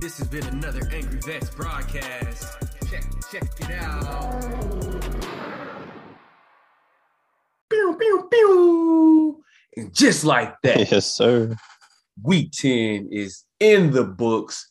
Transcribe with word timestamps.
This 0.00 0.18
has 0.18 0.28
been 0.28 0.46
another 0.46 0.88
Angry 0.92 1.18
Vets 1.20 1.50
broadcast. 1.50 2.56
Check, 2.88 3.04
check 3.32 3.42
it 3.58 3.70
out. 3.72 4.42
Pew, 7.68 7.96
pew, 7.98 8.28
pew. 8.30 9.44
And 9.76 9.92
just 9.92 10.24
like 10.24 10.54
that, 10.62 10.90
Yes, 10.90 11.14
sir. 11.16 11.56
week 12.22 12.52
10 12.52 13.08
is 13.10 13.44
in 13.58 13.90
the 13.90 14.04
books. 14.04 14.70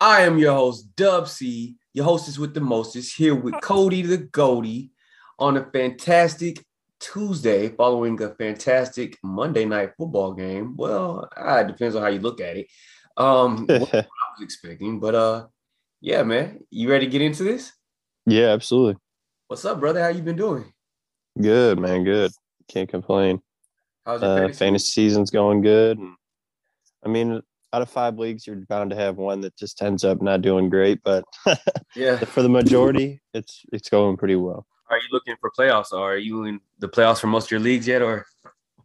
I 0.00 0.22
am 0.22 0.38
your 0.38 0.54
host, 0.54 0.96
Dub 0.96 1.28
C, 1.28 1.76
your 1.92 2.06
hostess 2.06 2.38
with 2.38 2.54
the 2.54 2.62
mostest, 2.62 3.16
here 3.16 3.34
with 3.34 3.60
Cody 3.60 4.00
the 4.00 4.16
Goldie 4.16 4.90
on 5.38 5.58
a 5.58 5.70
fantastic 5.70 6.64
Tuesday 6.98 7.68
following 7.68 8.20
a 8.22 8.30
fantastic 8.36 9.18
Monday 9.22 9.66
night 9.66 9.90
football 9.98 10.32
game. 10.32 10.76
Well, 10.76 11.28
ah, 11.36 11.58
it 11.58 11.66
depends 11.66 11.94
on 11.94 12.02
how 12.02 12.08
you 12.08 12.20
look 12.20 12.40
at 12.40 12.56
it. 12.56 12.66
Um, 13.16 13.66
was 14.40 14.44
expecting, 14.44 14.98
but 14.98 15.14
uh, 15.14 15.46
yeah, 16.00 16.22
man, 16.22 16.60
you 16.70 16.90
ready 16.90 17.06
to 17.06 17.10
get 17.10 17.22
into 17.22 17.44
this? 17.44 17.72
yeah, 18.26 18.48
absolutely. 18.48 18.96
What's 19.48 19.64
up, 19.64 19.80
brother? 19.80 20.00
How 20.00 20.08
you 20.08 20.22
been 20.22 20.36
doing? 20.36 20.72
Good, 21.40 21.78
man. 21.78 22.04
Good. 22.04 22.30
Can't 22.68 22.88
complain. 22.88 23.40
How's 24.06 24.22
your 24.22 24.30
Uh, 24.30 24.36
fantasy? 24.38 24.58
fantasy 24.58 24.86
season's 24.92 25.30
going 25.30 25.60
good. 25.62 25.98
And, 25.98 26.14
I 27.04 27.08
mean, 27.08 27.40
out 27.72 27.82
of 27.82 27.90
five 27.90 28.18
leagues, 28.18 28.46
you're 28.46 28.56
bound 28.68 28.90
to 28.90 28.96
have 28.96 29.16
one 29.16 29.40
that 29.40 29.56
just 29.56 29.82
ends 29.82 30.04
up 30.04 30.22
not 30.22 30.42
doing 30.42 30.68
great. 30.70 31.00
But 31.02 31.24
Yeah. 31.96 32.18
for 32.18 32.42
the 32.42 32.48
majority, 32.48 33.20
it's 33.34 33.62
it's 33.72 33.88
going 33.88 34.16
pretty 34.16 34.36
well. 34.36 34.66
Are 34.88 34.96
you 34.98 35.08
looking 35.12 35.36
for 35.40 35.50
playoffs? 35.58 35.92
Or 35.92 36.12
are 36.14 36.18
you 36.18 36.44
in 36.44 36.60
the 36.78 36.88
playoffs 36.88 37.20
for 37.20 37.26
most 37.28 37.46
of 37.46 37.50
your 37.52 37.60
leagues 37.60 37.86
yet, 37.88 38.02
or 38.02 38.26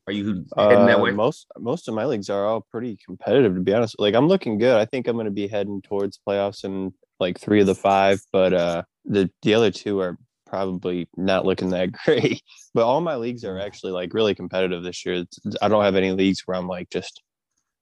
are 0.07 0.13
you 0.13 0.45
heading 0.57 0.85
that 0.85 0.99
Uh, 0.99 1.01
way? 1.01 1.11
Most 1.11 1.47
most 1.57 1.87
of 1.87 1.95
my 1.95 2.05
leagues 2.05 2.29
are 2.29 2.45
all 2.45 2.61
pretty 2.71 2.97
competitive, 3.03 3.55
to 3.55 3.61
be 3.61 3.73
honest. 3.73 3.99
Like 3.99 4.15
I'm 4.15 4.27
looking 4.27 4.57
good. 4.57 4.77
I 4.77 4.85
think 4.85 5.07
I'm 5.07 5.15
going 5.15 5.25
to 5.25 5.31
be 5.31 5.47
heading 5.47 5.81
towards 5.81 6.19
playoffs 6.27 6.63
in 6.63 6.93
like 7.19 7.39
three 7.39 7.61
of 7.61 7.67
the 7.67 7.75
five, 7.75 8.19
but 8.31 8.53
uh, 8.53 8.83
the 9.05 9.29
the 9.41 9.53
other 9.53 9.71
two 9.71 9.99
are 9.99 10.17
probably 10.45 11.09
not 11.17 11.45
looking 11.45 11.71
that 11.71 11.91
great. 12.05 12.41
But 12.73 12.85
all 12.85 13.01
my 13.01 13.15
leagues 13.15 13.43
are 13.43 13.59
actually 13.59 13.93
like 13.93 14.13
really 14.13 14.35
competitive 14.35 14.83
this 14.83 15.05
year. 15.05 15.15
It's, 15.15 15.39
I 15.61 15.67
don't 15.67 15.83
have 15.83 15.95
any 15.95 16.11
leagues 16.11 16.43
where 16.45 16.57
I'm 16.57 16.67
like 16.67 16.89
just 16.89 17.21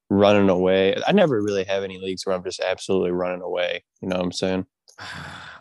running 0.10 0.50
away. 0.50 0.96
I 1.06 1.12
never 1.12 1.42
really 1.42 1.64
have 1.66 1.84
any 1.84 2.00
leagues 2.00 2.26
where 2.26 2.36
I'm 2.36 2.44
just 2.44 2.60
absolutely 2.62 3.12
running 3.12 3.42
away. 3.42 3.84
You 4.02 4.08
know 4.08 4.18
what 4.18 4.26
I'm 4.26 4.32
saying? 4.32 4.66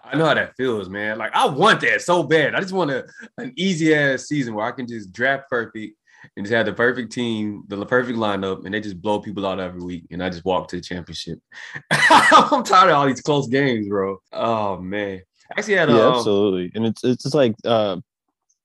I 0.05 0.17
know 0.17 0.27
how 0.27 0.35
that 0.35 0.55
feels, 0.57 0.91
man. 0.91 1.17
Like 1.17 1.35
I 1.35 1.47
want 1.47 1.81
that 1.81 2.03
so 2.03 2.23
bad. 2.23 2.55
I 2.55 2.61
just 2.61 2.73
want 2.73 2.91
a, 2.91 3.07
an 3.39 3.53
easy 3.57 3.95
ass 3.95 4.25
season 4.25 4.55
where 4.55 4.67
I 4.67 4.73
can 4.73 4.87
just 4.87 5.11
draft 5.13 5.49
perfect 5.49 5.97
and 6.37 6.47
just 6.47 6.55
have 6.55 6.67
the 6.67 6.73
perfect 6.73 7.13
team, 7.13 7.65
the 7.69 7.85
perfect 7.87 8.19
lineup, 8.19 8.65
and 8.65 8.75
they 8.75 8.81
just 8.81 9.01
blow 9.01 9.21
people 9.21 9.47
out 9.47 9.61
every 9.61 9.81
week, 9.83 10.05
and 10.11 10.23
I 10.23 10.29
just 10.31 10.45
walk 10.45 10.69
to 10.69 10.77
the 10.77 10.83
championship. 10.83 11.39
I'm 11.91 12.63
tired 12.65 12.91
of 12.91 12.97
all 12.97 13.07
these 13.07 13.21
close 13.21 13.49
games, 13.49 13.89
bro. 13.89 14.19
Oh 14.33 14.79
man, 14.79 15.21
I 15.51 15.59
actually 15.59 15.75
had 15.75 15.91
a 15.91 15.93
yeah, 15.93 16.07
um, 16.07 16.15
absolutely. 16.15 16.73
And 16.75 16.87
it's 16.87 17.05
it's 17.05 17.23
just 17.25 17.35
like 17.35 17.55
uh 17.65 17.99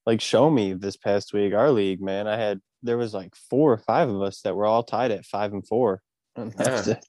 like 0.06 0.22
show 0.22 0.50
me 0.50 0.74
this 0.74 0.98
past 0.98 1.34
week, 1.34 1.54
our 1.54 1.72
league, 1.72 2.02
man. 2.02 2.28
I 2.28 2.38
had 2.38 2.62
there 2.84 2.98
was 2.98 3.14
like 3.14 3.36
four 3.50 3.74
or 3.74 3.78
five 3.78 4.08
of 4.10 4.22
us 4.22 4.42
that 4.42 4.56
were 4.56 4.66
all 4.66 4.84
tied 4.84 5.12
at 5.12 5.26
five 5.26 5.54
and 5.54 5.66
four. 5.68 6.02
Yeah. 6.38 7.00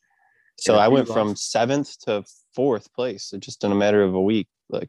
So 0.60 0.74
Yeah, 0.74 0.80
I 0.80 0.88
went 0.88 1.06
from 1.06 1.28
lost. 1.28 1.50
seventh 1.52 1.98
to 2.00 2.24
fourth 2.54 2.92
place 2.92 3.32
just 3.38 3.62
in 3.62 3.70
a 3.70 3.76
matter 3.76 4.02
of 4.02 4.14
a 4.14 4.20
week. 4.20 4.48
Like 4.68 4.88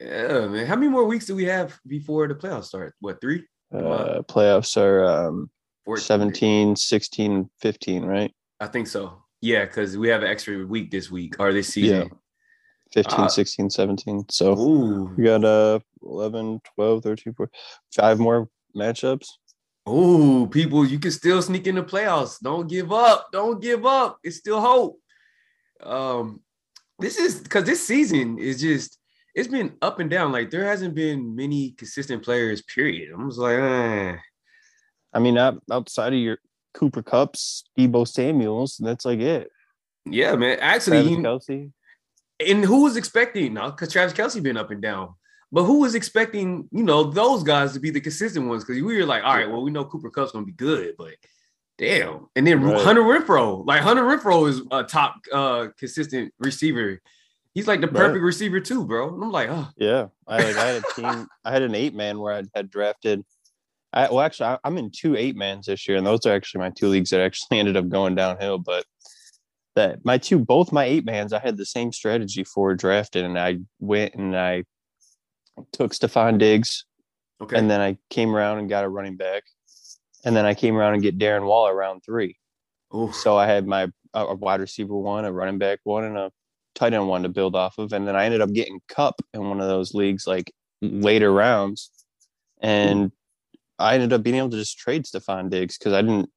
yeah, 0.00 0.46
man. 0.46 0.66
How 0.66 0.76
many 0.76 0.88
more 0.88 1.04
weeks 1.04 1.26
do 1.26 1.34
we 1.34 1.44
have 1.46 1.78
before 1.86 2.28
the 2.28 2.34
playoffs 2.34 2.66
start? 2.66 2.94
What 3.00 3.20
three? 3.20 3.44
Uh 3.72 4.22
playoffs 4.22 4.76
are 4.76 5.04
um 5.04 5.50
14? 5.84 6.02
17, 6.04 6.76
16, 6.76 7.50
15, 7.60 8.04
right? 8.04 8.34
I 8.60 8.66
think 8.66 8.86
so. 8.86 9.22
Yeah, 9.40 9.64
because 9.66 9.96
we 9.96 10.08
have 10.08 10.22
an 10.22 10.28
extra 10.30 10.66
week 10.66 10.90
this 10.90 11.10
week 11.10 11.36
or 11.38 11.52
this 11.52 11.68
season. 11.68 12.10
15, 12.92 13.20
Uh, 13.20 13.28
16, 13.28 13.70
17. 13.70 14.24
So 14.30 14.58
Ooh, 14.58 15.12
we 15.16 15.24
got 15.24 15.44
uh 15.44 15.80
11, 16.02 16.60
12, 16.74 17.02
13, 17.02 17.34
14, 17.34 17.50
five 17.94 18.18
more 18.18 18.48
matchups. 18.76 19.26
Oh, 19.86 20.48
people, 20.50 20.86
you 20.86 20.98
can 20.98 21.10
still 21.10 21.42
sneak 21.42 21.66
in 21.66 21.74
the 21.74 21.82
playoffs. 21.82 22.40
Don't 22.40 22.66
give 22.66 22.90
up. 22.90 23.28
Don't 23.32 23.60
give 23.60 23.84
up. 23.84 24.18
It's 24.22 24.36
still 24.36 24.60
hope. 24.60 24.98
Um, 25.82 26.40
this 26.98 27.18
is 27.18 27.40
because 27.40 27.64
this 27.64 27.86
season 27.86 28.38
is 28.38 28.60
just 28.60 28.98
it's 29.34 29.48
been 29.48 29.74
up 29.82 30.00
and 30.00 30.08
down. 30.10 30.32
Like 30.32 30.50
there 30.50 30.64
hasn't 30.64 30.94
been 30.94 31.34
many 31.34 31.72
consistent 31.72 32.22
players. 32.22 32.62
Period. 32.62 33.12
I'm 33.12 33.28
just 33.28 33.40
like, 33.40 33.58
eh. 33.58 34.16
I 35.12 35.18
mean, 35.18 35.38
outside 35.70 36.12
of 36.12 36.18
your 36.18 36.38
Cooper 36.74 37.02
Kupps, 37.02 37.62
Deebo 37.78 38.06
Samuels, 38.06 38.76
that's 38.82 39.04
like 39.04 39.20
it. 39.20 39.50
yeah, 40.04 40.34
man. 40.36 40.58
Actually, 40.60 41.02
Travis 41.14 41.46
Kelce. 41.48 41.70
and 42.46 42.64
who 42.64 42.82
was 42.82 42.96
expecting 42.96 43.54
now? 43.54 43.70
Because 43.70 43.92
Travis 43.92 44.12
Kelce 44.12 44.42
been 44.42 44.56
up 44.56 44.70
and 44.70 44.82
down. 44.82 45.14
But 45.52 45.64
who 45.64 45.78
was 45.80 45.94
expecting, 45.94 46.68
you 46.72 46.82
know, 46.82 47.04
those 47.04 47.44
guys 47.44 47.74
to 47.74 47.80
be 47.80 47.90
the 47.90 48.00
consistent 48.00 48.48
ones? 48.48 48.64
Because 48.64 48.82
we 48.82 48.96
were 48.96 49.06
like, 49.06 49.22
all 49.22 49.34
right, 49.36 49.48
well, 49.48 49.62
we 49.62 49.70
know 49.70 49.84
Cooper 49.84 50.10
Kupp's 50.10 50.32
gonna 50.32 50.44
be 50.44 50.50
good, 50.52 50.94
but 50.98 51.12
damn. 51.78 52.26
And 52.34 52.44
then 52.44 52.60
Right. 52.60 52.82
Hunter 52.84 53.02
Renfrow, 53.02 53.64
like 53.64 53.82
Hunter 53.82 54.02
Renfrow 54.02 54.48
is 54.48 54.62
a 54.72 54.82
top 54.82 55.14
uh 55.32 55.68
consistent 55.78 56.34
receiver. 56.40 57.00
He's 57.54 57.68
like 57.68 57.80
the 57.80 57.86
Right. 57.86 57.94
perfect 57.94 58.22
receiver 58.22 58.60
too, 58.60 58.84
bro. 58.84 59.14
And 59.14 59.22
I'm 59.22 59.30
like, 59.30 59.48
oh, 59.48 59.68
Yeah, 59.76 60.08
I 60.26 60.42
like 60.42 60.56
I 60.56 60.66
had 60.66 60.82
a 60.84 60.92
team. 61.00 61.28
I 61.44 61.52
had 61.52 61.62
an 61.62 61.74
eight 61.74 61.94
man 61.94 62.18
where 62.18 62.34
I 62.34 62.42
had 62.54 62.68
drafted. 62.70 63.22
I 63.92 64.08
well, 64.10 64.20
actually, 64.22 64.46
I, 64.46 64.58
I'm 64.64 64.76
in 64.76 64.90
two 64.90 65.16
eight 65.16 65.36
mans 65.36 65.66
this 65.66 65.86
year, 65.88 65.96
and 65.96 66.06
those 66.06 66.26
are 66.26 66.32
actually 66.34 66.60
my 66.60 66.70
two 66.70 66.88
leagues 66.88 67.10
that 67.10 67.20
actually 67.20 67.58
ended 67.60 67.76
up 67.76 67.88
going 67.88 68.16
downhill. 68.16 68.58
But 68.58 68.84
that 69.76 70.04
my 70.04 70.18
two, 70.18 70.38
both 70.40 70.72
my 70.72 70.84
eight 70.84 71.04
mans, 71.04 71.32
I 71.32 71.38
had 71.38 71.56
the 71.56 71.64
same 71.66 71.92
strategy 71.92 72.42
for 72.42 72.74
drafted, 72.74 73.24
and 73.24 73.38
I 73.38 73.58
went 73.78 74.14
and 74.14 74.36
I 74.36 74.64
took 75.72 75.92
Stefon 75.92 76.38
Diggs, 76.38 76.84
okay. 77.40 77.56
and 77.56 77.70
then 77.70 77.80
I 77.80 77.96
came 78.10 78.34
around 78.34 78.58
and 78.58 78.68
got 78.68 78.84
a 78.84 78.88
running 78.88 79.16
back, 79.16 79.44
and 80.24 80.34
then 80.34 80.44
I 80.44 80.54
came 80.54 80.76
around 80.76 80.94
and 80.94 81.02
get 81.02 81.18
Darren 81.18 81.46
Waller 81.46 81.74
round 81.74 82.02
three. 82.04 82.36
Oof. 82.92 83.14
So 83.14 83.36
I 83.36 83.46
had 83.46 83.64
my 83.64 83.88
a 84.12 84.34
wide 84.34 84.60
receiver 84.60 84.94
one, 84.96 85.24
a 85.24 85.32
running 85.32 85.58
back 85.58 85.78
one, 85.84 86.02
and 86.04 86.16
a 86.18 86.32
tight 86.74 86.92
end 86.92 87.08
one 87.08 87.22
to 87.22 87.28
build 87.28 87.56
off 87.56 87.78
of. 87.78 87.92
And 87.92 88.06
then 88.06 88.16
I 88.16 88.24
ended 88.24 88.40
up 88.40 88.52
getting 88.52 88.80
Kupp 88.88 89.20
in 89.32 89.48
one 89.48 89.60
of 89.60 89.68
those 89.68 89.94
leagues, 89.94 90.26
like 90.26 90.52
mm-hmm. 90.82 91.00
later 91.00 91.32
rounds. 91.32 91.90
And 92.60 93.12
I 93.78 93.94
ended 93.94 94.12
up 94.12 94.22
being 94.22 94.36
able 94.36 94.50
to 94.50 94.56
just 94.56 94.78
trade 94.78 95.04
Stefon 95.04 95.50
Diggs 95.50 95.78
because 95.78 95.92
I 95.92 96.02
didn't. 96.02 96.30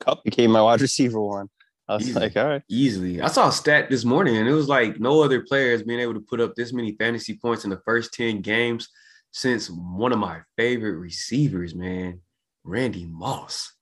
Kupp 0.00 0.24
became 0.24 0.50
my 0.50 0.62
wide 0.62 0.80
receiver 0.80 1.20
one. 1.20 1.48
I 1.86 1.94
was 1.96 2.08
Easy. 2.08 2.18
like, 2.18 2.36
all 2.36 2.46
right, 2.48 2.62
Easily. 2.68 3.20
I 3.20 3.28
saw 3.28 3.48
a 3.48 3.52
stat 3.52 3.90
this 3.90 4.04
morning, 4.04 4.38
and 4.38 4.48
it 4.48 4.52
was 4.52 4.68
like 4.68 4.98
no 4.98 5.22
other 5.22 5.42
player 5.42 5.72
has 5.72 5.82
been 5.82 6.00
able 6.00 6.14
to 6.14 6.20
put 6.20 6.40
up 6.40 6.54
this 6.54 6.72
many 6.72 6.96
fantasy 6.96 7.36
points 7.36 7.64
in 7.64 7.70
the 7.70 7.80
first 7.84 8.14
10 8.14 8.40
games 8.40 8.88
since 9.32 9.68
one 9.68 10.12
of 10.12 10.18
my 10.18 10.40
favorite 10.56 10.96
receivers, 10.96 11.74
man, 11.74 12.20
Randy 12.62 13.04
Moss. 13.04 13.74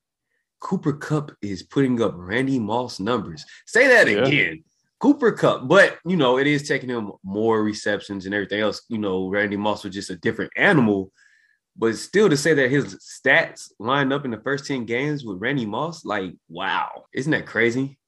Cooper 0.59 0.95
Kupp 0.95 1.33
is 1.43 1.63
putting 1.63 2.01
up 2.03 2.15
Randy 2.17 2.59
Moss 2.59 2.99
numbers. 2.99 3.45
Say 3.67 3.87
that 3.89 4.09
Yeah. 4.09 4.25
again. 4.25 4.65
Cooper 5.03 5.33
Kupp, 5.33 5.67
but 5.67 5.99
you 6.07 6.17
know, 6.17 6.39
it 6.39 6.47
is 6.47 6.69
taking 6.69 6.89
him 6.89 7.11
more 7.25 7.61
receptions 7.65 8.25
and 8.25 8.33
everything 8.33 8.61
else. 8.61 8.83
You 8.89 8.99
know, 8.99 9.29
Randy 9.29 9.57
Moss 9.57 9.83
was 9.83 9.93
just 9.93 10.11
a 10.11 10.17
different 10.17 10.53
animal. 10.57 11.11
But 11.77 11.97
still 11.97 12.29
to 12.29 12.37
say 12.37 12.55
that 12.55 12.71
his 12.71 12.97
stats 12.97 13.73
lined 13.81 14.12
up 14.12 14.25
in 14.25 14.31
the 14.31 14.41
first 14.41 14.67
10 14.67 14.85
games 14.85 15.25
with 15.25 15.41
Randy 15.41 15.67
Moss, 15.67 16.05
like, 16.05 16.35
wow, 16.49 17.07
isn't 17.12 17.33
that 17.33 17.47
crazy? 17.47 17.99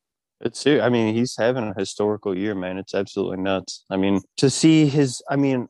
It's 0.40 0.62
true. 0.62 0.80
I 0.80 0.88
mean, 0.88 1.14
he's 1.14 1.34
having 1.36 1.64
a 1.64 1.74
historical 1.76 2.36
year, 2.36 2.54
man. 2.54 2.78
It's 2.78 2.94
absolutely 2.94 3.38
nuts. 3.38 3.84
I 3.90 3.96
mean, 3.96 4.20
to 4.36 4.48
see 4.48 4.86
his, 4.86 5.20
I 5.28 5.34
mean, 5.36 5.66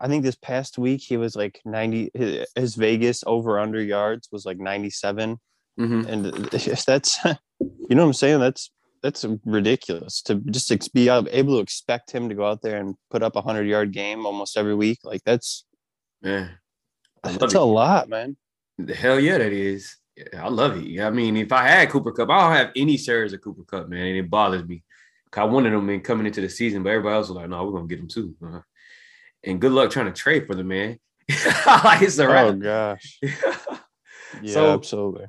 I 0.00 0.08
think 0.08 0.22
this 0.22 0.34
past 0.34 0.76
week 0.76 1.00
he 1.00 1.16
was 1.16 1.34
like 1.34 1.60
90, 1.64 2.10
his, 2.12 2.46
his 2.56 2.74
Vegas 2.74 3.24
over 3.26 3.58
under 3.58 3.80
yards 3.80 4.28
was 4.30 4.44
like 4.44 4.58
97. 4.58 5.38
Mhm. 5.80 6.06
And 6.06 6.26
if 6.52 6.84
that's, 6.84 7.18
you 7.24 7.94
know 7.94 8.02
what 8.02 8.08
I'm 8.08 8.12
saying? 8.12 8.40
That's, 8.40 8.70
that's 9.02 9.24
ridiculous 9.44 10.22
to 10.22 10.36
just 10.36 10.70
ex- 10.70 10.88
be 10.88 11.08
able 11.08 11.56
to 11.56 11.60
expect 11.62 12.10
him 12.12 12.28
to 12.28 12.34
go 12.34 12.46
out 12.46 12.62
there 12.62 12.78
and 12.80 12.94
put 13.10 13.22
up 13.22 13.36
a 13.36 13.42
hundred 13.42 13.66
yard 13.66 13.92
game 13.92 14.24
almost 14.26 14.56
every 14.56 14.74
week. 14.74 15.00
Like 15.04 15.22
that's, 15.24 15.64
Man, 16.22 16.50
I 17.24 17.32
that's 17.32 17.54
it. 17.54 17.60
a 17.60 17.64
lot, 17.64 18.08
man. 18.08 18.36
The 18.78 18.94
hell 18.94 19.18
yeah, 19.20 19.38
that 19.38 19.52
is. 19.52 19.96
Yeah, 20.16 20.44
I 20.44 20.48
love 20.48 20.76
it. 20.76 21.00
I 21.00 21.10
mean, 21.10 21.36
if 21.36 21.52
I 21.52 21.66
had 21.66 21.90
Cooper 21.90 22.12
Kupp, 22.12 22.30
I 22.30 22.40
don't 22.42 22.56
have 22.56 22.70
any 22.76 22.96
shares 22.96 23.32
of 23.32 23.40
Cooper 23.40 23.64
Kupp, 23.64 23.88
man, 23.88 24.06
and 24.06 24.16
it 24.18 24.30
bothers 24.30 24.64
me. 24.64 24.82
I 25.34 25.44
wanted 25.44 25.72
them 25.72 25.88
in 25.88 26.02
coming 26.02 26.26
into 26.26 26.42
the 26.42 26.48
season, 26.50 26.82
but 26.82 26.90
everybody 26.90 27.14
else 27.16 27.28
was 27.28 27.36
like, 27.36 27.48
"No, 27.48 27.64
we're 27.64 27.72
gonna 27.72 27.86
get 27.88 27.96
them 27.98 28.08
too." 28.08 28.34
Uh-huh. 28.44 28.60
And 29.44 29.60
good 29.60 29.72
luck 29.72 29.90
trying 29.90 30.06
to 30.06 30.12
trade 30.12 30.46
for 30.46 30.54
the 30.54 30.62
man. 30.64 30.98
like 31.84 32.02
it's 32.02 32.18
a 32.18 32.26
Oh 32.26 32.32
wrap. 32.52 32.58
gosh. 32.58 33.20
Yeah, 34.42 34.54
So- 34.54 34.72
absolutely. 34.74 35.26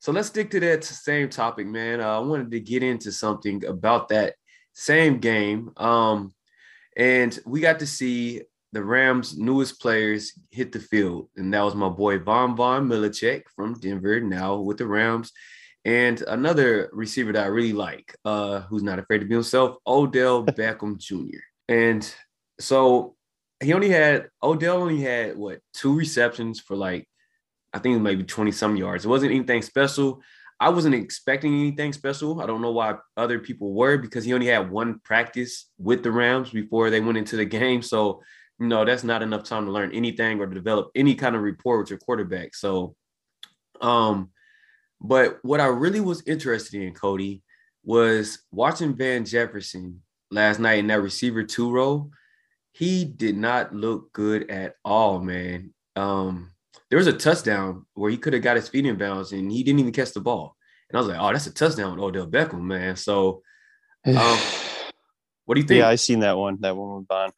So 0.00 0.12
let's 0.12 0.28
stick 0.28 0.50
to 0.50 0.60
that 0.60 0.82
same 0.82 1.28
topic, 1.28 1.66
man. 1.66 2.00
Uh, 2.00 2.16
I 2.16 2.18
wanted 2.20 2.50
to 2.52 2.60
get 2.60 2.82
into 2.82 3.12
something 3.12 3.64
about 3.66 4.08
that 4.08 4.34
same 4.72 5.18
game. 5.18 5.70
Um, 5.76 6.32
and 6.96 7.38
we 7.44 7.60
got 7.60 7.78
to 7.80 7.86
see 7.86 8.40
the 8.72 8.82
Rams' 8.82 9.36
newest 9.36 9.78
players 9.80 10.32
hit 10.50 10.72
the 10.72 10.80
field, 10.80 11.28
and 11.36 11.52
that 11.52 11.62
was 11.62 11.74
my 11.74 11.88
boy 11.90 12.18
Von 12.18 12.56
Von 12.56 12.88
Milicek 12.88 13.42
from 13.54 13.74
Denver, 13.74 14.20
now 14.20 14.56
with 14.56 14.78
the 14.78 14.86
Rams, 14.86 15.32
And 15.84 16.22
another 16.22 16.88
receiver 16.92 17.32
that 17.32 17.44
I 17.44 17.48
really 17.48 17.72
like, 17.72 18.16
uh, 18.24 18.60
who's 18.60 18.82
not 18.82 18.98
afraid 18.98 19.18
to 19.18 19.26
be 19.26 19.34
himself, 19.34 19.76
Odell 19.86 20.46
Beckham 20.46 20.98
Jr. 20.98 21.40
And 21.68 22.10
so 22.58 23.16
he 23.62 23.74
only 23.74 23.90
had 23.90 24.28
Odell 24.42 24.78
only 24.78 25.00
had 25.00 25.36
what 25.36 25.60
two 25.74 25.94
receptions 25.94 26.60
for 26.60 26.76
like 26.76 27.06
I 27.72 27.78
think 27.78 27.94
it 27.94 27.98
was 27.98 28.04
maybe 28.04 28.24
20 28.24 28.50
some 28.52 28.76
yards. 28.76 29.04
It 29.04 29.08
wasn't 29.08 29.32
anything 29.32 29.62
special. 29.62 30.22
I 30.58 30.68
wasn't 30.68 30.94
expecting 30.94 31.58
anything 31.58 31.92
special. 31.92 32.42
I 32.42 32.46
don't 32.46 32.60
know 32.60 32.72
why 32.72 32.96
other 33.16 33.38
people 33.38 33.72
were 33.72 33.96
because 33.96 34.24
he 34.24 34.34
only 34.34 34.46
had 34.46 34.70
one 34.70 35.00
practice 35.02 35.70
with 35.78 36.02
the 36.02 36.10
Rams 36.10 36.50
before 36.50 36.90
they 36.90 37.00
went 37.00 37.16
into 37.16 37.36
the 37.36 37.46
game. 37.46 37.80
So, 37.80 38.22
you 38.58 38.66
know, 38.66 38.84
that's 38.84 39.04
not 39.04 39.22
enough 39.22 39.44
time 39.44 39.64
to 39.64 39.72
learn 39.72 39.92
anything 39.92 40.38
or 40.38 40.46
to 40.46 40.54
develop 40.54 40.90
any 40.94 41.14
kind 41.14 41.34
of 41.34 41.42
rapport 41.42 41.78
with 41.78 41.88
your 41.88 41.98
quarterback. 41.98 42.54
So, 42.54 42.94
um, 43.80 44.30
but 45.00 45.38
what 45.42 45.60
I 45.60 45.66
really 45.66 46.00
was 46.00 46.22
interested 46.26 46.82
in, 46.82 46.92
Cody, 46.92 47.42
was 47.82 48.40
watching 48.50 48.94
Van 48.94 49.24
Jefferson 49.24 50.02
last 50.30 50.60
night 50.60 50.80
in 50.80 50.88
that 50.88 51.00
receiver 51.00 51.42
two 51.42 51.70
role. 51.70 52.10
He 52.72 53.06
did 53.06 53.36
not 53.36 53.74
look 53.74 54.12
good 54.12 54.50
at 54.50 54.74
all, 54.84 55.20
man. 55.20 55.72
Um, 55.96 56.49
there 56.90 56.98
was 56.98 57.06
a 57.06 57.12
touchdown 57.12 57.86
where 57.94 58.10
he 58.10 58.16
could 58.16 58.32
have 58.32 58.42
got 58.42 58.56
his 58.56 58.68
feet 58.68 58.84
in 58.84 58.98
bounds 58.98 59.32
and 59.32 59.50
he 59.50 59.62
didn't 59.62 59.80
even 59.80 59.92
catch 59.92 60.12
the 60.12 60.20
ball. 60.20 60.56
And 60.88 60.96
I 60.96 61.00
was 61.00 61.08
like, 61.08 61.18
oh, 61.20 61.32
that's 61.32 61.46
a 61.46 61.54
touchdown 61.54 61.92
with 61.92 62.04
Odell 62.04 62.26
Beckham, 62.26 62.62
man. 62.62 62.96
So, 62.96 63.42
um, 64.04 64.38
what 65.44 65.54
do 65.54 65.60
you 65.60 65.62
think? 65.66 65.78
Yeah, 65.78 65.88
I 65.88 65.94
seen 65.94 66.20
that 66.20 66.36
one. 66.36 66.58
That 66.60 66.76
one 66.76 66.98
with 66.98 67.08
Bond. 67.08 67.32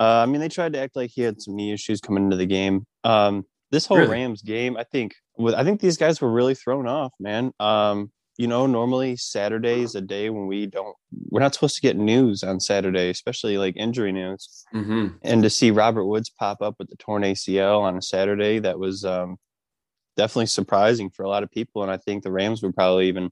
Uh, 0.00 0.22
I 0.22 0.26
mean, 0.26 0.40
they 0.40 0.48
tried 0.48 0.72
to 0.72 0.78
act 0.78 0.96
like 0.96 1.10
he 1.12 1.22
had 1.22 1.42
some 1.42 1.54
knee 1.56 1.72
issues 1.72 2.00
coming 2.00 2.24
into 2.24 2.36
the 2.36 2.46
game. 2.46 2.86
Um, 3.04 3.44
this 3.70 3.84
whole 3.84 3.98
really? 3.98 4.10
Rams 4.10 4.42
game, 4.42 4.76
I 4.76 4.84
think, 4.84 5.14
with 5.36 5.54
I 5.54 5.64
think 5.64 5.80
these 5.80 5.98
guys 5.98 6.20
were 6.20 6.30
really 6.30 6.54
thrown 6.54 6.86
off, 6.86 7.12
man. 7.20 7.52
Um, 7.60 8.10
you 8.38 8.46
know, 8.46 8.66
normally 8.66 9.16
Saturday 9.16 9.82
is 9.82 9.96
a 9.96 10.00
day 10.00 10.30
when 10.30 10.46
we 10.46 10.64
don't, 10.66 10.96
we're 11.28 11.40
not 11.40 11.54
supposed 11.54 11.74
to 11.74 11.82
get 11.82 11.96
news 11.96 12.44
on 12.44 12.60
Saturday, 12.60 13.10
especially 13.10 13.58
like 13.58 13.76
injury 13.76 14.12
news. 14.12 14.64
Mm-hmm. 14.72 15.08
And 15.22 15.42
to 15.42 15.50
see 15.50 15.72
Robert 15.72 16.06
Woods 16.06 16.30
pop 16.30 16.62
up 16.62 16.76
with 16.78 16.88
the 16.88 16.96
torn 16.96 17.22
ACL 17.22 17.80
on 17.80 17.98
a 17.98 18.02
Saturday, 18.02 18.60
that 18.60 18.78
was 18.78 19.04
um, 19.04 19.38
definitely 20.16 20.46
surprising 20.46 21.10
for 21.10 21.24
a 21.24 21.28
lot 21.28 21.42
of 21.42 21.50
people. 21.50 21.82
And 21.82 21.90
I 21.90 21.96
think 21.96 22.22
the 22.22 22.30
Rams 22.30 22.62
were 22.62 22.72
probably 22.72 23.08
even 23.08 23.28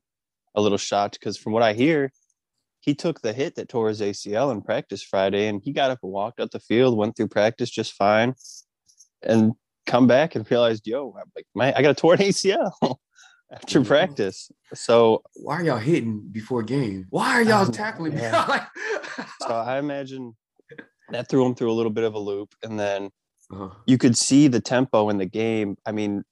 a 0.56 0.60
little 0.60 0.76
shocked 0.76 1.20
because 1.20 1.38
from 1.38 1.52
what 1.52 1.62
I 1.62 1.72
hear, 1.72 2.10
he 2.80 2.92
took 2.92 3.20
the 3.20 3.32
hit 3.32 3.54
that 3.54 3.68
tore 3.68 3.88
his 3.88 4.00
ACL 4.00 4.50
in 4.50 4.60
practice 4.60 5.04
Friday 5.04 5.46
and 5.46 5.62
he 5.62 5.72
got 5.72 5.92
up 5.92 6.00
and 6.02 6.10
walked 6.10 6.40
out 6.40 6.50
the 6.50 6.58
field, 6.58 6.98
went 6.98 7.16
through 7.16 7.28
practice 7.28 7.70
just 7.70 7.92
fine, 7.92 8.34
and 9.22 9.52
come 9.86 10.08
back 10.08 10.34
and 10.34 10.50
realized, 10.50 10.84
yo, 10.84 11.14
I'm 11.16 11.30
like, 11.36 11.46
man, 11.54 11.74
I 11.76 11.82
got 11.82 11.90
a 11.90 11.94
torn 11.94 12.18
ACL. 12.18 12.72
after 13.52 13.84
practice. 13.84 14.50
So 14.74 15.22
why 15.34 15.60
are 15.60 15.64
y'all 15.64 15.78
hitting 15.78 16.28
before 16.30 16.62
game? 16.62 17.06
Why 17.10 17.32
are 17.32 17.42
y'all 17.42 17.66
tackling 17.72 18.14
me? 18.14 18.20
so 19.40 19.48
I 19.48 19.78
imagine 19.78 20.36
that 21.10 21.28
threw 21.28 21.46
him 21.46 21.54
through 21.54 21.70
a 21.70 21.74
little 21.74 21.92
bit 21.92 22.04
of 22.04 22.14
a 22.14 22.18
loop, 22.18 22.54
and 22.62 22.78
then 22.78 23.10
uh-huh. 23.52 23.70
you 23.86 23.98
could 23.98 24.16
see 24.16 24.48
the 24.48 24.60
tempo 24.60 25.08
in 25.08 25.18
the 25.18 25.26
game. 25.26 25.76
I 25.86 25.92
mean, 25.92 26.24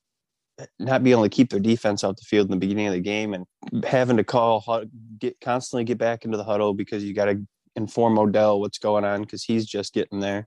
not 0.78 1.02
being 1.02 1.14
able 1.14 1.24
to 1.24 1.28
keep 1.28 1.50
their 1.50 1.60
defense 1.60 2.04
out 2.04 2.16
the 2.16 2.24
field 2.24 2.46
in 2.46 2.52
the 2.52 2.56
beginning 2.56 2.88
of 2.88 2.92
the 2.92 3.00
game, 3.00 3.34
and 3.34 3.46
having 3.84 4.16
to 4.16 4.24
call 4.24 4.84
get 5.18 5.40
constantly 5.40 5.84
get 5.84 5.98
back 5.98 6.24
into 6.24 6.36
the 6.36 6.44
huddle 6.44 6.74
because 6.74 7.04
you 7.04 7.14
got 7.14 7.26
to 7.26 7.40
inform 7.76 8.18
Odell 8.18 8.60
what's 8.60 8.78
going 8.78 9.04
on 9.04 9.22
because 9.22 9.44
he's 9.44 9.66
just 9.66 9.94
getting 9.94 10.20
there. 10.20 10.46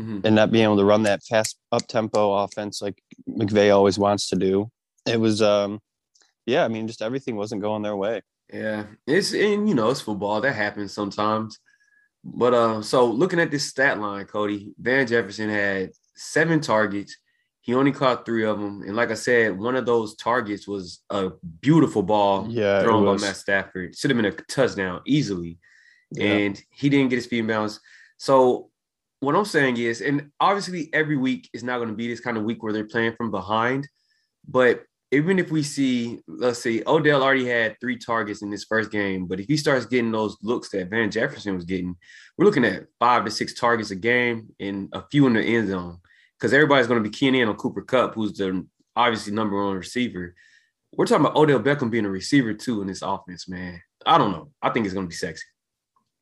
Mm-hmm. 0.00 0.20
And 0.24 0.34
not 0.34 0.50
being 0.50 0.64
able 0.64 0.78
to 0.78 0.84
run 0.84 1.02
that 1.02 1.22
fast 1.22 1.58
up 1.72 1.86
tempo 1.86 2.32
offense 2.32 2.80
like 2.80 3.02
McVay 3.28 3.74
always 3.74 3.98
wants 3.98 4.30
to 4.30 4.36
do. 4.36 4.70
It 5.06 5.20
was 5.20 5.42
um 5.42 5.80
yeah, 6.46 6.64
I 6.64 6.68
mean, 6.68 6.86
just 6.86 7.02
everything 7.02 7.36
wasn't 7.36 7.62
going 7.62 7.82
their 7.82 7.96
way. 7.96 8.22
Yeah, 8.52 8.84
it's 9.06 9.32
and 9.32 9.68
you 9.68 9.74
know 9.74 9.90
it's 9.90 10.00
football 10.00 10.40
that 10.40 10.54
happens 10.54 10.92
sometimes. 10.92 11.58
But 12.24 12.54
uh, 12.54 12.82
so 12.82 13.06
looking 13.06 13.40
at 13.40 13.50
this 13.50 13.68
stat 13.68 13.98
line, 13.98 14.26
Cody 14.26 14.72
Van 14.78 15.06
Jefferson 15.06 15.48
had 15.48 15.90
seven 16.16 16.60
targets. 16.60 17.16
He 17.62 17.74
only 17.74 17.92
caught 17.92 18.24
three 18.24 18.44
of 18.44 18.58
them, 18.58 18.82
and 18.82 18.96
like 18.96 19.10
I 19.10 19.14
said, 19.14 19.58
one 19.58 19.76
of 19.76 19.86
those 19.86 20.16
targets 20.16 20.66
was 20.66 21.02
a 21.10 21.30
beautiful 21.60 22.02
ball 22.02 22.46
yeah, 22.48 22.82
thrown 22.82 23.04
by 23.04 23.20
Matt 23.20 23.36
Stafford. 23.36 23.96
Should 23.96 24.10
have 24.10 24.16
been 24.16 24.26
a 24.26 24.32
touchdown 24.32 25.02
easily, 25.06 25.58
yeah. 26.10 26.32
and 26.32 26.62
he 26.70 26.88
didn't 26.88 27.10
get 27.10 27.16
his 27.16 27.26
feet 27.26 27.40
in 27.40 27.46
bounds. 27.46 27.80
So 28.16 28.70
what 29.20 29.36
I'm 29.36 29.44
saying 29.44 29.76
is, 29.76 30.00
and 30.00 30.30
obviously 30.40 30.88
every 30.92 31.16
week 31.16 31.48
is 31.52 31.62
not 31.62 31.76
going 31.76 31.90
to 31.90 31.94
be 31.94 32.08
this 32.08 32.20
kind 32.20 32.36
of 32.36 32.44
week 32.44 32.62
where 32.62 32.72
they're 32.72 32.84
playing 32.84 33.14
from 33.16 33.30
behind, 33.30 33.86
but 34.48 34.82
even 35.12 35.38
if 35.38 35.50
we 35.50 35.62
see, 35.62 36.20
let's 36.28 36.62
see, 36.62 36.82
Odell 36.86 37.22
already 37.22 37.46
had 37.46 37.76
three 37.80 37.98
targets 37.98 38.42
in 38.42 38.50
this 38.50 38.64
first 38.64 38.92
game, 38.92 39.26
but 39.26 39.40
if 39.40 39.46
he 39.46 39.56
starts 39.56 39.86
getting 39.86 40.12
those 40.12 40.36
looks 40.42 40.68
that 40.70 40.88
Van 40.88 41.10
Jefferson 41.10 41.56
was 41.56 41.64
getting, 41.64 41.96
we're 42.38 42.44
looking 42.44 42.64
at 42.64 42.86
five 43.00 43.24
to 43.24 43.30
six 43.30 43.52
targets 43.54 43.90
a 43.90 43.96
game 43.96 44.54
and 44.60 44.88
a 44.92 45.02
few 45.10 45.26
in 45.26 45.32
the 45.32 45.42
end 45.42 45.68
zone 45.68 45.98
because 46.38 46.52
everybody's 46.52 46.86
going 46.86 47.02
to 47.02 47.08
be 47.08 47.14
keying 47.14 47.34
in 47.34 47.48
on 47.48 47.56
Cooper 47.56 47.82
Kupp, 47.82 48.14
who's 48.14 48.34
the 48.34 48.64
obviously 48.94 49.32
number 49.32 49.62
one 49.62 49.76
receiver. 49.76 50.34
We're 50.92 51.06
talking 51.06 51.26
about 51.26 51.36
Odell 51.36 51.60
Beckham 51.60 51.90
being 51.90 52.06
a 52.06 52.10
receiver 52.10 52.54
too 52.54 52.80
in 52.80 52.86
this 52.86 53.02
offense, 53.02 53.48
man. 53.48 53.82
I 54.06 54.16
don't 54.16 54.32
know. 54.32 54.50
I 54.62 54.70
think 54.70 54.86
it's 54.86 54.94
going 54.94 55.06
to 55.06 55.10
be 55.10 55.14
sexy. 55.14 55.44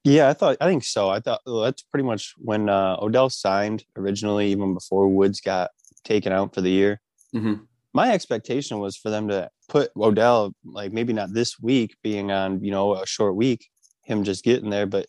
Yeah, 0.04 0.30
I 0.30 0.32
thought 0.32 0.56
I 0.60 0.66
think 0.66 0.84
so. 0.84 1.10
I 1.10 1.20
thought 1.20 1.42
well, 1.44 1.60
that's 1.60 1.82
pretty 1.82 2.04
much 2.06 2.34
when 2.38 2.70
uh, 2.70 2.96
Odell 3.00 3.28
signed 3.28 3.84
originally, 3.96 4.50
even 4.50 4.72
before 4.72 5.08
Woods 5.08 5.40
got 5.40 5.70
taken 6.04 6.32
out 6.32 6.54
for 6.54 6.62
the 6.62 6.70
year. 6.70 7.00
Mm-hmm 7.34 7.64
my 7.94 8.12
expectation 8.12 8.78
was 8.78 8.96
for 8.96 9.10
them 9.10 9.28
to 9.28 9.48
put 9.68 9.90
Odell, 9.96 10.52
like 10.64 10.92
maybe 10.92 11.12
not 11.12 11.32
this 11.32 11.58
week 11.58 11.96
being 12.02 12.30
on, 12.30 12.62
you 12.62 12.70
know, 12.70 12.94
a 12.94 13.06
short 13.06 13.34
week, 13.34 13.68
him 14.02 14.24
just 14.24 14.44
getting 14.44 14.70
there, 14.70 14.86
but 14.86 15.06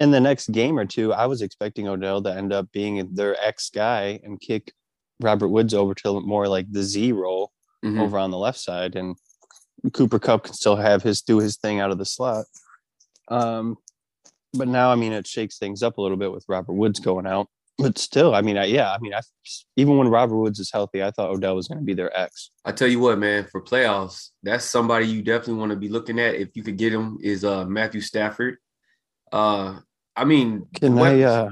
in 0.00 0.10
the 0.10 0.20
next 0.20 0.52
game 0.52 0.78
or 0.78 0.84
two, 0.84 1.12
I 1.12 1.26
was 1.26 1.42
expecting 1.42 1.88
Odell 1.88 2.22
to 2.22 2.34
end 2.34 2.52
up 2.52 2.70
being 2.72 3.14
their 3.14 3.36
ex 3.44 3.70
guy 3.70 4.20
and 4.22 4.40
kick 4.40 4.72
Robert 5.20 5.48
Woods 5.48 5.74
over 5.74 5.94
to 5.94 6.20
more 6.20 6.48
like 6.48 6.70
the 6.70 6.82
Z 6.82 7.12
role 7.12 7.50
mm-hmm. 7.84 8.00
over 8.00 8.18
on 8.18 8.30
the 8.30 8.38
left 8.38 8.58
side, 8.58 8.94
and 8.94 9.16
Cooper 9.92 10.18
Kupp 10.18 10.44
can 10.44 10.54
still 10.54 10.76
have 10.76 11.02
his 11.02 11.22
do 11.22 11.38
his 11.38 11.56
thing 11.56 11.80
out 11.80 11.90
of 11.90 11.98
the 11.98 12.04
slot. 12.04 12.46
Um, 13.28 13.76
but 14.54 14.68
now, 14.68 14.90
I 14.90 14.94
mean, 14.94 15.12
it 15.12 15.26
shakes 15.26 15.58
things 15.58 15.82
up 15.82 15.98
a 15.98 16.00
little 16.00 16.16
bit 16.16 16.32
with 16.32 16.44
Robert 16.48 16.72
Woods 16.72 17.00
going 17.00 17.26
out 17.26 17.48
but 17.78 17.96
still, 17.96 18.34
I 18.34 18.42
mean, 18.42 18.58
I, 18.58 18.64
yeah, 18.64 18.92
I 18.92 18.98
mean, 18.98 19.14
I, 19.14 19.20
even 19.76 19.96
when 19.96 20.08
Robert 20.08 20.36
Woods 20.36 20.58
is 20.58 20.70
healthy, 20.72 21.02
I 21.02 21.12
thought 21.12 21.30
Odell 21.30 21.54
was 21.54 21.68
going 21.68 21.78
to 21.78 21.84
be 21.84 21.94
their 21.94 22.16
ex. 22.18 22.50
I 22.64 22.72
tell 22.72 22.88
you 22.88 22.98
what, 22.98 23.18
man, 23.18 23.46
for 23.50 23.62
playoffs, 23.62 24.30
that's 24.42 24.64
somebody 24.64 25.06
you 25.06 25.22
definitely 25.22 25.54
want 25.54 25.70
to 25.70 25.76
be 25.76 25.88
looking 25.88 26.18
at. 26.18 26.34
If 26.34 26.50
you 26.54 26.62
could 26.62 26.76
get 26.76 26.92
him, 26.92 27.18
is 27.22 27.44
uh 27.44 27.64
Matthew 27.64 28.00
Stafford. 28.00 28.56
Uh, 29.32 29.78
I 30.16 30.24
mean, 30.24 30.66
can 30.74 30.98
I? 30.98 31.22
Uh, 31.22 31.50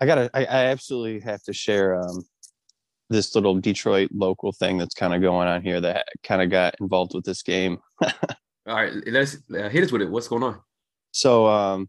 I 0.00 0.06
gotta, 0.06 0.30
I, 0.34 0.44
I 0.44 0.64
absolutely 0.66 1.20
have 1.20 1.42
to 1.44 1.52
share 1.52 1.98
um 1.98 2.22
this 3.10 3.34
little 3.34 3.54
Detroit 3.54 4.10
local 4.12 4.52
thing 4.52 4.78
that's 4.78 4.94
kind 4.94 5.14
of 5.14 5.20
going 5.20 5.48
on 5.48 5.62
here 5.62 5.80
that 5.80 6.06
kind 6.22 6.42
of 6.42 6.50
got 6.50 6.74
involved 6.80 7.14
with 7.14 7.24
this 7.24 7.42
game. 7.42 7.78
All 8.02 8.74
right, 8.74 8.92
let's 9.06 9.36
uh, 9.54 9.68
hit 9.68 9.84
us 9.84 9.92
with 9.92 10.02
it. 10.02 10.10
What's 10.10 10.28
going 10.28 10.42
on? 10.42 10.60
So, 11.12 11.46
um, 11.46 11.88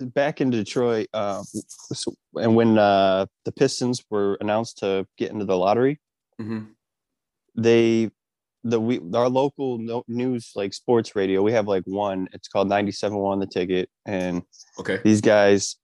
back 0.00 0.40
in 0.40 0.50
Detroit, 0.50 1.08
uh, 1.12 1.42
and 2.36 2.54
when 2.54 2.78
uh, 2.78 3.26
the 3.44 3.52
Pistons 3.52 4.02
were 4.10 4.36
announced 4.40 4.78
to 4.78 5.06
get 5.16 5.30
into 5.30 5.44
the 5.44 5.56
lottery, 5.56 6.00
mm-hmm. 6.40 6.64
they 7.56 8.10
the 8.64 8.80
we 8.80 9.00
our 9.14 9.28
local 9.28 9.78
no, 9.78 10.04
news 10.08 10.52
like 10.56 10.74
sports 10.74 11.14
radio 11.14 11.42
we 11.42 11.52
have 11.52 11.68
like 11.68 11.84
one. 11.86 12.28
It's 12.32 12.48
called 12.48 12.68
97.1 12.68 13.40
the 13.40 13.46
ticket 13.46 13.88
and 14.04 14.42
okay. 14.78 15.00
these 15.04 15.20
guys 15.20 15.76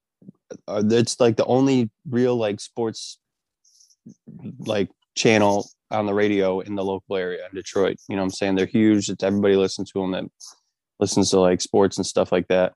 are 0.67 0.83
it's 0.85 1.19
like 1.19 1.37
the 1.37 1.45
only 1.45 1.89
real 2.09 2.35
like 2.35 2.59
sports 2.59 3.17
like 4.59 4.89
channel 5.15 5.69
on 5.89 6.05
the 6.05 6.13
radio 6.13 6.59
in 6.59 6.75
the 6.75 6.83
local 6.83 7.15
area 7.15 7.45
in 7.49 7.55
detroit. 7.55 7.97
You 8.09 8.17
know 8.17 8.23
i'm 8.23 8.29
saying? 8.29 8.55
They're 8.55 8.65
huge. 8.65 9.09
It's 9.09 9.23
everybody 9.23 9.55
listens 9.55 9.91
to 9.91 10.01
them 10.01 10.11
that 10.11 10.25
listens 10.99 11.29
to 11.31 11.39
like 11.39 11.61
sports 11.61 11.97
and 11.97 12.05
stuff 12.05 12.31
like 12.31 12.47
that 12.49 12.73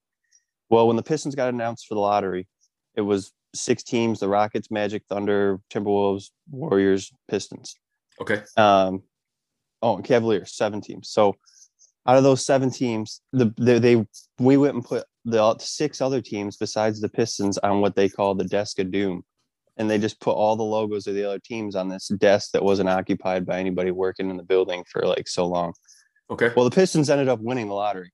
well, 0.69 0.87
when 0.87 0.95
the 0.95 1.03
Pistons 1.03 1.35
got 1.35 1.49
announced 1.49 1.87
for 1.87 1.95
the 1.95 2.01
lottery, 2.01 2.47
it 2.95 3.01
was 3.01 3.31
six 3.55 3.83
teams: 3.83 4.19
the 4.19 4.27
Rockets, 4.27 4.71
Magic, 4.71 5.03
Thunder, 5.09 5.59
Timberwolves, 5.71 6.31
Warriors, 6.49 7.11
Pistons. 7.29 7.75
Okay. 8.21 8.41
Um, 8.57 9.03
oh, 9.81 9.95
and 9.95 10.05
Cavaliers, 10.05 10.55
seven 10.55 10.81
teams. 10.81 11.09
So 11.09 11.35
out 12.05 12.17
of 12.17 12.23
those 12.23 12.45
seven 12.45 12.69
teams, 12.69 13.21
the, 13.33 13.53
the 13.57 13.79
they 13.79 14.05
we 14.39 14.57
went 14.57 14.75
and 14.75 14.85
put 14.85 15.05
the 15.25 15.55
six 15.59 16.01
other 16.01 16.21
teams 16.21 16.57
besides 16.57 17.01
the 17.01 17.09
Pistons 17.09 17.57
on 17.59 17.81
what 17.81 17.95
they 17.95 18.09
call 18.09 18.35
the 18.35 18.45
desk 18.45 18.79
of 18.79 18.91
doom, 18.91 19.23
and 19.77 19.89
they 19.89 19.97
just 19.97 20.19
put 20.19 20.31
all 20.31 20.55
the 20.55 20.63
logos 20.63 21.07
of 21.07 21.15
the 21.15 21.23
other 21.23 21.39
teams 21.39 21.75
on 21.75 21.89
this 21.89 22.07
desk 22.07 22.51
that 22.51 22.63
wasn't 22.63 22.89
occupied 22.89 23.45
by 23.45 23.59
anybody 23.59 23.91
working 23.91 24.29
in 24.29 24.37
the 24.37 24.43
building 24.43 24.83
for 24.91 25.01
like 25.03 25.27
so 25.27 25.45
long. 25.45 25.73
Okay. 26.31 26.51
Well, 26.55 26.65
the 26.65 26.75
Pistons 26.75 27.09
ended 27.09 27.27
up 27.27 27.39
winning 27.39 27.67
the 27.67 27.73
lottery 27.73 28.11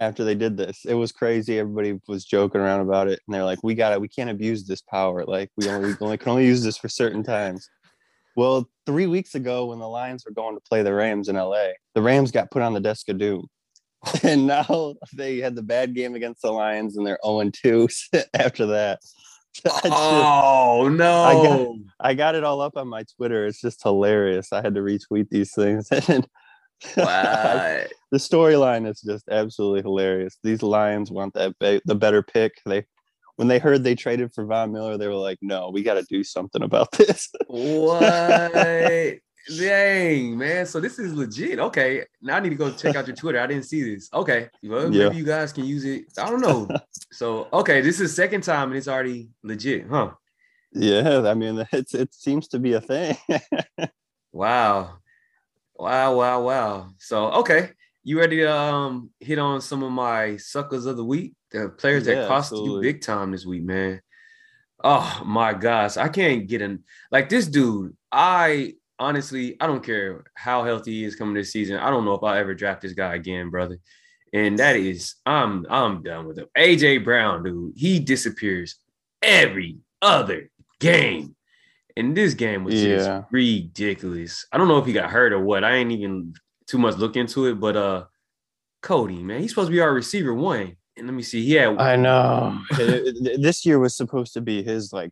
after 0.00 0.24
they 0.24 0.34
did 0.34 0.56
this. 0.56 0.84
It 0.84 0.94
was 0.94 1.12
crazy. 1.12 1.58
Everybody 1.58 2.00
was 2.08 2.24
joking 2.24 2.60
around 2.60 2.80
about 2.80 3.08
it, 3.08 3.20
and 3.26 3.34
they're 3.34 3.44
like, 3.44 3.62
"We 3.62 3.74
got 3.74 3.92
it. 3.92 4.00
We 4.00 4.08
can't 4.08 4.30
abuse 4.30 4.66
this 4.66 4.82
power. 4.82 5.24
Like 5.24 5.50
we 5.56 5.68
only 5.68 5.90
we 5.90 5.96
only 6.00 6.18
can 6.18 6.30
only 6.30 6.46
use 6.46 6.62
this 6.62 6.78
for 6.78 6.88
certain 6.88 7.22
times." 7.22 7.68
Well, 8.38 8.68
three 8.86 9.08
weeks 9.08 9.34
ago, 9.34 9.66
when 9.66 9.80
the 9.80 9.88
Lions 9.88 10.24
were 10.24 10.32
going 10.32 10.54
to 10.54 10.60
play 10.60 10.84
the 10.84 10.94
Rams 10.94 11.28
in 11.28 11.34
LA, 11.34 11.70
the 11.96 12.02
Rams 12.02 12.30
got 12.30 12.52
put 12.52 12.62
on 12.62 12.72
the 12.72 12.78
desk 12.78 13.08
of 13.08 13.18
doom. 13.18 13.48
And 14.22 14.46
now 14.46 14.94
they 15.12 15.38
had 15.38 15.56
the 15.56 15.62
bad 15.62 15.92
game 15.92 16.14
against 16.14 16.42
the 16.42 16.52
Lions 16.52 16.96
and 16.96 17.04
they're 17.04 17.18
0 17.26 17.50
2 17.50 17.88
after 18.34 18.66
that. 18.66 19.00
oh, 19.66 20.88
no. 20.88 21.22
I 21.24 21.34
got, 21.34 21.76
I 21.98 22.14
got 22.14 22.34
it 22.36 22.44
all 22.44 22.60
up 22.60 22.76
on 22.76 22.86
my 22.86 23.04
Twitter. 23.16 23.44
It's 23.44 23.60
just 23.60 23.82
hilarious. 23.82 24.52
I 24.52 24.62
had 24.62 24.76
to 24.76 24.82
retweet 24.82 25.30
these 25.30 25.52
things. 25.52 25.88
And 26.08 26.28
Wow. 26.96 27.82
the 28.10 28.18
storyline 28.18 28.88
is 28.88 29.00
just 29.00 29.28
absolutely 29.28 29.82
hilarious. 29.82 30.38
These 30.42 30.62
Lions 30.62 31.10
want 31.10 31.34
that 31.34 31.58
be- 31.58 31.80
the 31.84 31.94
better 31.94 32.22
pick. 32.22 32.52
They 32.64 32.84
when 33.36 33.48
they 33.48 33.58
heard 33.58 33.84
they 33.84 33.94
traded 33.94 34.32
for 34.34 34.44
Von 34.44 34.72
Miller, 34.72 34.96
they 34.98 35.06
were 35.08 35.14
like, 35.14 35.38
"No, 35.42 35.70
we 35.70 35.82
got 35.82 35.94
to 35.94 36.04
do 36.08 36.24
something 36.24 36.62
about 36.62 36.92
this." 36.92 37.28
what? 37.46 38.52
Dang, 39.56 40.36
man. 40.36 40.66
So 40.66 40.78
this 40.78 40.98
is 40.98 41.14
legit. 41.14 41.58
Okay. 41.58 42.04
Now 42.20 42.36
I 42.36 42.40
need 42.40 42.50
to 42.50 42.54
go 42.54 42.70
check 42.70 42.96
out 42.96 43.06
your 43.06 43.16
Twitter. 43.16 43.40
I 43.40 43.46
didn't 43.46 43.64
see 43.64 43.94
this. 43.94 44.10
Okay. 44.12 44.48
Well, 44.62 44.92
Yeah. 44.92 45.04
maybe 45.04 45.16
you 45.16 45.24
guys 45.24 45.52
can 45.54 45.64
use 45.64 45.84
it. 45.86 46.04
I 46.18 46.28
don't 46.28 46.40
know. 46.42 46.68
so, 47.12 47.48
okay. 47.52 47.80
This 47.80 47.98
is 47.98 48.14
second 48.14 48.42
time 48.42 48.68
and 48.68 48.76
it's 48.76 48.88
already 48.88 49.30
legit, 49.42 49.86
huh? 49.88 50.10
yeah, 50.72 51.22
I 51.26 51.32
mean, 51.32 51.66
it's 51.72 51.94
it 51.94 52.12
seems 52.14 52.48
to 52.48 52.58
be 52.58 52.74
a 52.74 52.80
thing. 52.80 53.16
Wow. 54.32 54.98
Wow, 55.78 56.16
wow, 56.16 56.42
wow. 56.42 56.90
So, 56.98 57.30
okay. 57.32 57.70
You 58.02 58.18
ready 58.18 58.38
to 58.38 58.52
um 58.52 59.10
hit 59.20 59.38
on 59.38 59.60
some 59.60 59.82
of 59.82 59.92
my 59.92 60.36
suckers 60.38 60.86
of 60.86 60.96
the 60.96 61.04
week? 61.04 61.34
The 61.50 61.68
players 61.68 62.04
that 62.06 62.16
Yeah, 62.16 62.26
cost 62.26 62.52
you 62.52 62.80
big 62.80 63.00
time 63.00 63.32
this 63.32 63.44
week, 63.44 63.62
man. 63.62 64.00
Oh 64.82 65.22
my 65.24 65.52
gosh. 65.52 65.96
I 65.96 66.08
can't 66.08 66.46
get 66.46 66.62
in 66.62 66.84
like 67.10 67.28
this 67.28 67.46
dude. 67.46 67.96
I 68.10 68.74
honestly 68.98 69.56
I 69.60 69.66
don't 69.66 69.84
care 69.84 70.24
how 70.34 70.64
healthy 70.64 70.92
he 70.92 71.04
is 71.04 71.16
coming 71.16 71.34
this 71.34 71.52
season. 71.52 71.76
I 71.76 71.90
don't 71.90 72.04
know 72.04 72.14
if 72.14 72.22
I'll 72.22 72.34
ever 72.34 72.54
draft 72.54 72.82
this 72.82 72.92
guy 72.94 73.14
again, 73.14 73.50
brother. 73.50 73.78
And 74.32 74.58
that 74.58 74.76
is 74.76 75.16
I'm 75.26 75.66
I'm 75.68 76.02
done 76.02 76.26
with 76.26 76.38
him. 76.38 76.46
AJ 76.56 77.04
Brown, 77.04 77.42
dude. 77.42 77.74
He 77.76 78.00
disappears 78.00 78.76
every 79.22 79.78
other 80.00 80.50
game. 80.80 81.34
And 81.98 82.16
this 82.16 82.32
game 82.34 82.62
was 82.64 82.74
Yeah. 82.74 82.96
just 82.96 83.32
ridiculous. 83.32 84.46
I 84.52 84.56
don't 84.58 84.68
know 84.68 84.78
if 84.78 84.86
he 84.86 84.92
got 84.92 85.10
hurt 85.10 85.32
or 85.32 85.42
what. 85.42 85.64
I 85.64 85.74
ain't 85.74 85.90
even 85.90 86.32
too 86.66 86.78
much 86.78 86.96
look 86.96 87.16
into 87.16 87.46
it, 87.46 87.54
but 87.54 87.76
uh 87.76 88.04
Cody, 88.82 89.22
man, 89.22 89.40
he's 89.40 89.50
supposed 89.50 89.68
to 89.68 89.72
be 89.72 89.80
our 89.80 89.92
receiver 89.92 90.32
one. 90.32 90.76
And 90.96 91.06
let 91.06 91.14
me 91.14 91.22
see, 91.22 91.40
Yeah, 91.40 91.74
I 91.78 91.96
know. 91.96 92.58
this 93.38 93.66
year 93.66 93.78
was 93.78 93.96
supposed 93.96 94.32
to 94.34 94.40
be 94.40 94.62
his 94.62 94.92
like. 94.92 95.10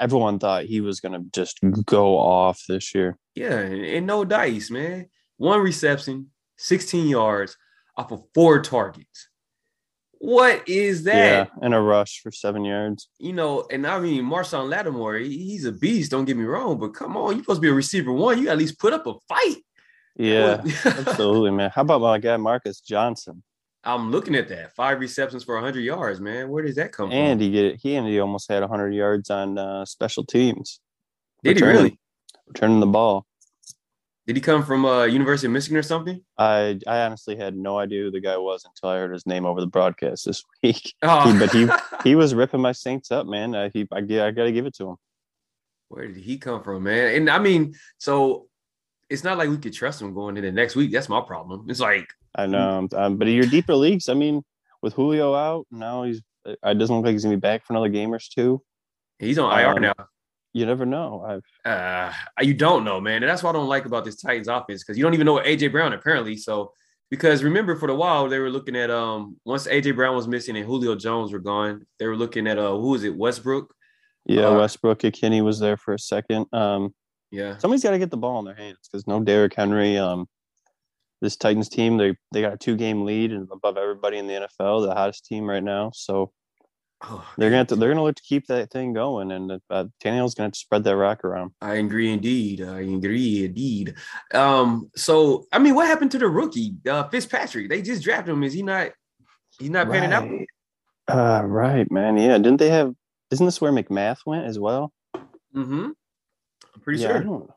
Everyone 0.00 0.38
thought 0.38 0.64
he 0.64 0.80
was 0.80 1.00
gonna 1.00 1.22
just 1.34 1.58
go 1.84 2.16
off 2.18 2.62
this 2.66 2.94
year. 2.94 3.18
yeah, 3.34 3.58
and, 3.58 3.84
and 3.84 4.06
no 4.06 4.24
dice, 4.24 4.70
man. 4.70 5.08
One 5.36 5.60
reception, 5.60 6.30
16 6.56 7.08
yards 7.08 7.58
off 7.98 8.10
of 8.10 8.22
four 8.34 8.62
targets. 8.62 9.28
What 10.24 10.68
is 10.68 11.02
that? 11.02 11.16
Yeah, 11.16 11.46
and 11.62 11.74
a 11.74 11.80
rush 11.80 12.20
for 12.22 12.30
seven 12.30 12.64
yards. 12.64 13.08
You 13.18 13.32
know, 13.32 13.66
and 13.72 13.84
I 13.84 13.98
mean 13.98 14.22
Marshon 14.24 14.68
Lattimore, 14.68 15.16
he's 15.16 15.64
a 15.64 15.72
beast, 15.72 16.12
don't 16.12 16.26
get 16.26 16.36
me 16.36 16.44
wrong, 16.44 16.78
but 16.78 16.94
come 16.94 17.16
on, 17.16 17.32
you're 17.34 17.42
supposed 17.42 17.58
to 17.58 17.62
be 17.62 17.70
a 17.70 17.74
receiver 17.74 18.12
one. 18.12 18.40
You 18.40 18.48
at 18.48 18.56
least 18.56 18.78
put 18.78 18.92
up 18.92 19.04
a 19.08 19.14
fight. 19.28 19.56
Yeah, 20.14 20.62
absolutely, 20.84 21.50
man. 21.50 21.72
How 21.74 21.82
about 21.82 22.02
my 22.02 22.18
guy 22.18 22.36
Marcus 22.36 22.80
Johnson? 22.80 23.42
I'm 23.82 24.12
looking 24.12 24.36
at 24.36 24.48
that. 24.50 24.76
Five 24.76 25.00
receptions 25.00 25.42
for 25.42 25.56
100 25.56 25.80
yards, 25.80 26.20
man. 26.20 26.50
Where 26.50 26.62
does 26.62 26.76
that 26.76 26.92
come 26.92 27.10
And 27.10 27.40
from? 27.40 27.44
he 27.44 27.50
get 27.50 27.80
he 27.80 27.96
and 27.96 28.06
he 28.06 28.20
almost 28.20 28.48
had 28.48 28.60
100 28.60 28.94
yards 28.94 29.28
on 29.28 29.58
uh, 29.58 29.84
special 29.84 30.24
teams. 30.24 30.78
Did 31.42 31.56
he 31.56 31.64
really? 31.64 31.98
returning 32.46 32.78
the 32.78 32.86
ball? 32.86 33.26
Did 34.26 34.36
he 34.36 34.42
come 34.42 34.62
from 34.64 34.84
uh, 34.84 35.04
University 35.04 35.48
of 35.48 35.52
Michigan 35.52 35.76
or 35.76 35.82
something? 35.82 36.20
I 36.38 36.78
I 36.86 37.00
honestly 37.00 37.34
had 37.36 37.56
no 37.56 37.78
idea 37.78 38.02
who 38.02 38.10
the 38.12 38.20
guy 38.20 38.36
was 38.36 38.64
until 38.64 38.90
I 38.90 38.98
heard 38.98 39.12
his 39.12 39.26
name 39.26 39.44
over 39.46 39.60
the 39.60 39.66
broadcast 39.66 40.26
this 40.26 40.44
week. 40.62 40.94
Oh, 41.02 41.32
He- 41.32 41.38
but 41.38 41.50
he 41.52 41.68
he 42.10 42.14
was 42.14 42.34
ripping 42.34 42.60
my 42.60 42.72
Saints 42.72 43.10
up, 43.10 43.26
man. 43.26 43.54
Uh, 43.54 43.68
he 43.72 43.86
I, 43.92 43.98
I 43.98 44.30
got 44.30 44.44
to 44.44 44.52
give 44.52 44.66
it 44.66 44.74
to 44.76 44.90
him. 44.90 44.96
Where 45.88 46.06
did 46.06 46.16
he 46.16 46.38
come 46.38 46.62
from, 46.62 46.84
man? 46.84 47.14
And 47.16 47.28
I 47.30 47.38
mean, 47.38 47.74
so 47.98 48.46
it's 49.10 49.24
not 49.24 49.36
like 49.38 49.50
we 49.50 49.58
could 49.58 49.74
trust 49.74 50.00
him 50.00 50.14
going 50.14 50.36
into 50.36 50.50
next 50.52 50.74
week. 50.76 50.90
That's 50.92 51.08
my 51.08 51.20
problem. 51.20 51.66
It's 51.68 51.80
like, 51.80 52.08
I 52.34 52.46
know, 52.46 52.88
um, 52.96 53.16
but 53.18 53.28
in 53.28 53.34
your 53.34 53.44
deeper 53.46 53.74
leagues, 53.74 54.08
I 54.08 54.14
mean, 54.14 54.42
with 54.80 54.94
Julio 54.94 55.34
out 55.34 55.66
now, 55.70 56.04
he's 56.04 56.22
it 56.46 56.58
doesn't 56.78 56.94
look 56.96 57.04
like 57.04 57.12
he's 57.12 57.24
gonna 57.24 57.36
be 57.36 57.40
back 57.40 57.64
for 57.66 57.72
another 57.74 57.88
game 57.90 58.14
or 58.14 58.18
two. 58.20 58.62
he's 59.18 59.38
on 59.38 59.52
IR 59.58 59.74
Um, 59.76 59.82
now. 59.82 59.92
You 60.52 60.66
never 60.66 60.84
know. 60.84 61.24
I've 61.26 61.70
Uh, 61.70 62.12
you 62.42 62.54
don't 62.54 62.84
know, 62.84 63.00
man. 63.00 63.22
And 63.22 63.30
that's 63.30 63.42
what 63.42 63.50
I 63.50 63.58
don't 63.58 63.68
like 63.68 63.86
about 63.86 64.04
this 64.04 64.16
Titans 64.16 64.48
offense 64.48 64.82
because 64.82 64.98
you 64.98 65.02
don't 65.04 65.14
even 65.14 65.24
know 65.26 65.34
what 65.34 65.46
AJ 65.46 65.72
Brown 65.72 65.92
apparently. 65.92 66.36
So 66.36 66.72
because 67.10 67.42
remember 67.42 67.76
for 67.76 67.86
the 67.86 67.94
while 67.94 68.28
they 68.28 68.38
were 68.38 68.50
looking 68.50 68.76
at 68.76 68.90
um 68.90 69.36
once 69.44 69.66
AJ 69.66 69.96
Brown 69.96 70.14
was 70.14 70.28
missing 70.28 70.56
and 70.56 70.66
Julio 70.66 70.94
Jones 70.94 71.32
were 71.32 71.38
gone, 71.38 71.86
they 71.98 72.06
were 72.06 72.16
looking 72.16 72.46
at 72.46 72.58
uh 72.58 72.72
who 72.72 72.90
was 72.90 73.04
it 73.04 73.16
Westbrook? 73.16 73.72
yeah, 74.26 74.46
Uh, 74.48 74.58
Westbrook-Ikhine 74.58 75.42
was 75.42 75.58
there 75.58 75.76
for 75.76 75.94
a 75.94 75.98
second. 75.98 76.46
Um, 76.52 76.94
Yeah, 77.30 77.56
somebody's 77.58 77.82
got 77.82 77.90
to 77.92 77.98
get 77.98 78.10
the 78.10 78.16
ball 78.16 78.38
in 78.40 78.44
their 78.44 78.54
hands 78.54 78.78
because 78.84 79.06
no 79.06 79.20
Derrick 79.20 79.54
Henry. 79.54 79.96
Um, 79.98 80.28
this 81.22 81.36
Titans 81.36 81.68
team, 81.68 81.96
they 81.96 82.14
they 82.32 82.40
got 82.42 82.52
a 82.54 82.56
two 82.58 82.76
game 82.76 83.04
lead 83.04 83.32
and 83.32 83.48
above 83.50 83.76
everybody 83.78 84.18
in 84.18 84.26
the 84.26 84.34
NFL, 84.34 84.86
the 84.86 84.94
hottest 84.94 85.24
team 85.24 85.48
right 85.48 85.62
now. 85.64 85.90
So 85.94 86.32
oh, 87.04 87.26
they're 87.36 87.50
gonna 87.50 87.58
have 87.58 87.66
to, 87.68 87.76
they're 87.76 87.88
gonna 87.90 88.02
look 88.02 88.16
to 88.16 88.22
keep 88.22 88.46
that 88.46 88.70
thing 88.70 88.92
going, 88.92 89.32
and 89.32 89.52
uh, 89.70 89.84
Tannehill's 90.02 90.34
gonna 90.34 90.46
have 90.46 90.52
to 90.52 90.58
spread 90.58 90.84
that 90.84 90.96
rock 90.96 91.24
around. 91.24 91.52
I 91.60 91.74
agree 91.74 92.10
indeed. 92.12 92.62
I 92.62 92.80
agree 92.80 93.44
indeed. 93.44 93.94
Um, 94.34 94.90
so 94.96 95.46
I 95.52 95.58
mean, 95.58 95.74
what 95.74 95.86
happened 95.86 96.10
to 96.12 96.18
the 96.18 96.28
rookie 96.28 96.74
uh, 96.88 97.08
Fitzpatrick? 97.08 97.68
They 97.68 97.82
just 97.82 98.02
drafted 98.02 98.32
him. 98.32 98.42
Is 98.42 98.52
he 98.52 98.62
not? 98.62 98.90
He's 99.58 99.70
not 99.70 99.90
panning 99.90 100.12
out. 100.12 100.28
Right. 100.28 100.46
Uh, 101.08 101.44
right, 101.44 101.90
man. 101.90 102.16
Yeah, 102.16 102.38
didn't 102.38 102.58
they 102.58 102.70
have? 102.70 102.94
Isn't 103.30 103.46
this 103.46 103.60
where 103.60 103.72
McMath 103.72 104.18
went 104.26 104.46
as 104.46 104.58
well? 104.58 104.92
Mm-hmm. 105.54 105.90
I'm 106.74 106.80
pretty 106.80 107.02
yeah, 107.02 107.18
I 107.18 107.22
sure. 107.22 107.54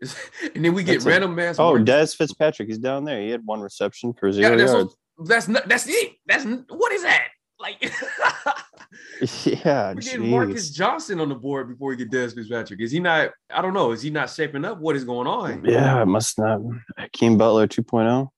and 0.54 0.64
then 0.64 0.74
we 0.74 0.82
get 0.84 0.94
That's 0.94 1.06
a- 1.06 1.08
random 1.08 1.34
mass. 1.34 1.58
Oh, 1.58 1.74
Marcus- 1.76 2.12
Dez 2.12 2.16
Fitzpatrick, 2.16 2.68
he's 2.68 2.78
down 2.78 3.04
there. 3.04 3.20
He 3.20 3.30
had 3.30 3.42
one 3.44 3.60
reception 3.60 4.14
for 4.14 4.28
Yeah, 4.28 4.32
zero 4.32 4.56
that's, 4.56 4.72
yards. 4.72 4.96
what- 5.16 5.28
that's 5.28 5.48
not. 5.48 5.68
That's 5.68 5.86
it. 5.88 6.12
That's 6.26 6.44
what 6.68 6.92
is 6.92 7.02
that? 7.02 7.27
Like 7.68 7.92
yeah, 9.44 9.92
we 9.94 10.02
get 10.02 10.20
Marcus 10.20 10.70
jeez. 10.70 10.74
Johnson 10.74 11.20
on 11.20 11.28
the 11.28 11.34
board 11.34 11.68
before 11.68 11.90
we 11.90 11.96
get 11.96 12.10
Dez 12.10 12.34
Fitzpatrick. 12.34 12.80
Is 12.80 12.90
he 12.90 13.00
not? 13.00 13.30
I 13.50 13.60
don't 13.60 13.74
know. 13.74 13.92
Is 13.92 14.02
he 14.02 14.10
not 14.10 14.30
shaping 14.30 14.64
up? 14.64 14.78
What 14.78 14.96
is 14.96 15.04
going 15.04 15.26
on? 15.26 15.64
Yeah, 15.64 16.00
it 16.02 16.06
must 16.06 16.38
not. 16.38 16.60
Hakeem 16.96 17.36
Butler 17.36 17.64
oh. 17.64 17.66
2.0. 17.66 18.28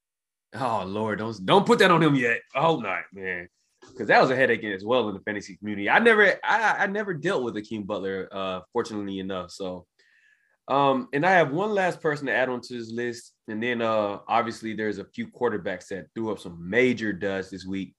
Oh 0.52 0.84
Lord, 0.84 1.20
don't 1.20 1.46
don't 1.46 1.66
put 1.66 1.78
that 1.78 1.90
on 1.90 2.02
him 2.02 2.16
yet. 2.16 2.40
I 2.54 2.62
hope 2.62 2.82
not, 2.82 3.02
man. 3.12 3.48
Because 3.88 4.08
that 4.08 4.20
was 4.20 4.30
a 4.30 4.36
headache 4.36 4.64
as 4.64 4.84
well 4.84 5.08
in 5.08 5.14
the 5.14 5.20
fantasy 5.20 5.56
community. 5.56 5.88
I 5.88 5.98
never, 5.98 6.34
I, 6.44 6.76
I 6.80 6.86
never 6.86 7.12
dealt 7.14 7.42
with 7.42 7.56
Hakeem 7.56 7.84
Butler, 7.84 8.28
uh, 8.30 8.60
fortunately 8.72 9.18
enough. 9.18 9.50
So, 9.50 9.86
um, 10.68 11.08
and 11.12 11.26
I 11.26 11.32
have 11.32 11.50
one 11.50 11.70
last 11.70 12.00
person 12.00 12.26
to 12.26 12.32
add 12.32 12.48
on 12.48 12.60
to 12.60 12.78
this 12.78 12.92
list, 12.92 13.32
and 13.48 13.60
then 13.60 13.82
uh, 13.82 14.18
obviously 14.28 14.74
there's 14.74 14.98
a 14.98 15.06
few 15.06 15.26
quarterbacks 15.26 15.88
that 15.88 16.06
threw 16.14 16.30
up 16.30 16.38
some 16.38 16.68
major 16.68 17.12
duds 17.12 17.50
this 17.50 17.66
week. 17.66 17.94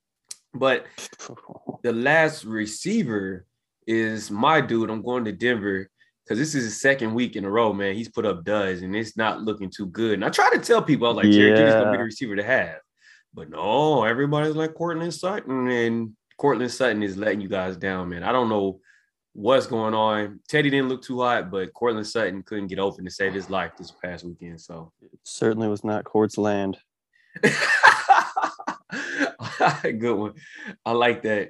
But 0.53 0.85
the 1.83 1.93
last 1.93 2.43
receiver 2.43 3.45
is 3.87 4.29
my 4.31 4.61
dude. 4.61 4.89
I'm 4.89 5.01
going 5.01 5.25
to 5.25 5.31
Denver 5.31 5.89
because 6.23 6.37
this 6.37 6.55
is 6.55 6.63
his 6.65 6.81
second 6.81 7.13
week 7.13 7.35
in 7.35 7.45
a 7.45 7.49
row, 7.49 7.73
man. 7.73 7.95
He's 7.95 8.09
put 8.09 8.25
up 8.25 8.43
duds 8.43 8.81
and 8.81 8.95
it's 8.95 9.17
not 9.17 9.41
looking 9.41 9.69
too 9.69 9.87
good. 9.87 10.13
And 10.13 10.25
I 10.25 10.29
try 10.29 10.49
to 10.51 10.59
tell 10.59 10.81
people, 10.81 11.07
I 11.07 11.09
was 11.09 11.17
like, 11.17 11.33
Jerry 11.33 11.57
Jeudy's 11.57 11.73
gonna 11.73 11.91
be 11.91 11.97
the 11.97 12.03
receiver 12.03 12.35
to 12.35 12.43
have. 12.43 12.77
But 13.33 13.49
no, 13.49 14.03
everybody's 14.03 14.55
like 14.55 14.73
Courtland 14.73 15.13
Sutton, 15.13 15.69
and 15.69 16.15
Courtland 16.37 16.71
Sutton 16.71 17.01
is 17.01 17.17
letting 17.17 17.39
you 17.39 17.47
guys 17.47 17.77
down, 17.77 18.09
man. 18.09 18.23
I 18.23 18.31
don't 18.31 18.49
know 18.49 18.81
what's 19.33 19.67
going 19.67 19.93
on. 19.93 20.41
Teddy 20.49 20.69
didn't 20.69 20.89
look 20.89 21.01
too 21.01 21.21
hot, 21.21 21.49
but 21.49 21.73
Courtland 21.73 22.07
Sutton 22.07 22.43
couldn't 22.43 22.67
get 22.67 22.79
open 22.79 23.05
to 23.05 23.11
save 23.11 23.33
his 23.33 23.49
life 23.49 23.71
this 23.77 23.91
past 23.91 24.25
weekend. 24.25 24.59
So 24.59 24.91
it 25.01 25.11
Certainly 25.23 25.69
was 25.69 25.83
not 25.83 26.03
Court's 26.03 26.37
land. 26.37 26.77
Good 29.83 30.13
one. 30.13 30.33
I 30.85 30.91
like 30.91 31.23
that. 31.23 31.49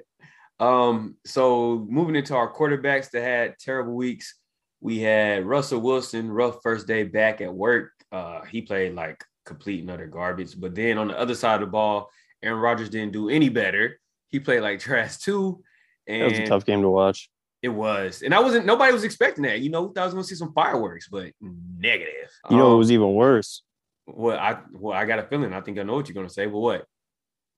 Um, 0.60 1.16
so 1.24 1.86
moving 1.88 2.16
into 2.16 2.34
our 2.36 2.52
quarterbacks 2.52 3.10
that 3.10 3.22
had 3.22 3.58
terrible 3.58 3.94
weeks, 3.94 4.36
we 4.80 4.98
had 5.00 5.44
Russell 5.44 5.80
Wilson, 5.80 6.30
rough 6.30 6.58
first 6.62 6.86
day 6.86 7.04
back 7.04 7.40
at 7.40 7.52
work. 7.52 7.90
Uh, 8.10 8.42
he 8.42 8.62
played 8.62 8.94
like 8.94 9.22
complete 9.44 9.80
and 9.80 9.90
utter 9.90 10.06
garbage. 10.06 10.58
But 10.60 10.74
then 10.74 10.98
on 10.98 11.08
the 11.08 11.18
other 11.18 11.34
side 11.34 11.56
of 11.56 11.60
the 11.62 11.66
ball, 11.66 12.10
Aaron 12.42 12.60
Rodgers 12.60 12.90
didn't 12.90 13.12
do 13.12 13.28
any 13.28 13.48
better. 13.48 13.98
He 14.28 14.40
played 14.40 14.60
like 14.60 14.80
trash 14.80 15.18
too. 15.18 15.62
That 16.06 16.12
And 16.14 16.30
was 16.30 16.38
a 16.40 16.46
tough 16.46 16.64
game 16.64 16.82
to 16.82 16.88
watch. 16.90 17.30
it 17.62 17.68
was. 17.68 18.22
And 18.22 18.34
I 18.34 18.40
wasn't 18.40 18.66
nobody 18.66 18.92
was 18.92 19.04
expecting 19.04 19.44
that. 19.44 19.60
You 19.60 19.70
know, 19.70 19.88
thought 19.88 20.02
I 20.02 20.04
was 20.04 20.14
gonna 20.14 20.24
see 20.24 20.34
some 20.34 20.52
fireworks, 20.52 21.08
but 21.08 21.32
negative. 21.40 22.30
You 22.50 22.56
know, 22.56 22.68
Um, 22.68 22.74
it 22.74 22.78
was 22.78 22.92
even 22.92 23.14
worse. 23.14 23.62
well, 24.06 24.38
I 24.38 24.58
well, 24.72 24.96
I 24.96 25.04
got 25.06 25.20
a 25.20 25.22
feeling. 25.24 25.52
I 25.52 25.60
think 25.60 25.78
I 25.78 25.84
know 25.84 25.94
what 25.94 26.08
you're 26.08 26.14
gonna 26.14 26.28
say, 26.28 26.46
but 26.46 26.58
what? 26.58 26.84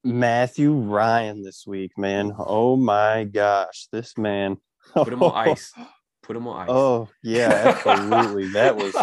Matthew 0.04 0.74
Ryan 0.74 1.42
this 1.42 1.66
week, 1.66 1.92
man. 1.96 2.32
Oh 2.38 2.76
my 2.76 3.24
gosh, 3.24 3.88
this 3.90 4.18
man. 4.18 4.58
Put 4.92 5.12
him 5.12 5.22
on 5.22 5.48
ice. 5.48 5.72
Put 6.22 6.36
him 6.36 6.46
on 6.46 6.62
ice. 6.62 6.68
Oh 6.70 7.08
yeah, 7.22 7.74
absolutely. 7.84 8.48
that 8.48 8.76
was 8.76 8.94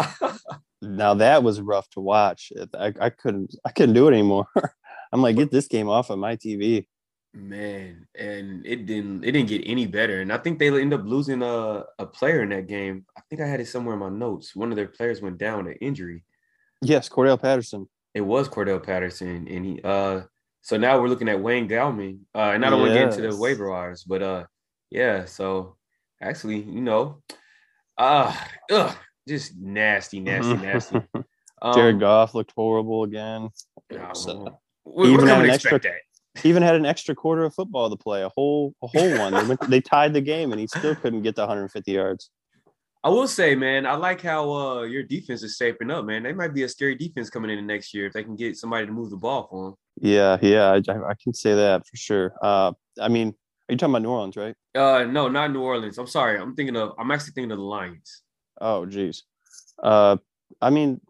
now 0.82 1.14
that 1.14 1.42
was 1.42 1.60
rough 1.60 1.88
to 1.90 2.00
watch. 2.00 2.52
I, 2.78 2.92
I 3.00 3.10
couldn't 3.10 3.54
I 3.64 3.70
couldn't 3.70 3.94
do 3.94 4.08
it 4.08 4.12
anymore. 4.12 4.46
I'm 5.12 5.20
like, 5.20 5.36
get 5.36 5.50
this 5.50 5.68
game 5.68 5.88
off 5.88 6.10
of 6.10 6.18
my 6.18 6.36
TV. 6.36 6.86
Man, 7.34 8.06
and 8.16 8.64
it 8.64 8.86
didn't 8.86 9.24
it 9.24 9.32
didn't 9.32 9.48
get 9.48 9.62
any 9.64 9.86
better. 9.86 10.20
And 10.20 10.32
I 10.32 10.38
think 10.38 10.58
they 10.58 10.68
ended 10.68 11.00
up 11.00 11.06
losing 11.06 11.42
a, 11.42 11.84
a 11.98 12.06
player 12.06 12.42
in 12.42 12.50
that 12.50 12.68
game. 12.68 13.06
I 13.16 13.22
think 13.28 13.42
I 13.42 13.46
had 13.46 13.60
it 13.60 13.68
somewhere 13.68 13.94
in 13.94 14.00
my 14.00 14.08
notes. 14.08 14.54
One 14.54 14.70
of 14.70 14.76
their 14.76 14.88
players 14.88 15.20
went 15.20 15.38
down 15.38 15.66
an 15.66 15.74
injury. 15.80 16.24
Yes, 16.80 17.08
Cordarrelle 17.08 17.40
Patterson. 17.40 17.88
It 18.14 18.20
was 18.20 18.48
Cordarrelle 18.48 18.84
Patterson. 18.84 19.48
And 19.48 19.64
he 19.64 19.80
uh 19.82 20.22
so 20.62 20.76
now 20.76 21.00
we're 21.00 21.08
looking 21.08 21.28
at 21.28 21.40
Wayne 21.40 21.68
Gallman. 21.68 22.20
Uh 22.34 22.52
and 22.54 22.64
I 22.64 22.70
don't 22.70 22.80
want 22.80 22.92
to 22.92 22.98
get 22.98 23.18
into 23.18 23.30
the 23.30 23.36
waiver 23.36 23.70
wires, 23.70 24.04
but 24.04 24.22
uh 24.22 24.44
yeah, 24.90 25.26
so 25.26 25.76
actually, 26.20 26.60
you 26.60 26.80
know, 26.80 27.22
uh 27.98 28.34
ugh, 28.70 28.96
just 29.28 29.56
nasty, 29.56 30.20
nasty, 30.20 30.54
nasty. 30.54 31.00
Um, 31.62 31.74
Jared 31.74 32.00
Goff 32.00 32.34
looked 32.34 32.52
horrible 32.56 33.04
again. 33.04 33.50
So, 34.14 34.58
we, 34.84 35.12
even 35.12 35.28
had 35.28 35.44
an 35.44 35.50
extra, 35.50 35.78
that 35.78 35.92
even 36.44 36.62
had 36.62 36.74
an 36.74 36.84
extra 36.84 37.14
quarter 37.14 37.44
of 37.44 37.54
football 37.54 37.88
to 37.88 37.96
play, 37.96 38.22
a 38.22 38.30
whole 38.30 38.74
a 38.82 38.86
whole 38.88 39.18
one. 39.18 39.32
They, 39.32 39.44
went, 39.44 39.70
they 39.70 39.80
tied 39.80 40.12
the 40.12 40.20
game, 40.20 40.50
and 40.52 40.60
he 40.60 40.66
still 40.66 40.94
couldn't 40.96 41.22
get 41.22 41.36
to 41.36 41.42
150 41.42 41.92
yards. 41.92 42.30
I 43.04 43.08
will 43.08 43.28
say, 43.28 43.54
man, 43.54 43.84
I 43.84 43.94
like 43.94 44.20
how 44.20 44.50
uh, 44.50 44.82
your 44.82 45.02
defense 45.02 45.42
is 45.42 45.56
shaping 45.56 45.90
up, 45.90 46.04
man. 46.04 46.22
They 46.22 46.32
might 46.32 46.54
be 46.54 46.62
a 46.62 46.68
scary 46.68 46.94
defense 46.94 47.30
coming 47.30 47.50
in 47.50 47.56
the 47.56 47.62
next 47.62 47.92
year 47.92 48.06
if 48.06 48.12
they 48.12 48.22
can 48.22 48.36
get 48.36 48.56
somebody 48.56 48.86
to 48.86 48.92
move 48.92 49.10
the 49.10 49.16
ball 49.16 49.48
for 49.50 49.64
them. 49.64 49.74
Yeah, 50.02 50.36
yeah, 50.42 50.72
I, 50.72 50.76
I 51.10 51.14
can 51.22 51.32
say 51.32 51.54
that 51.54 51.86
for 51.86 51.96
sure. 51.96 52.34
Uh, 52.42 52.72
I 53.00 53.08
mean, 53.08 53.28
are 53.28 53.72
you 53.72 53.76
talking 53.76 53.92
about 53.92 54.02
New 54.02 54.10
Orleans, 54.10 54.36
right? 54.36 54.56
Uh, 54.74 55.04
no, 55.04 55.28
not 55.28 55.52
New 55.52 55.60
Orleans. 55.60 55.96
I'm 55.96 56.08
sorry. 56.08 56.40
I'm 56.40 56.56
thinking 56.56 56.76
of. 56.76 56.94
I'm 56.98 57.10
actually 57.12 57.32
thinking 57.34 57.52
of 57.52 57.58
the 57.58 57.64
Lions. 57.64 58.22
Oh, 58.60 58.84
geez. 58.84 59.22
Uh, 59.80 60.16
I 60.60 60.70
mean, 60.70 61.00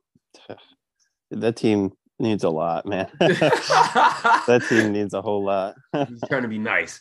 that 1.30 1.56
team 1.56 1.92
needs 2.18 2.44
a 2.44 2.50
lot, 2.50 2.84
man. 2.84 3.08
that 3.18 4.62
team 4.68 4.92
needs 4.92 5.14
a 5.14 5.22
whole 5.22 5.42
lot. 5.42 5.74
He's 6.08 6.20
trying 6.28 6.42
to 6.42 6.48
be 6.48 6.58
nice. 6.58 7.00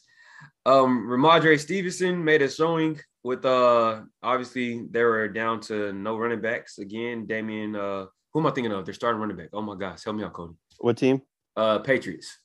Um, 0.65 1.07
Rhamondre 1.07 1.60
Stevenson 1.60 2.24
made 2.24 2.41
a 2.41 2.50
showing 2.50 3.00
with 3.24 3.45
uh 3.45 4.01
obviously 4.24 4.88
they 4.89 5.03
were 5.03 5.27
down 5.27 5.60
to 5.60 5.91
no 5.91 6.17
running 6.17 6.41
backs 6.41 6.77
again. 6.77 7.25
Damien, 7.25 7.75
uh, 7.75 8.05
who 8.31 8.39
am 8.39 8.48
I 8.48 8.51
thinking 8.51 8.71
of? 8.71 8.86
They're 8.86 8.93
starting 8.93 9.19
running 9.19 9.38
back. 9.38 9.50
Oh 9.51 9.62
my 9.62 9.75
gosh, 9.75 10.05
help 10.05 10.15
me 10.15 10.24
out, 10.24 10.33
Cody. 10.33 10.53
What 10.79 10.98
team? 10.98 11.21
Uh 11.55 11.79
Patriots. 11.79 12.38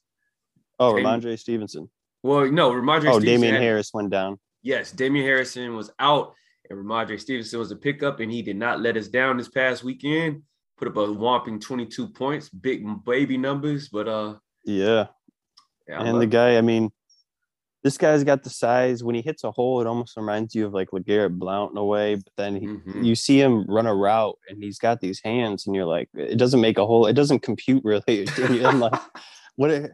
Oh, 0.79 0.97
Damien. 0.97 1.21
Rhamondre 1.21 1.39
Stevenson. 1.39 1.91
Well, 2.23 2.51
no, 2.51 2.71
Rhamondre 2.71 3.13
Oh, 3.13 3.21
Damien 3.21 3.55
had, 3.55 3.63
Harris 3.63 3.91
went 3.95 4.11
down. 4.11 4.39
Yes, 4.63 4.93
Damien 4.93 5.25
Harrison 5.25 5.75
was 5.77 5.91
out, 5.99 6.35
and 6.69 6.79
Rhamondre 6.79 7.21
Stevenson 7.21 7.59
was 7.59 7.71
a 7.71 7.77
pickup, 7.77 8.21
and 8.21 8.31
he 8.31 8.43
did 8.43 8.57
not 8.57 8.81
let 8.81 8.97
us 8.97 9.09
down 9.09 9.37
this 9.37 9.49
past 9.49 9.85
weekend 9.85 10.43
put 10.77 10.89
up 10.89 10.97
a 10.97 11.13
whopping 11.13 11.59
22 11.59 12.09
points, 12.09 12.49
big 12.49 12.85
baby 13.05 13.37
numbers, 13.37 13.89
but 13.89 14.09
uh 14.09 14.35
yeah. 14.65 15.07
yeah 15.89 16.03
and 16.03 16.21
the 16.21 16.27
guy, 16.27 16.59
I 16.59 16.61
mean, 16.61 16.91
this 17.87 17.99
guy's 17.99 18.25
got 18.25 18.43
the 18.43 18.51
size. 18.51 19.05
When 19.05 19.15
he 19.15 19.23
hits 19.23 19.45
a 19.45 19.53
hole, 19.53 19.81
it 19.81 19.87
almost 19.87 20.17
reminds 20.17 20.57
you 20.57 20.67
of 20.67 20.75
like 20.75 20.91
LeGarrette 20.91 21.39
Blount 21.39 21.71
in 21.71 21.79
a 21.79 21.85
way. 21.85 22.17
But 22.17 22.33
then 22.37 22.57
he, 22.57 22.67
mm-hmm. 22.67 23.05
you 23.05 23.15
see 23.15 23.41
him 23.41 23.65
run 23.69 23.87
a 23.87 23.95
route 23.95 24.37
and 24.49 24.61
he's 24.61 24.81
got 24.81 25.01
these 25.01 25.21
hands, 25.21 25.69
and 25.69 25.77
you're 25.77 25.85
like, 25.85 26.09
it 26.13 26.37
doesn't 26.37 26.61
make 26.61 26.79
a 26.79 26.85
hole. 26.85 27.07
It 27.07 27.13
doesn't 27.13 27.43
compute 27.43 27.85
really. 27.85 28.27
I'm 28.65 28.81
like, 28.81 29.01
what? 29.55 29.93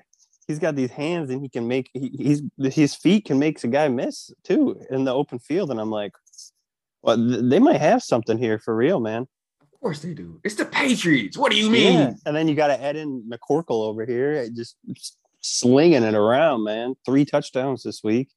he's 0.48 0.58
got 0.58 0.74
these 0.74 0.90
hands 0.90 1.30
and 1.30 1.40
he 1.40 1.48
can 1.48 1.68
make 1.68 1.88
he, 1.94 2.08
he's 2.18 2.42
his 2.74 2.96
feet 2.96 3.26
can 3.26 3.38
make 3.38 3.62
a 3.62 3.68
guy 3.68 3.86
miss 3.88 4.32
too 4.42 4.82
in 4.90 5.04
the 5.04 5.12
open 5.12 5.38
field. 5.38 5.70
And 5.70 5.78
I'm 5.78 5.90
like, 5.90 6.12
well, 7.02 7.16
th- 7.16 7.44
they 7.44 7.58
might 7.58 7.80
have 7.80 8.02
something 8.02 8.38
here 8.38 8.58
for 8.58 8.74
real, 8.74 9.00
man 9.00 9.26
Of 9.60 9.80
course 9.80 10.00
they 10.00 10.14
do. 10.14 10.40
It's 10.44 10.54
the 10.54 10.64
Patriots. 10.64 11.36
What 11.36 11.52
do 11.52 11.58
you 11.58 11.68
mean? 11.68 11.98
Yeah. 11.98 12.12
And 12.24 12.34
then 12.34 12.48
you 12.48 12.54
got 12.54 12.68
to 12.68 12.82
add 12.82 12.96
in 12.96 13.22
McCorkle 13.30 13.84
over 13.84 14.06
here, 14.06 14.32
It 14.32 14.54
just 14.54 14.76
slinging 15.42 16.02
it 16.02 16.14
around, 16.14 16.64
man. 16.64 16.94
Three 17.04 17.24
touchdowns 17.24 17.82
this 17.82 18.02
week. 18.02 18.28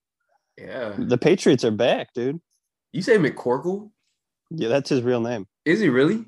Yeah. 0.57 0.93
The 0.97 1.17
Patriots 1.17 1.63
are 1.63 1.71
back, 1.71 2.13
dude. 2.13 2.39
You 2.91 3.01
say 3.01 3.17
McCorkle? 3.17 3.91
Yeah, 4.51 4.69
that's 4.69 4.89
his 4.89 5.01
real 5.01 5.21
name. 5.21 5.47
Is 5.65 5.79
he 5.79 5.89
really? 5.89 6.25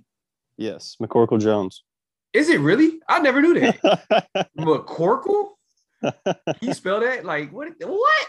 Yes, 0.57 0.95
McCorkle 1.01 1.39
Jones. 1.39 1.83
Is 2.33 2.49
it 2.49 2.59
really? 2.59 2.99
I 3.07 3.19
never 3.19 3.41
knew 3.41 3.59
that. 3.59 4.49
McCorkle? 4.59 5.51
you 6.61 6.73
spell 6.73 6.99
that 6.99 7.25
like 7.25 7.51
what? 7.51 7.69
What? 7.79 8.27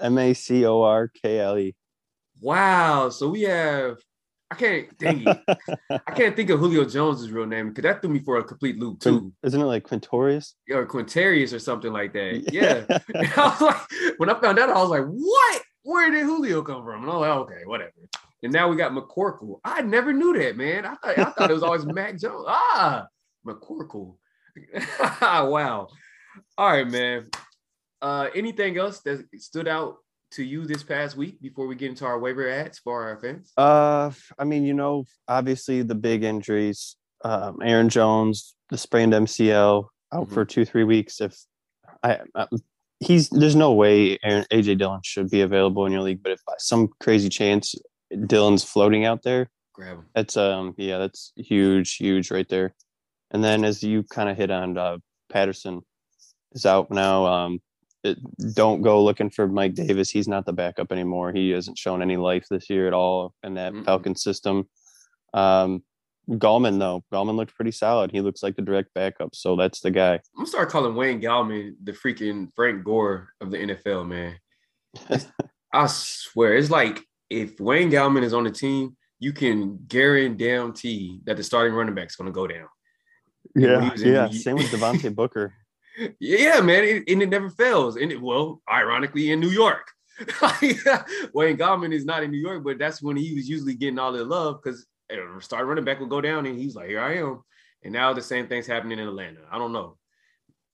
M 0.00 0.18
A 0.18 0.32
C 0.34 0.64
O 0.64 0.82
R 0.82 1.10
K 1.22 1.40
L 1.40 1.58
E. 1.58 1.74
Wow. 2.40 3.10
So 3.10 3.28
we 3.28 3.42
have 3.42 3.98
I 4.52 4.54
can't 4.54 4.98
dang 4.98 5.24
it. 5.26 5.58
I 6.06 6.12
can't 6.14 6.36
think 6.36 6.50
of 6.50 6.60
Julio 6.60 6.84
Jones' 6.84 7.30
real 7.30 7.46
name 7.46 7.70
because 7.70 7.84
that 7.84 8.02
threw 8.02 8.10
me 8.10 8.20
for 8.20 8.36
a 8.36 8.44
complete 8.44 8.78
loop 8.78 9.00
too. 9.00 9.32
Isn't 9.42 9.62
it 9.62 9.64
like 9.64 9.84
Quintorius? 9.84 10.52
Or 10.70 10.86
Quintarius 10.86 11.54
or 11.54 11.58
something 11.58 11.90
like 11.90 12.12
that. 12.12 12.42
Yeah. 12.52 12.84
yeah. 12.88 13.32
I 13.36 13.48
was 13.48 13.60
like, 13.62 14.18
when 14.18 14.28
I 14.28 14.38
found 14.38 14.58
out, 14.58 14.68
I 14.68 14.74
was 14.74 14.90
like, 14.90 15.06
what? 15.06 15.62
Where 15.84 16.10
did 16.10 16.24
Julio 16.24 16.60
come 16.60 16.84
from? 16.84 17.02
And 17.02 17.10
I 17.10 17.16
was 17.16 17.20
like, 17.22 17.38
okay, 17.38 17.64
whatever. 17.64 17.92
And 18.42 18.52
now 18.52 18.68
we 18.68 18.76
got 18.76 18.92
McCorkle. 18.92 19.60
I 19.64 19.80
never 19.80 20.12
knew 20.12 20.36
that, 20.38 20.56
man. 20.56 20.84
I 20.84 20.96
thought 20.96 21.18
I 21.18 21.24
thought 21.30 21.50
it 21.50 21.54
was 21.54 21.62
always 21.62 21.86
Mac 21.86 22.18
Jones. 22.18 22.44
Ah, 22.46 23.06
McCorkle. 23.46 24.16
wow. 25.20 25.88
All 26.58 26.70
right, 26.70 26.86
man. 26.86 27.30
Uh, 28.02 28.28
anything 28.34 28.76
else 28.76 29.00
that 29.00 29.24
stood 29.38 29.66
out 29.66 29.96
to 30.32 30.44
you 30.44 30.64
this 30.64 30.82
past 30.82 31.16
week 31.16 31.40
before 31.40 31.66
we 31.66 31.74
get 31.74 31.90
into 31.90 32.04
our 32.04 32.18
waiver 32.18 32.48
ads 32.48 32.78
for 32.78 33.02
our 33.02 33.12
offense? 33.12 33.52
Uh, 33.56 34.10
I 34.38 34.44
mean, 34.44 34.64
you 34.64 34.74
know, 34.74 35.04
obviously 35.28 35.82
the 35.82 35.94
big 35.94 36.24
injuries. 36.24 36.96
Um, 37.24 37.58
Aaron 37.62 37.88
Jones, 37.88 38.54
the 38.70 38.78
sprained 38.78 39.12
MCL, 39.12 39.84
out 40.12 40.24
mm-hmm. 40.24 40.34
for 40.34 40.44
two 40.44 40.64
three 40.64 40.84
weeks. 40.84 41.20
If 41.20 41.36
I, 42.02 42.20
I, 42.34 42.46
he's 43.00 43.28
there's 43.30 43.56
no 43.56 43.72
way 43.72 44.18
Aaron, 44.22 44.44
AJ 44.52 44.78
Dillon 44.78 45.00
should 45.04 45.30
be 45.30 45.40
available 45.40 45.86
in 45.86 45.92
your 45.92 46.02
league, 46.02 46.22
but 46.22 46.32
if 46.32 46.44
by 46.46 46.54
some 46.58 46.88
crazy 47.00 47.28
chance 47.28 47.74
Dillon's 48.26 48.64
floating 48.64 49.04
out 49.04 49.22
there, 49.22 49.48
grab 49.72 49.98
him. 49.98 50.06
That's 50.14 50.36
um 50.36 50.74
yeah, 50.76 50.98
that's 50.98 51.32
huge, 51.36 51.96
huge 51.96 52.30
right 52.30 52.48
there. 52.48 52.74
And 53.30 53.42
then 53.42 53.64
as 53.64 53.82
you 53.82 54.02
kind 54.02 54.28
of 54.28 54.36
hit 54.36 54.50
on, 54.50 54.76
uh, 54.76 54.98
Patterson 55.30 55.80
is 56.52 56.66
out 56.66 56.90
now. 56.90 57.26
Um, 57.26 57.60
it, 58.04 58.18
don't 58.54 58.82
go 58.82 59.02
looking 59.02 59.30
for 59.30 59.46
Mike 59.46 59.74
Davis. 59.74 60.10
He's 60.10 60.28
not 60.28 60.44
the 60.44 60.52
backup 60.52 60.90
anymore. 60.92 61.32
He 61.32 61.50
hasn't 61.50 61.78
shown 61.78 62.02
any 62.02 62.16
life 62.16 62.46
this 62.50 62.68
year 62.68 62.86
at 62.86 62.92
all 62.92 63.34
in 63.42 63.54
that 63.54 63.72
mm-hmm. 63.72 63.84
Falcon 63.84 64.16
system. 64.16 64.68
Um, 65.34 65.82
Gallman 66.28 66.78
though, 66.78 67.04
Gallman 67.12 67.36
looked 67.36 67.54
pretty 67.54 67.72
solid. 67.72 68.12
He 68.12 68.20
looks 68.20 68.42
like 68.42 68.56
the 68.56 68.62
direct 68.62 68.94
backup, 68.94 69.34
so 69.34 69.56
that's 69.56 69.80
the 69.80 69.90
guy. 69.90 70.14
I'm 70.14 70.20
gonna 70.36 70.46
start 70.46 70.70
calling 70.70 70.94
Wayne 70.94 71.20
Gallman 71.20 71.74
the 71.82 71.92
freaking 71.92 72.48
Frank 72.54 72.84
Gore 72.84 73.30
of 73.40 73.50
the 73.50 73.58
NFL, 73.58 74.06
man. 74.06 74.38
I 75.72 75.86
swear, 75.86 76.54
it's 76.54 76.70
like 76.70 77.00
if 77.28 77.58
Wayne 77.58 77.90
Gallman 77.90 78.22
is 78.22 78.34
on 78.34 78.44
the 78.44 78.50
team, 78.50 78.96
you 79.18 79.32
can 79.32 79.78
guarantee 79.88 81.20
that 81.24 81.36
the 81.36 81.42
starting 81.42 81.74
running 81.74 81.94
back 81.94 82.08
is 82.08 82.16
gonna 82.16 82.30
go 82.30 82.46
down. 82.46 82.68
Yeah, 83.56 83.92
yeah. 83.96 84.28
Same 84.30 84.56
with 84.56 84.70
Devontae 84.70 85.14
Booker 85.14 85.52
yeah, 86.18 86.60
man, 86.60 86.84
it, 86.84 87.04
and 87.08 87.22
it 87.22 87.28
never 87.28 87.50
fails. 87.50 87.96
And 87.96 88.12
it, 88.12 88.20
well, 88.20 88.60
ironically, 88.70 89.30
in 89.30 89.40
New 89.40 89.50
York, 89.50 89.86
Wayne 91.34 91.56
Gallman 91.56 91.92
is 91.92 92.04
not 92.04 92.22
in 92.22 92.30
New 92.30 92.40
York, 92.40 92.64
but 92.64 92.78
that's 92.78 93.02
when 93.02 93.16
he 93.16 93.34
was 93.34 93.48
usually 93.48 93.74
getting 93.74 93.98
all 93.98 94.12
the 94.12 94.24
love 94.24 94.60
because 94.62 94.86
eh, 95.10 95.16
start 95.40 95.66
running 95.66 95.84
back 95.84 96.00
would 96.00 96.10
go 96.10 96.20
down, 96.20 96.46
and 96.46 96.58
he's 96.58 96.74
like, 96.74 96.88
"Here 96.88 97.00
I 97.00 97.16
am." 97.16 97.42
And 97.84 97.92
now 97.92 98.12
the 98.12 98.22
same 98.22 98.46
thing's 98.46 98.66
happening 98.66 98.98
in 98.98 99.08
Atlanta. 99.08 99.40
I 99.50 99.58
don't 99.58 99.72
know. 99.72 99.96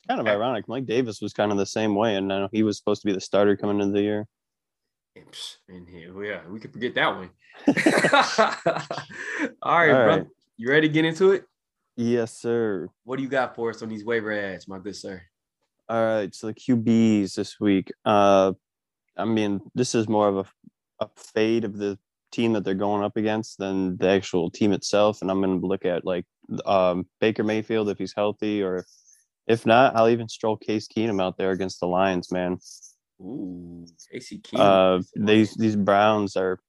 Kind 0.09 0.21
of 0.21 0.27
ironic. 0.27 0.69
Mike 0.69 0.87
Davis 0.87 1.21
was 1.21 1.33
kind 1.33 1.53
of 1.53 1.59
the 1.59 1.67
same 1.67 1.95
way, 1.95 2.17
and 2.17 2.29
now 2.29 2.49
he 2.53 2.63
was 2.63 2.79
supposed 2.79 3.03
to 3.03 3.07
be 3.07 3.13
the 3.13 3.21
starter 3.21 3.57
coming 3.57 3.81
into 3.81 3.93
the 3.93 4.03
year. 4.03 4.27
And 5.69 5.89
here, 5.89 6.25
yeah, 6.25 6.41
we 6.49 6.61
could 6.61 6.73
forget 6.73 6.95
that 6.95 7.17
one. 7.17 7.31
all 9.63 9.79
right, 9.79 9.91
all 9.91 10.07
right. 10.07 10.17
Bro. 10.19 10.27
You 10.57 10.71
ready 10.71 10.89
to 10.89 10.93
get 10.93 11.05
into 11.05 11.33
it? 11.33 11.45
Yes, 12.01 12.33
sir. 12.39 12.89
What 13.03 13.17
do 13.17 13.25
you 13.25 13.29
got 13.29 13.57
for 13.57 13.71
us 13.71 13.83
on 13.83 13.89
these 13.89 14.05
waiver 14.05 14.31
ads, 14.31 14.69
my 14.69 14.79
good 14.79 14.95
sir? 14.95 15.21
All 15.89 16.01
right, 16.01 16.33
so 16.33 16.47
the 16.47 16.55
QBs 16.55 17.35
this 17.35 17.59
week. 17.59 17.91
Uh, 18.05 18.53
I 19.17 19.25
mean, 19.25 19.61
this 19.75 19.97
is 19.97 20.09
more 20.09 20.29
of 20.29 20.37
a, 20.37 21.05
a 21.05 21.09
fade 21.17 21.65
of 21.65 21.77
the 21.77 21.99
team 22.31 22.53
that 22.53 22.63
they're 22.63 22.75
going 22.75 23.03
up 23.03 23.17
against 23.17 23.59
than 23.59 23.97
the 23.97 24.11
actual 24.11 24.49
team 24.49 24.71
itself. 24.71 25.23
And 25.23 25.31
I'm 25.31 25.41
going 25.43 25.61
to 25.61 25.67
look 25.67 25.85
at 25.85 26.05
like 26.05 26.25
um, 26.65 27.09
Baker 27.21 27.43
Mayfield 27.43 27.89
if 27.89 27.99
he's 27.99 28.15
healthy, 28.15 28.63
or 28.63 28.87
if 29.49 29.67
not, 29.67 29.97
I'll 29.97 30.09
even 30.09 30.29
stroll 30.29 30.57
Case 30.57 30.87
Keenum 30.87 31.21
out 31.21 31.37
there 31.37 31.51
against 31.51 31.81
the 31.81 31.89
Lions, 31.89 32.31
man. 32.31 32.59
Ooh, 33.21 33.85
Casey 34.13 34.39
Keenum. 34.39 35.01
Uh, 35.01 35.03
these 35.17 35.53
these 35.55 35.75
Browns 35.75 36.37
are 36.37 36.61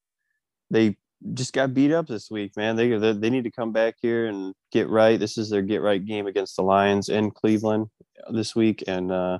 they 0.71 0.97
just 1.33 1.53
got 1.53 1.73
beat 1.73 1.91
up 1.91 2.07
this 2.07 2.31
week, 2.31 2.55
man. 2.55 2.75
They, 2.75 2.97
they 2.97 3.29
need 3.29 3.43
to 3.43 3.51
come 3.51 3.71
back 3.71 3.95
here 4.01 4.27
and 4.27 4.53
get 4.71 4.89
right. 4.89 5.19
This 5.19 5.37
is 5.37 5.49
their 5.49 5.61
get 5.61 5.81
right 5.81 6.03
game 6.03 6.27
against 6.27 6.55
the 6.55 6.63
Lions 6.63 7.09
in 7.09 7.31
Cleveland 7.31 7.87
this 8.31 8.55
week, 8.55 8.83
and 8.87 9.11
uh, 9.11 9.39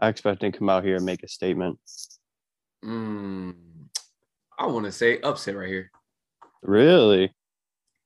I 0.00 0.08
expect 0.08 0.40
them 0.40 0.52
to 0.52 0.58
come 0.58 0.68
out 0.68 0.84
here 0.84 0.96
and 0.96 1.06
make 1.06 1.22
a 1.22 1.28
statement. 1.28 1.78
Mm, 2.84 3.54
I 4.58 4.66
want 4.66 4.84
to 4.86 4.92
say 4.92 5.20
upset 5.20 5.56
right 5.56 5.68
here. 5.68 5.90
Really? 6.62 7.32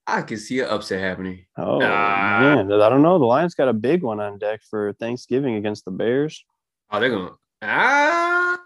I 0.06 0.22
can 0.22 0.38
see 0.38 0.60
an 0.60 0.68
upset 0.68 1.00
happening. 1.00 1.44
Oh 1.56 1.80
Ah. 1.82 2.40
man, 2.40 2.72
I 2.72 2.88
don't 2.88 3.02
know. 3.02 3.18
The 3.18 3.24
Lions 3.26 3.54
got 3.54 3.68
a 3.68 3.72
big 3.72 4.02
one 4.02 4.18
on 4.20 4.38
deck 4.38 4.60
for 4.68 4.92
Thanksgiving 4.94 5.54
against 5.56 5.84
the 5.84 5.90
Bears. 5.90 6.44
Oh, 6.90 6.98
they're 6.98 7.10
gonna 7.10 7.30
ah. 7.62 8.58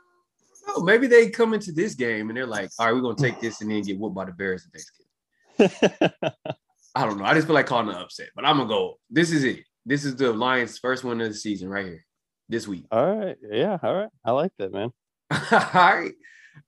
Oh, 0.75 0.83
maybe 0.83 1.07
they 1.07 1.31
come 1.31 1.55
into 1.55 1.73
this 1.73 1.95
game 1.95 2.29
and 2.29 2.37
they're 2.37 2.47
like, 2.47 2.71
"All 2.79 2.87
right, 2.87 2.95
we're 2.95 3.01
gonna 3.01 3.17
take 3.17 3.41
this 3.41 3.61
and 3.61 3.71
then 3.71 3.83
get 3.83 3.99
whooped 3.99 4.15
by 4.15 4.25
the 4.25 4.33
Bears 4.33 4.67
at 4.67 4.73
Thanksgiving." 4.73 6.33
I 6.95 7.07
don't 7.07 7.19
know. 7.19 7.25
I 7.25 7.35
just 7.35 7.47
feel 7.47 7.55
like 7.55 7.67
calling 7.67 7.89
an 7.89 7.97
upset, 7.97 8.31
but 8.35 8.45
I'm 8.45 8.57
gonna 8.57 8.69
go. 8.69 8.99
This 9.11 9.31
is 9.31 9.45
it. 9.45 9.61
This 9.87 10.05
is 10.05 10.17
the 10.17 10.33
Lions' 10.33 10.79
first 10.79 11.05
win 11.05 11.21
of 11.21 11.29
the 11.29 11.35
season 11.35 11.69
right 11.69 11.87
here, 11.87 12.05
this 12.49 12.67
week. 12.67 12.85
all 12.91 13.17
right, 13.17 13.37
yeah, 13.51 13.79
all 13.83 13.95
right. 13.95 14.11
I 14.25 14.33
like 14.33 14.53
that, 14.59 14.73
man. 14.73 14.91
all 15.31 15.61
right, 15.75 16.13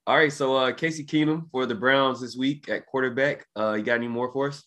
all 0.07 0.16
right. 0.16 0.33
So 0.33 0.57
uh, 0.57 0.73
Casey 0.73 1.05
Keenum 1.05 1.51
for 1.51 1.66
the 1.66 1.75
Browns 1.75 2.21
this 2.21 2.37
week 2.37 2.69
at 2.69 2.87
quarterback. 2.87 3.47
Uh, 3.59 3.75
you 3.75 3.83
got 3.83 3.95
any 3.95 4.09
more 4.09 4.33
for 4.33 4.49
us? 4.49 4.64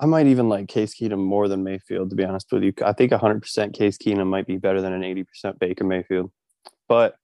I 0.00 0.06
might 0.06 0.26
even 0.26 0.48
like 0.48 0.68
Case 0.68 0.94
Keenum 0.94 1.18
more 1.18 1.48
than 1.48 1.64
Mayfield, 1.64 2.10
to 2.10 2.16
be 2.16 2.24
honest 2.24 2.46
with 2.52 2.62
you. 2.62 2.72
I 2.84 2.92
think 2.92 3.10
100% 3.10 3.74
Case 3.74 3.98
Keenum 3.98 4.28
might 4.28 4.46
be 4.46 4.56
better 4.56 4.80
than 4.80 4.92
an 4.92 5.02
80% 5.02 5.58
Baker 5.58 5.84
Mayfield. 5.84 6.30
But 6.88 7.16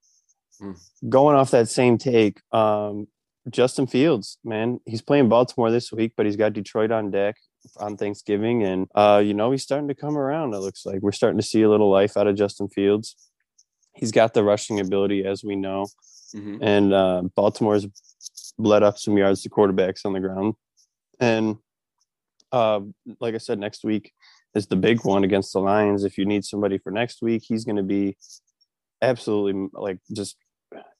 Going 1.09 1.35
off 1.35 1.51
that 1.51 1.69
same 1.69 1.97
take, 1.97 2.41
um, 2.51 3.07
Justin 3.49 3.87
Fields, 3.87 4.37
man, 4.43 4.79
he's 4.85 5.01
playing 5.01 5.29
Baltimore 5.29 5.69
this 5.69 5.91
week, 5.91 6.13
but 6.17 6.25
he's 6.25 6.35
got 6.35 6.53
Detroit 6.53 6.91
on 6.91 7.11
deck 7.11 7.35
on 7.77 7.97
Thanksgiving. 7.97 8.63
And, 8.63 8.87
uh, 8.95 9.21
you 9.23 9.33
know, 9.33 9.51
he's 9.51 9.63
starting 9.63 9.87
to 9.87 9.95
come 9.95 10.17
around, 10.17 10.53
it 10.53 10.59
looks 10.59 10.85
like. 10.85 11.01
We're 11.01 11.11
starting 11.11 11.39
to 11.39 11.45
see 11.45 11.61
a 11.61 11.69
little 11.69 11.91
life 11.91 12.17
out 12.17 12.27
of 12.27 12.35
Justin 12.35 12.69
Fields. 12.69 13.15
He's 13.93 14.11
got 14.11 14.33
the 14.33 14.43
rushing 14.43 14.79
ability, 14.79 15.25
as 15.25 15.43
we 15.43 15.55
know. 15.55 15.87
Mhm. 16.33 16.57
And 16.61 16.93
uh, 16.93 17.23
Baltimore's 17.35 17.87
let 18.57 18.83
up 18.83 18.97
some 18.97 19.17
yards 19.17 19.41
to 19.43 19.49
quarterbacks 19.49 20.05
on 20.05 20.13
the 20.13 20.19
ground. 20.19 20.55
And 21.19 21.57
uh, 22.51 22.81
like 23.19 23.35
I 23.35 23.39
said, 23.39 23.59
next 23.59 23.83
week 23.83 24.13
is 24.53 24.67
the 24.67 24.75
big 24.75 25.05
one 25.05 25.23
against 25.23 25.53
the 25.53 25.59
Lions. 25.59 26.03
If 26.03 26.17
you 26.17 26.25
need 26.25 26.45
somebody 26.45 26.77
for 26.77 26.91
next 26.91 27.21
week, 27.21 27.43
he's 27.45 27.65
going 27.65 27.75
to 27.75 27.83
be 27.83 28.17
absolutely 29.01 29.69
like 29.73 29.99
just 30.13 30.37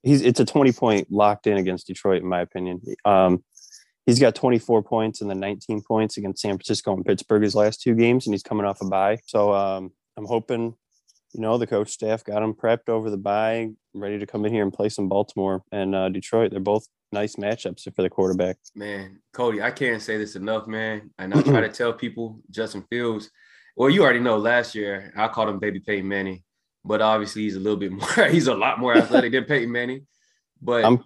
he's 0.03 0.21
it's 0.21 0.39
a 0.39 0.45
20 0.45 0.71
point 0.71 1.11
locked 1.11 1.47
in 1.47 1.57
against 1.57 1.87
Detroit, 1.87 2.21
in 2.21 2.27
my 2.27 2.41
opinion. 2.41 2.81
Um, 3.03 3.43
he's 4.05 4.19
got 4.19 4.35
24 4.35 4.83
points 4.83 5.21
and 5.21 5.29
then 5.29 5.39
19 5.39 5.81
points 5.81 6.17
against 6.17 6.41
San 6.41 6.51
Francisco 6.51 6.93
and 6.93 7.05
Pittsburgh 7.05 7.43
his 7.43 7.55
last 7.55 7.81
two 7.81 7.95
games, 7.95 8.27
and 8.27 8.33
he's 8.33 8.43
coming 8.43 8.65
off 8.65 8.81
a 8.81 8.85
bye. 8.85 9.17
So 9.25 9.53
um, 9.53 9.91
I'm 10.17 10.25
hoping, 10.25 10.75
you 11.33 11.41
know, 11.41 11.57
the 11.57 11.67
coach 11.67 11.89
staff 11.89 12.23
got 12.23 12.43
him 12.43 12.53
prepped 12.53 12.89
over 12.89 13.09
the 13.09 13.17
bye, 13.17 13.71
ready 13.93 14.19
to 14.19 14.25
come 14.25 14.45
in 14.45 14.53
here 14.53 14.63
and 14.63 14.73
play 14.73 14.89
some 14.89 15.09
Baltimore 15.09 15.63
and 15.71 15.95
uh, 15.95 16.09
Detroit. 16.09 16.51
They're 16.51 16.59
both 16.59 16.87
nice 17.11 17.35
matchups 17.35 17.91
for 17.95 18.01
the 18.01 18.09
quarterback. 18.09 18.57
Man, 18.75 19.19
Cody, 19.33 19.61
I 19.61 19.71
can't 19.71 20.01
say 20.01 20.17
this 20.17 20.35
enough, 20.35 20.67
man. 20.67 21.11
And 21.17 21.33
I 21.33 21.41
try 21.41 21.61
to 21.61 21.69
tell 21.69 21.93
people 21.93 22.39
Justin 22.51 22.85
Fields. 22.89 23.29
Well, 23.75 23.89
you 23.89 24.03
already 24.03 24.19
know 24.19 24.37
last 24.37 24.75
year 24.75 25.11
I 25.17 25.27
called 25.27 25.49
him 25.49 25.59
baby 25.59 25.79
Peyton 25.79 26.07
Manning, 26.07 26.43
but 26.85 27.01
obviously 27.01 27.41
he's 27.43 27.55
a 27.55 27.59
little 27.59 27.77
bit 27.79 27.91
more, 27.99 28.25
he's 28.29 28.47
a 28.47 28.53
lot 28.55 28.79
more 28.79 28.95
athletic 28.95 29.31
than 29.33 29.45
Peyton 29.45 29.71
Manning. 29.71 30.05
But 30.61 30.85
I'm- 30.85 31.03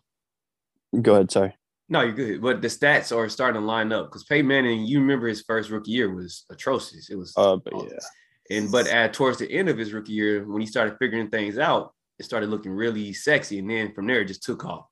Go 1.02 1.14
ahead, 1.14 1.32
sorry. 1.32 1.56
no, 1.88 2.02
you're 2.02 2.14
good. 2.14 2.42
But 2.42 2.62
the 2.62 2.68
stats 2.68 3.16
are 3.16 3.30
starting 3.30 3.62
to 3.62 3.66
line 3.66 3.92
up 3.92 4.08
because 4.08 4.24
Peyton 4.24 4.48
Manning, 4.48 4.86
you 4.86 5.00
remember 5.00 5.28
his 5.28 5.42
first 5.44 5.70
rookie 5.70 5.92
year 5.92 6.14
was 6.14 6.46
atrocious. 6.50 7.10
It 7.10 7.16
was 7.16 7.34
Uh, 7.38 7.58
but 7.58 7.74
yeah, 7.76 8.58
and 8.58 8.72
but 8.72 8.88
at 8.88 9.14
towards 9.14 9.38
the 9.38 9.52
end 9.52 9.70
of 9.70 9.78
his 9.78 9.94
rookie 9.94 10.14
year, 10.14 10.44
when 10.48 10.62
he 10.62 10.68
started 10.68 10.98
figuring 10.98 11.30
things 11.30 11.58
out, 11.60 11.94
it 12.18 12.26
started 12.26 12.50
looking 12.50 12.72
really 12.72 13.14
sexy. 13.14 13.60
And 13.60 13.70
then 13.70 13.94
from 13.94 14.08
there, 14.08 14.22
it 14.22 14.26
just 14.26 14.44
took 14.44 14.66
off. 14.66 14.86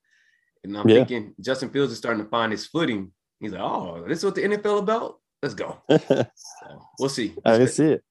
And 0.64 0.78
I'm 0.78 0.88
Yeah. 0.88 0.98
thinking 0.98 1.34
Justin 1.42 1.70
Fields 1.70 1.92
is 1.92 1.98
starting 1.98 2.24
to 2.24 2.30
find 2.30 2.52
his 2.52 2.68
footing. 2.68 3.12
He's 3.40 3.52
like, 3.54 3.62
oh, 3.62 4.04
this 4.08 4.20
is 4.20 4.26
what 4.26 4.36
the 4.36 4.44
NFL 4.44 4.80
about? 4.80 5.20
Let's 5.42 5.56
go. 5.56 5.78
So, 5.90 6.26
we'll 7.00 7.10
see. 7.10 7.34
can 7.46 7.68
see 7.68 7.86
it. 7.94 8.04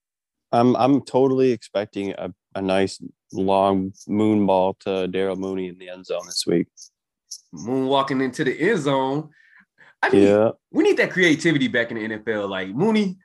I'm 0.53 0.75
I'm 0.77 1.03
totally 1.03 1.51
expecting 1.53 2.13
a, 2.19 2.33
a 2.57 2.63
nice 2.63 3.01
long 3.33 3.93
moon 4.09 4.47
ball 4.47 4.75
to 4.81 5.07
Daryl 5.09 5.37
Mooney 5.37 5.69
in 5.69 5.79
the 5.79 5.91
end 5.91 6.07
zone 6.07 6.27
this 6.27 6.45
week. 6.47 6.67
Moonwalking 7.55 8.23
into 8.25 8.45
the 8.45 8.59
end 8.59 8.81
zone. 8.81 9.31
I 10.03 10.09
mean, 10.09 10.23
Yeah, 10.23 10.51
we 10.73 10.83
need 10.83 10.97
that 10.97 11.11
creativity 11.11 11.69
back 11.69 11.91
in 11.91 11.99
the 11.99 12.17
NFL. 12.17 12.49
Like 12.49 12.69
Mooney, 12.69 13.17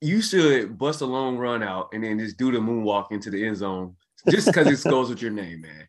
you 0.00 0.20
should 0.20 0.76
bust 0.76 1.00
a 1.02 1.06
long 1.06 1.38
run 1.38 1.62
out 1.62 1.90
and 1.92 2.02
then 2.02 2.18
just 2.18 2.36
do 2.36 2.50
the 2.50 2.58
moonwalk 2.58 3.12
into 3.12 3.30
the 3.30 3.46
end 3.46 3.58
zone 3.58 3.96
just 4.28 4.48
because 4.48 4.66
it 4.66 4.90
goes 4.90 5.08
with 5.08 5.22
your 5.22 5.30
name, 5.30 5.62
man. 5.62 5.86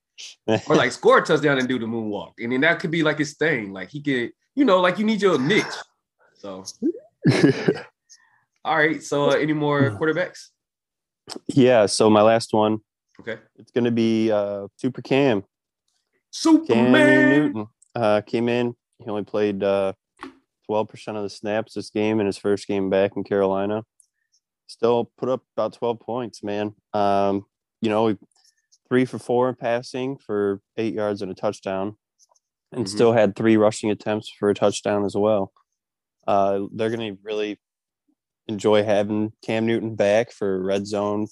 or 0.69 0.75
like 0.75 0.91
score 0.91 1.17
a 1.17 1.23
touchdown 1.23 1.57
and 1.57 1.67
do 1.67 1.79
the 1.79 1.85
moonwalk. 1.85 2.33
And 2.39 2.51
then 2.51 2.61
that 2.61 2.79
could 2.79 2.91
be 2.91 3.01
like 3.01 3.17
his 3.17 3.33
thing. 3.33 3.73
Like 3.73 3.89
he 3.89 4.01
could, 4.01 4.31
you 4.53 4.65
know, 4.65 4.79
like 4.79 4.99
you 4.99 5.05
need 5.05 5.21
your 5.21 5.39
niche. 5.39 5.65
So, 6.35 6.63
all 8.63 8.77
right. 8.77 9.01
So, 9.01 9.31
uh, 9.31 9.33
any 9.33 9.53
more 9.53 9.91
quarterbacks? 9.91 10.49
yeah. 11.47 11.87
So 11.87 12.09
my 12.09 12.21
last 12.21 12.53
one, 12.53 12.79
Okay. 13.21 13.39
it's 13.57 13.71
going 13.71 13.83
to 13.85 13.91
be 13.91 14.31
uh, 14.31 14.67
Super 14.77 15.01
Cam. 15.01 15.41
Cam 15.41 15.47
Superman. 16.31 17.29
Newton 17.29 17.67
uh, 17.95 18.21
came 18.21 18.49
in. 18.49 18.75
He 18.99 19.09
only 19.09 19.23
played 19.23 19.63
uh, 19.63 19.93
12% 20.69 21.15
of 21.17 21.23
the 21.23 21.29
snaps 21.29 21.73
this 21.73 21.89
game 21.89 22.19
in 22.19 22.25
his 22.25 22.37
first 22.37 22.67
game 22.67 22.89
back 22.89 23.11
in 23.15 23.23
Carolina. 23.23 23.83
Still 24.67 25.11
put 25.17 25.29
up 25.29 25.43
about 25.57 25.73
12 25.73 25.99
points, 25.99 26.43
man. 26.43 26.73
Um, 26.93 27.45
you 27.81 27.89
know, 27.89 28.17
three 28.87 29.05
for 29.05 29.19
four 29.19 29.49
in 29.49 29.55
passing 29.55 30.17
for 30.17 30.61
eight 30.77 30.93
yards 30.93 31.21
and 31.21 31.31
a 31.31 31.35
touchdown, 31.35 31.97
and 32.71 32.85
Mhm. 32.85 32.89
still 32.89 33.11
had 33.11 33.35
three 33.35 33.57
rushing 33.57 33.91
attempts 33.91 34.29
for 34.29 34.49
a 34.49 34.53
touchdown 34.55 35.03
as 35.05 35.15
well. 35.15 35.51
Uh, 36.27 36.61
they're 36.73 36.89
going 36.89 37.15
to 37.15 37.21
really 37.23 37.59
enjoy 38.47 38.83
having 38.83 39.33
Cam 39.43 39.65
Newton 39.65 39.95
back 39.95 40.31
for 40.31 40.61
red 40.63 40.87
zone 40.87 41.27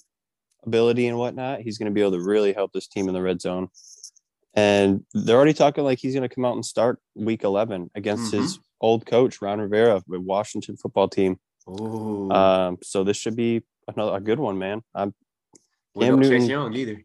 ability 0.66 1.06
and 1.06 1.18
whatnot. 1.18 1.60
He's 1.60 1.78
going 1.78 1.90
to 1.90 1.94
be 1.94 2.00
able 2.00 2.12
to 2.12 2.20
really 2.20 2.52
help 2.52 2.72
this 2.72 2.86
team 2.86 3.08
in 3.08 3.14
the 3.14 3.22
red 3.22 3.40
zone. 3.40 3.68
And 4.54 5.04
they're 5.14 5.36
already 5.36 5.54
talking 5.54 5.84
like 5.84 5.98
he's 6.00 6.14
going 6.14 6.28
to 6.28 6.34
come 6.34 6.44
out 6.44 6.54
and 6.54 6.64
start 6.64 6.98
week 7.14 7.44
11 7.44 7.90
against 7.94 8.32
his 8.32 8.58
old 8.80 9.06
coach, 9.06 9.40
Ron 9.40 9.60
Rivera, 9.60 10.02
with 10.06 10.20
Washington 10.22 10.76
football 10.76 11.08
team. 11.08 11.38
Um, 12.32 12.78
so 12.82 13.04
this 13.04 13.16
should 13.16 13.36
be 13.36 13.62
another 13.86 14.16
a 14.16 14.20
good 14.20 14.40
one, 14.40 14.58
man. 14.58 14.82
With 15.94 16.06
Cam 16.06 16.16
no 16.16 16.22
Chase 16.22 16.30
Newton- 16.30 16.48
Young 16.48 16.74
either. 16.74 17.04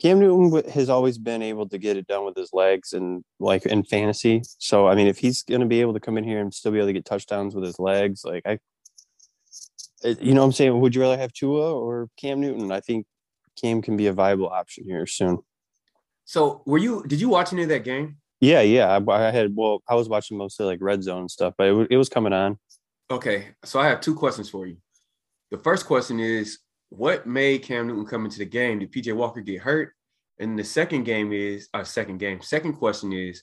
Cam 0.00 0.18
Newton 0.18 0.68
has 0.72 0.88
always 0.88 1.16
been 1.16 1.42
able 1.42 1.68
to 1.68 1.78
get 1.78 1.96
it 1.96 2.08
done 2.08 2.24
with 2.24 2.36
his 2.36 2.52
legs 2.52 2.92
and 2.92 3.22
like 3.38 3.64
in 3.66 3.84
fantasy. 3.84 4.42
So 4.58 4.88
I 4.88 4.96
mean, 4.96 5.06
if 5.06 5.18
he's 5.18 5.42
going 5.42 5.60
to 5.60 5.66
be 5.66 5.80
able 5.80 5.94
to 5.94 6.00
come 6.00 6.18
in 6.18 6.24
here 6.24 6.40
and 6.40 6.52
still 6.52 6.72
be 6.72 6.78
able 6.78 6.88
to 6.88 6.92
get 6.92 7.04
touchdowns 7.04 7.54
with 7.54 7.62
his 7.64 7.78
legs, 7.78 8.24
like 8.24 8.42
I, 8.44 8.58
you 10.04 10.34
know, 10.34 10.40
what 10.40 10.46
I'm 10.46 10.52
saying, 10.52 10.80
would 10.80 10.94
you 10.94 11.00
rather 11.00 11.18
have 11.18 11.32
Tua 11.32 11.74
or 11.74 12.08
Cam 12.16 12.40
Newton? 12.40 12.72
I 12.72 12.80
think 12.80 13.06
Cam 13.60 13.82
can 13.82 13.96
be 13.96 14.06
a 14.06 14.12
viable 14.12 14.48
option 14.48 14.84
here 14.84 15.06
soon. 15.06 15.38
So, 16.24 16.62
were 16.66 16.78
you? 16.78 17.04
Did 17.06 17.20
you 17.20 17.28
watch 17.28 17.52
any 17.52 17.62
of 17.62 17.68
that 17.68 17.84
game? 17.84 18.16
Yeah, 18.40 18.60
yeah. 18.60 18.98
I, 18.98 19.12
I 19.12 19.30
had 19.30 19.54
well, 19.54 19.82
I 19.88 19.94
was 19.94 20.08
watching 20.08 20.38
mostly 20.38 20.66
like 20.66 20.78
red 20.80 21.02
zone 21.02 21.28
stuff, 21.28 21.54
but 21.56 21.68
it, 21.68 21.88
it 21.92 21.96
was 21.96 22.08
coming 22.08 22.32
on. 22.32 22.58
Okay. 23.10 23.48
So, 23.64 23.80
I 23.80 23.88
have 23.88 24.00
two 24.00 24.14
questions 24.14 24.48
for 24.48 24.66
you. 24.66 24.76
The 25.50 25.58
first 25.58 25.86
question 25.86 26.20
is, 26.20 26.58
what 26.88 27.26
made 27.26 27.62
Cam 27.62 27.86
Newton 27.86 28.06
come 28.06 28.24
into 28.24 28.38
the 28.38 28.46
game? 28.46 28.78
Did 28.78 28.92
PJ 28.92 29.14
Walker 29.14 29.40
get 29.40 29.60
hurt? 29.60 29.92
And 30.38 30.58
the 30.58 30.64
second 30.64 31.04
game 31.04 31.32
is, 31.32 31.68
our 31.74 31.84
second 31.84 32.18
game. 32.18 32.40
Second 32.40 32.74
question 32.74 33.12
is, 33.12 33.42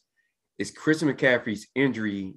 is 0.58 0.72
Christian 0.72 1.14
McCaffrey's 1.14 1.68
injury 1.76 2.34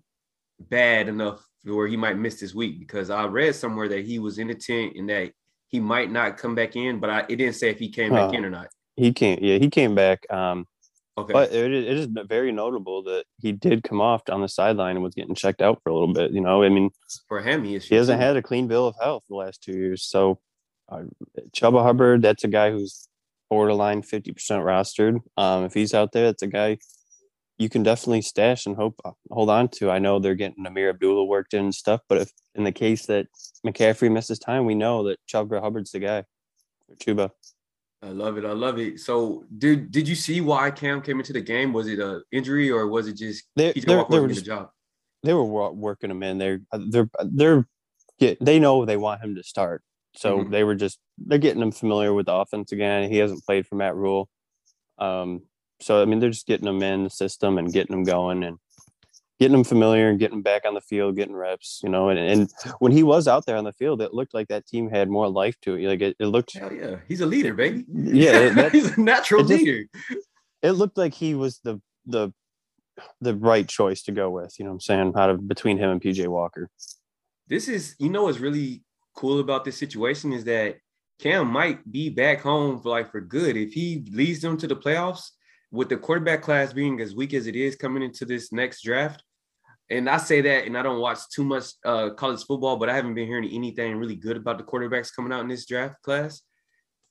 bad 0.60 1.08
enough 1.08 1.44
where 1.64 1.86
he 1.86 1.96
might 1.96 2.18
miss 2.18 2.40
this 2.40 2.54
week? 2.54 2.78
Because 2.78 3.10
I 3.10 3.26
read 3.26 3.54
somewhere 3.54 3.88
that 3.88 4.04
he 4.04 4.18
was 4.18 4.38
in 4.38 4.48
the 4.48 4.54
tent 4.54 4.94
and 4.96 5.08
that 5.08 5.32
he 5.68 5.80
might 5.80 6.10
not 6.10 6.36
come 6.36 6.54
back 6.54 6.76
in, 6.76 7.00
but 7.00 7.10
I, 7.10 7.20
it 7.28 7.36
didn't 7.36 7.54
say 7.54 7.70
if 7.70 7.78
he 7.78 7.88
came 7.88 8.12
back 8.12 8.34
in 8.34 8.44
or 8.44 8.50
not. 8.50 8.68
He 8.96 9.12
came, 9.12 9.38
yeah, 9.40 9.58
he 9.58 9.70
came 9.70 9.94
back. 9.94 10.30
Um, 10.30 10.66
Okay. 11.18 11.32
But 11.32 11.52
it 11.52 11.72
is, 11.72 11.84
it 11.84 11.96
is 11.98 12.26
very 12.26 12.52
notable 12.52 13.02
that 13.02 13.24
he 13.38 13.52
did 13.52 13.84
come 13.84 14.00
off 14.00 14.22
on 14.30 14.40
the 14.40 14.48
sideline 14.48 14.96
and 14.96 15.04
was 15.04 15.14
getting 15.14 15.34
checked 15.34 15.60
out 15.60 15.80
for 15.82 15.90
a 15.90 15.92
little 15.92 16.12
bit. 16.12 16.32
You 16.32 16.40
know, 16.40 16.62
I 16.62 16.70
mean, 16.70 16.90
for 17.28 17.42
him, 17.42 17.64
he 17.64 17.78
he 17.78 17.94
hasn't 17.94 18.20
had 18.20 18.36
a 18.36 18.42
clean 18.42 18.66
bill 18.66 18.86
of 18.86 18.94
health 19.00 19.22
the 19.28 19.36
last 19.36 19.62
two 19.62 19.72
years. 19.72 20.04
So, 20.04 20.40
uh, 20.88 21.02
Chuba 21.54 21.82
Hubbard, 21.82 22.22
that's 22.22 22.44
a 22.44 22.48
guy 22.48 22.70
who's 22.70 23.08
borderline 23.50 24.00
50% 24.00 24.34
rostered. 24.34 25.20
Um, 25.36 25.64
if 25.64 25.74
he's 25.74 25.92
out 25.92 26.12
there, 26.12 26.24
that's 26.24 26.42
a 26.42 26.46
guy 26.46 26.78
you 27.58 27.68
can 27.68 27.82
definitely 27.82 28.22
stash 28.22 28.66
and 28.66 28.76
hope 28.76 29.00
hold 29.30 29.50
on 29.50 29.68
to. 29.68 29.90
I 29.90 29.98
know 29.98 30.18
they're 30.18 30.34
getting 30.34 30.64
Ameer 30.66 30.90
Abdullah 30.90 31.24
worked 31.24 31.54
in 31.54 31.64
and 31.64 31.74
stuff, 31.74 32.00
but 32.08 32.18
if 32.18 32.32
in 32.54 32.64
the 32.64 32.72
case 32.72 33.06
that 33.06 33.26
McCaffrey 33.66 34.10
misses 34.10 34.38
time, 34.38 34.64
we 34.64 34.74
know 34.74 35.04
that 35.04 35.18
Chuba 35.32 35.60
Hubbard's 35.60 35.92
the 35.92 36.00
guy. 36.00 36.24
Or 36.88 36.96
Chuba. 36.96 37.30
I 38.02 38.08
love 38.08 38.36
it. 38.36 38.44
I 38.44 38.52
love 38.52 38.78
it. 38.80 38.98
So, 38.98 39.44
did 39.58 39.92
did 39.92 40.08
you 40.08 40.16
see 40.16 40.40
why 40.40 40.70
Cam 40.72 41.00
came 41.02 41.20
into 41.20 41.32
the 41.32 41.40
game? 41.40 41.72
Was 41.72 41.86
it 41.86 42.00
a 42.00 42.22
injury 42.32 42.68
or 42.70 42.88
was 42.88 43.06
it 43.06 43.16
just 43.16 43.44
They, 43.54 43.72
PJ 43.72 43.84
they're, 43.86 43.98
Walker 43.98 44.12
they 44.12 44.20
were 44.20 44.28
just 44.28 44.40
the 44.40 44.46
job? 44.46 44.70
they 45.22 45.32
were 45.34 45.44
working 45.72 46.10
him 46.10 46.22
in. 46.24 46.38
They're 46.38 46.60
they're 46.90 47.08
they're 47.20 47.68
get 48.18 48.44
they 48.44 48.58
know 48.58 48.84
they 48.84 48.96
want 48.96 49.22
him 49.22 49.36
to 49.36 49.42
start. 49.44 49.82
So 50.16 50.38
Mhm. 50.38 50.50
they 50.50 50.64
were 50.64 50.74
just 50.74 50.98
they're 51.16 51.38
getting 51.38 51.62
him 51.62 51.70
familiar 51.70 52.12
with 52.12 52.26
the 52.26 52.34
offense 52.34 52.72
again. 52.72 53.08
He 53.08 53.18
hasn't 53.18 53.44
played 53.46 53.66
for 53.68 53.76
Matt 53.76 53.94
Rhule. 53.94 54.28
Um 54.98 55.42
so 55.82 56.00
I 56.00 56.04
mean 56.04 56.20
they're 56.20 56.30
just 56.30 56.46
getting 56.46 56.66
them 56.66 56.82
in 56.82 57.04
the 57.04 57.10
system 57.10 57.58
and 57.58 57.72
getting 57.72 57.94
them 57.94 58.04
going 58.04 58.44
and 58.44 58.58
getting 59.42 59.56
them 59.56 59.64
familiar 59.64 60.08
and 60.08 60.20
getting 60.20 60.40
back 60.40 60.64
on 60.64 60.74
the 60.74 60.80
field, 60.80 61.16
getting 61.16 61.34
reps, 61.34 61.80
you 61.82 61.88
know. 61.88 62.10
And, 62.10 62.18
and 62.18 62.50
when 62.78 62.92
he 62.92 63.02
was 63.02 63.26
out 63.26 63.44
there 63.44 63.56
on 63.56 63.64
the 63.64 63.72
field, 63.72 64.00
it 64.00 64.14
looked 64.14 64.34
like 64.34 64.46
that 64.48 64.66
team 64.66 64.88
had 64.88 65.08
more 65.08 65.28
life 65.28 65.56
to 65.62 65.74
it. 65.74 65.88
Like 65.88 66.00
it, 66.00 66.16
it 66.20 66.26
looked. 66.26 66.56
Hell 66.56 66.72
yeah, 66.72 66.96
he's 67.08 67.20
a 67.22 67.26
leader, 67.26 67.52
baby. 67.52 67.84
Yeah, 67.92 68.50
that, 68.50 68.72
he's 68.76 68.96
a 68.96 69.00
natural 69.00 69.40
it 69.40 69.48
just- 69.48 69.64
leader. 69.64 69.84
it 70.62 70.72
looked 70.72 70.96
like 70.96 71.14
he 71.14 71.34
was 71.34 71.58
the 71.64 71.80
the 72.06 72.32
the 73.20 73.34
right 73.34 73.68
choice 73.68 74.02
to 74.02 74.12
go 74.12 74.30
with. 74.30 74.54
You 74.58 74.64
know 74.64 74.70
what 74.70 74.74
I'm 74.74 74.80
saying? 74.80 75.12
Out 75.16 75.30
of 75.30 75.48
between 75.48 75.78
him 75.78 75.90
and 75.90 76.00
PJ 76.00 76.28
Walker. 76.28 76.70
This 77.48 77.66
is, 77.68 77.96
you 77.98 78.10
know, 78.10 78.24
what's 78.24 78.38
really 78.38 78.82
cool 79.16 79.40
about 79.40 79.64
this 79.64 79.76
situation 79.76 80.32
is 80.32 80.44
that 80.44 80.76
Cam 81.18 81.48
might 81.48 81.90
be 81.90 82.08
back 82.10 82.40
home 82.40 82.80
for 82.80 82.90
like 82.90 83.10
for 83.10 83.20
good 83.20 83.56
if 83.56 83.72
he 83.72 84.04
leads 84.10 84.40
them 84.40 84.56
to 84.58 84.66
the 84.66 84.76
playoffs 84.76 85.30
with 85.72 85.88
the 85.88 85.96
quarterback 85.96 86.42
class 86.42 86.72
being 86.72 87.00
as 87.00 87.14
weak 87.14 87.34
as 87.34 87.46
it 87.46 87.56
is 87.56 87.74
coming 87.74 88.02
into 88.02 88.24
this 88.24 88.52
next 88.52 88.84
draft. 88.84 89.24
And 89.90 90.08
I 90.08 90.18
say 90.18 90.40
that, 90.42 90.66
and 90.66 90.76
I 90.76 90.82
don't 90.82 91.00
watch 91.00 91.18
too 91.34 91.44
much 91.44 91.64
uh, 91.84 92.10
college 92.10 92.44
football, 92.44 92.76
but 92.76 92.88
I 92.88 92.94
haven't 92.94 93.14
been 93.14 93.26
hearing 93.26 93.50
anything 93.50 93.96
really 93.96 94.14
good 94.14 94.36
about 94.36 94.58
the 94.58 94.64
quarterbacks 94.64 95.14
coming 95.14 95.32
out 95.32 95.40
in 95.40 95.48
this 95.48 95.66
draft 95.66 96.00
class. 96.02 96.42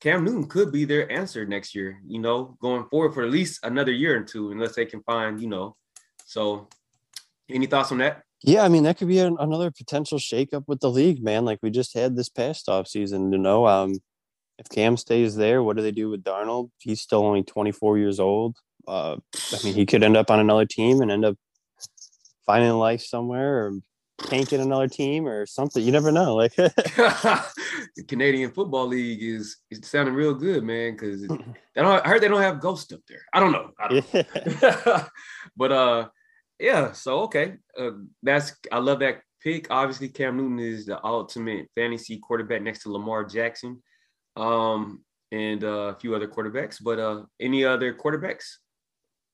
Cam 0.00 0.24
Newton 0.24 0.48
could 0.48 0.72
be 0.72 0.84
their 0.84 1.10
answer 1.12 1.44
next 1.44 1.74
year, 1.74 2.00
you 2.06 2.18
know, 2.18 2.56
going 2.60 2.84
forward 2.88 3.14
for 3.14 3.22
at 3.22 3.30
least 3.30 3.60
another 3.64 3.92
year 3.92 4.18
or 4.18 4.24
two, 4.24 4.50
unless 4.50 4.74
they 4.74 4.86
can 4.86 5.02
find, 5.02 5.40
you 5.40 5.48
know. 5.48 5.76
So, 6.26 6.68
any 7.48 7.66
thoughts 7.66 7.92
on 7.92 7.98
that? 7.98 8.22
Yeah, 8.42 8.64
I 8.64 8.68
mean 8.68 8.82
that 8.84 8.98
could 8.98 9.06
be 9.06 9.20
an, 9.20 9.36
another 9.38 9.70
potential 9.70 10.18
shakeup 10.18 10.64
with 10.66 10.80
the 10.80 10.90
league, 10.90 11.22
man. 11.22 11.44
Like 11.44 11.60
we 11.62 11.70
just 11.70 11.94
had 11.94 12.16
this 12.16 12.28
past 12.28 12.68
off 12.68 12.88
season. 12.88 13.32
You 13.32 13.38
know, 13.38 13.66
um, 13.68 13.94
if 14.58 14.68
Cam 14.68 14.96
stays 14.96 15.34
there, 15.36 15.62
what 15.62 15.76
do 15.76 15.82
they 15.82 15.92
do 15.92 16.10
with 16.10 16.24
Darnold? 16.24 16.70
He's 16.78 17.00
still 17.00 17.24
only 17.24 17.42
24 17.42 17.98
years 17.98 18.20
old. 18.20 18.56
Uh, 18.86 19.16
I 19.52 19.64
mean, 19.64 19.74
he 19.74 19.86
could 19.86 20.02
end 20.02 20.16
up 20.16 20.30
on 20.30 20.40
another 20.40 20.66
team 20.66 21.00
and 21.00 21.10
end 21.10 21.24
up 21.24 21.36
finding 22.46 22.72
life 22.72 23.02
somewhere 23.02 23.66
or 23.66 23.72
tanking 24.24 24.60
another 24.60 24.88
team 24.88 25.26
or 25.26 25.46
something. 25.46 25.82
You 25.82 25.92
never 25.92 26.12
know. 26.12 26.34
Like, 26.34 26.54
the 26.54 27.44
Canadian 28.08 28.50
Football 28.50 28.88
League 28.88 29.22
is 29.22 29.58
sounding 29.82 30.14
real 30.14 30.34
good, 30.34 30.64
man. 30.64 30.92
Because 30.92 31.26
I 31.76 32.08
heard 32.08 32.22
they 32.22 32.28
don't 32.28 32.40
have 32.40 32.60
ghosts 32.60 32.92
up 32.92 33.00
there. 33.08 33.22
I 33.32 33.40
don't 33.40 33.52
know. 33.52 33.70
I 33.78 33.88
don't 33.88 34.14
yeah. 34.14 35.06
but 35.56 35.72
uh, 35.72 36.08
yeah. 36.58 36.92
So 36.92 37.20
okay, 37.22 37.54
uh, 37.78 37.90
that's 38.22 38.56
I 38.70 38.78
love 38.78 39.00
that 39.00 39.22
pick. 39.42 39.68
Obviously, 39.70 40.08
Cam 40.08 40.36
Newton 40.36 40.58
is 40.58 40.86
the 40.86 41.04
ultimate 41.04 41.68
fantasy 41.74 42.18
quarterback 42.18 42.62
next 42.62 42.82
to 42.82 42.92
Lamar 42.92 43.24
Jackson, 43.24 43.82
um, 44.36 45.04
and 45.30 45.64
uh, 45.64 45.92
a 45.92 45.94
few 45.94 46.14
other 46.14 46.28
quarterbacks. 46.28 46.82
But 46.82 46.98
uh, 46.98 47.22
any 47.40 47.64
other 47.64 47.94
quarterbacks? 47.94 48.44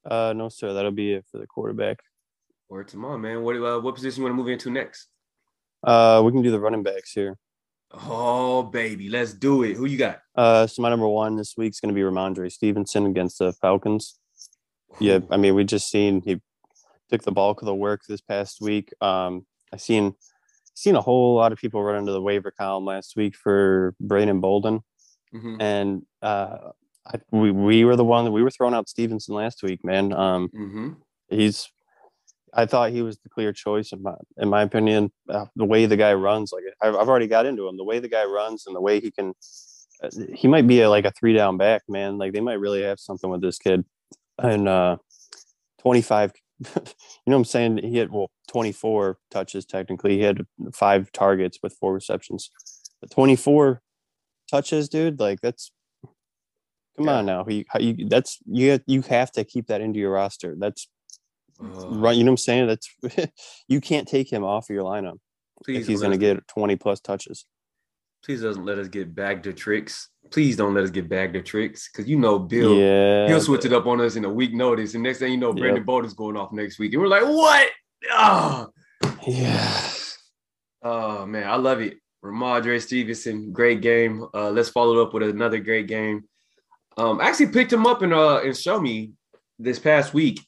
uh, 0.09 0.33
no, 0.35 0.49
sir. 0.49 0.73
That'll 0.73 0.91
be 0.91 1.15
it 1.15 1.25
for 1.31 1.39
the 1.39 1.47
quarterback. 1.47 2.01
Or 2.69 2.85
tomorrow, 2.85 3.19
man. 3.19 3.43
What 3.43 3.57
uh, 3.57 3.81
what 3.81 3.95
position 3.95 4.21
you 4.21 4.25
want 4.25 4.33
to 4.33 4.43
move 4.43 4.53
into 4.53 4.71
next? 4.71 5.09
Uh, 5.83 6.23
we 6.25 6.33
can 6.33 6.43
do 6.43 6.51
the 6.51 6.61
running 6.61 6.83
backs 6.83 7.13
here. 7.13 7.37
Oh 7.91 8.63
baby, 8.63 9.09
let's 9.09 9.33
do 9.33 9.63
it. 9.63 9.77
Who 9.77 9.87
you 9.87 9.97
got? 9.97 10.19
Uh, 10.35 10.67
so 10.67 10.83
my 10.83 10.91
number 10.91 11.09
one 11.09 11.37
this 11.37 11.55
week's 11.57 11.81
going 11.81 11.89
to 11.89 11.95
be 11.95 12.03
Rhamondre 12.03 12.53
Stevenson 12.53 13.07
against 13.07 13.39
the 13.39 13.53
Falcons. 13.55 14.19
Yeah, 15.01 15.21
I 15.31 15.37
mean, 15.37 15.55
we 15.55 15.65
just 15.65 15.89
seen 15.89 16.21
he 16.21 16.41
took 17.11 17.23
the 17.23 17.33
bulk 17.33 17.63
of 17.63 17.67
the 17.67 17.75
work 17.75 18.03
this 18.07 18.21
past 18.21 18.61
week. 18.61 18.93
Um, 19.01 19.47
I 19.73 19.79
seen 19.79 20.15
seen 20.79 20.95
a 20.97 21.01
whole 21.01 21.35
lot 21.35 21.53
of 21.53 21.59
people 21.59 21.83
run 21.83 21.97
into 21.99 22.13
the 22.13 22.23
waiver 22.23 22.51
column 22.51 22.85
last 22.85 23.17
week 23.17 23.35
for 23.37 23.95
Brandon 24.01 24.41
Bolden, 24.41 24.81
Mhm. 25.35 25.57
and 25.61 26.03
uh, 26.23 26.71
I, 27.07 27.21
we 27.33 27.51
we 27.51 27.85
were 27.85 27.97
the 27.97 28.05
one 28.05 28.25
that 28.25 28.31
we 28.33 28.43
were 28.43 28.51
throwing 28.51 28.75
out 28.75 28.89
Stevenson 28.89 29.35
last 29.35 29.63
week, 29.63 29.85
man. 29.85 30.13
Um, 30.13 30.49
Mhm. 30.55 30.97
he's 31.29 31.69
I 32.55 32.65
thought 32.65 32.93
he 32.93 33.03
was 33.03 33.19
the 33.19 33.29
clear 33.29 33.53
choice 33.53 33.93
in 33.93 34.03
my 34.03 34.15
in 34.39 34.49
my 34.49 34.63
opinion. 34.63 35.13
Uh, 35.29 35.47
the 35.57 35.65
way 35.67 35.85
the 35.87 35.97
guy 35.99 36.15
runs, 36.15 36.51
like 36.53 36.65
I've, 36.83 36.95
I've 36.97 37.09
already 37.09 37.27
got 37.27 37.45
into 37.45 37.69
him. 37.69 37.77
The 37.77 37.85
way 37.85 37.99
the 37.99 38.09
guy 38.09 38.25
runs 38.25 38.67
and 38.67 38.75
the 38.75 38.81
way 38.81 39.01
he 39.01 39.11
can, 39.11 39.35
uh, 40.03 40.09
he 40.35 40.49
might 40.49 40.67
be 40.67 40.81
a, 40.81 40.89
like 40.89 41.05
a 41.05 41.11
three 41.11 41.35
down 41.35 41.59
back, 41.59 41.83
man. 41.89 42.17
Like 42.19 42.33
they 42.33 42.41
might 42.41 42.59
really 42.61 42.83
have 42.83 42.99
something 43.01 43.29
with 43.31 43.43
this 43.43 43.59
kid. 43.59 43.85
And 44.39 44.67
uh, 44.67 44.97
twenty 45.83 46.01
five, 46.03 46.33
you 46.75 46.77
know 46.77 46.85
what 47.27 47.35
I'm 47.37 47.45
saying? 47.45 47.79
He 47.79 47.97
had 47.99 48.11
well 48.11 48.31
twenty 48.49 48.73
four 48.73 49.19
touches 49.31 49.65
technically. 49.65 50.17
He 50.17 50.23
had 50.23 50.43
five 50.73 51.13
targets 51.13 51.59
with 51.63 51.75
four 51.81 51.93
receptions. 51.95 52.51
But 53.01 53.11
twenty 53.11 53.37
four 53.37 53.83
touches, 54.51 54.89
dude. 54.89 55.21
Like 55.21 55.41
that's. 55.41 55.73
Come 56.97 57.07
Yeah. 57.07 57.19
on 57.19 57.27
now, 57.27 57.45
he, 57.45 57.65
you, 57.79 58.09
that's 58.09 58.39
you. 58.45 58.71
have- 58.71 58.83
You 58.87 59.03
have 59.03 59.31
to 59.33 59.45
keep 59.45 59.69
that 59.69 59.81
into 59.81 60.01
your 60.01 60.11
roster. 60.13 60.57
That's 60.59 60.89
right 61.61 62.17
you 62.17 62.23
know 62.23 62.31
what 62.31 62.35
i'm 62.35 62.37
saying 62.37 62.69
that's 62.69 62.89
you 63.69 63.81
can't 63.81 64.07
take 64.07 64.33
him 64.33 64.45
off 64.45 64.71
of 64.71 64.75
your 64.75 64.85
lineup 64.85 65.19
please 65.65 65.79
if 65.79 65.89
he's 65.89 65.99
going 66.01 66.13
to 66.13 66.17
get 66.17 66.47
20 66.47 66.77
plus 66.77 67.01
touches 67.01 67.47
Please 68.25 68.43
doesn't 68.43 68.65
let 68.65 68.79
us 68.79 68.87
get 68.87 69.13
bagged 69.15 69.43
to 69.45 69.53
tricks. 69.53 70.09
Please 70.31 70.57
don't 70.57 70.75
let 70.75 70.85
us 70.85 70.91
get 70.91 71.09
bagged 71.09 71.35
to 71.35 71.43
tricks 71.43 71.89
because 71.91 72.09
you 72.09 72.19
know 72.19 72.39
Bill. 72.39 72.75
yeah 72.75 73.27
He'll 73.29 73.41
switch 73.41 73.65
it 73.65 73.73
up 73.73 73.87
on 73.87 74.01
us 74.01 74.17
in 74.17 74.25
a 74.25 74.31
week 74.33 74.53
notice, 74.55 74.95
and 74.95 75.03
next 75.03 75.19
thing 75.19 75.33
you 75.33 75.39
know, 75.39 75.49
Yep. 75.49 75.59
Brandon 75.59 75.85
Bolden's 75.85 76.15
going 76.15 76.37
off 76.37 76.53
next 76.53 76.79
week, 76.79 76.93
and 76.93 77.03
we're 77.03 77.09
like, 77.09 77.25
"What? 77.25 77.69
Oh, 78.13 78.69
yeah 79.27 79.91
oh 80.83 81.27
man, 81.27 81.49
I 81.49 81.57
love 81.57 81.81
it." 81.81 81.99
Rhamondre 82.25 82.83
Stevenson, 82.83 83.53
great 83.53 83.81
game. 83.81 84.27
Uh, 84.35 84.51
let's 84.51 84.69
follow 84.69 85.01
up 85.03 85.15
with 85.15 85.23
another 85.23 85.59
great 85.61 85.87
game. 85.87 86.25
Um, 86.97 87.21
I 87.21 87.29
actually 87.29 87.49
picked 87.49 87.73
him 87.73 87.87
up 87.87 88.03
in 88.03 88.13
uh 88.13 88.39
in 88.39 88.55
Show 88.55 88.81
Me 88.81 89.13
this 89.59 89.79
past 89.79 90.13
week, 90.15 90.41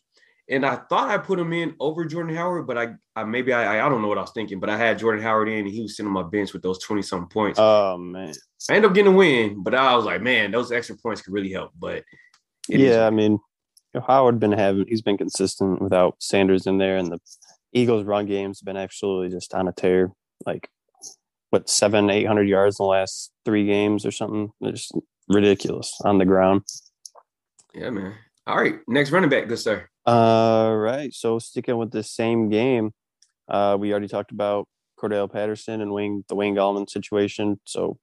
and 0.48 0.66
I 0.66 0.76
thought 0.88 1.08
I 1.10 1.18
put 1.18 1.38
him 1.38 1.52
in 1.52 1.76
over 1.78 2.04
Jordan 2.04 2.34
Howard, 2.34 2.66
but 2.66 2.76
I, 2.76 2.94
I 3.14 3.22
maybe 3.24 3.52
I, 3.52 3.86
I 3.86 3.88
don't 3.88 4.02
know 4.02 4.08
what 4.08 4.18
I 4.18 4.22
was 4.22 4.32
thinking, 4.32 4.58
but 4.58 4.68
I 4.68 4.76
had 4.76 4.98
Jordan 4.98 5.22
Howard 5.22 5.48
in, 5.48 5.58
and 5.60 5.68
he 5.68 5.82
was 5.82 5.96
sitting 5.96 6.08
on 6.08 6.12
my 6.12 6.24
bench 6.28 6.52
with 6.52 6.62
those 6.62 6.80
twenty 6.80 7.02
something 7.02 7.28
points. 7.28 7.58
oh 7.60 7.96
man 7.96 8.34
I 8.68 8.74
ended 8.74 8.90
up 8.90 8.94
getting 8.94 9.14
a 9.14 9.16
win, 9.16 9.62
but 9.62 9.74
I 9.74 9.94
was 9.96 10.04
like, 10.04 10.20
man, 10.20 10.50
those 10.50 10.70
extra 10.72 10.96
points 10.96 11.22
could 11.22 11.32
really 11.32 11.52
help. 11.52 11.70
But 11.78 12.04
it 12.68 12.80
is- 12.80 12.94
yeah 12.94 13.06
i 13.06 13.10
mean 13.10 13.38
howard 14.06 14.38
been 14.38 14.52
having 14.52 14.86
he's 14.86 15.02
been 15.02 15.16
consistent 15.18 15.80
without 15.82 16.14
sanders 16.20 16.66
in 16.66 16.78
there 16.78 16.96
and 16.96 17.10
the 17.10 17.18
eagles 17.72 18.04
run 18.04 18.26
game's 18.26 18.60
been 18.60 18.76
actually 18.76 19.28
just 19.28 19.52
on 19.54 19.66
a 19.66 19.72
tear 19.72 20.12
like 20.46 20.68
what 21.48 21.68
seven 21.68 22.10
eight 22.10 22.26
hundred 22.26 22.48
yards 22.48 22.78
in 22.78 22.84
the 22.84 22.88
last 22.88 23.32
three 23.44 23.66
games 23.66 24.06
or 24.06 24.12
something 24.12 24.52
it's 24.60 24.82
just 24.82 25.04
ridiculous 25.28 25.92
on 26.04 26.18
the 26.18 26.24
ground 26.24 26.62
yeah, 27.74 27.90
man. 27.90 28.14
All 28.46 28.56
right, 28.56 28.80
next 28.88 29.10
running 29.12 29.30
back, 29.30 29.46
good 29.46 29.58
sir. 29.58 29.88
All 30.06 30.76
right. 30.76 31.12
So 31.14 31.38
sticking 31.38 31.76
with 31.76 31.92
the 31.92 32.02
same 32.02 32.48
game, 32.48 32.92
uh, 33.48 33.76
we 33.78 33.92
already 33.92 34.08
talked 34.08 34.32
about 34.32 34.66
Cordarrelle 34.98 35.32
Patterson 35.32 35.80
and 35.80 35.92
Wayne 35.92 36.24
the 36.28 36.34
Wayne 36.34 36.56
Gallman 36.56 36.90
situation. 36.90 37.60
So 37.64 37.98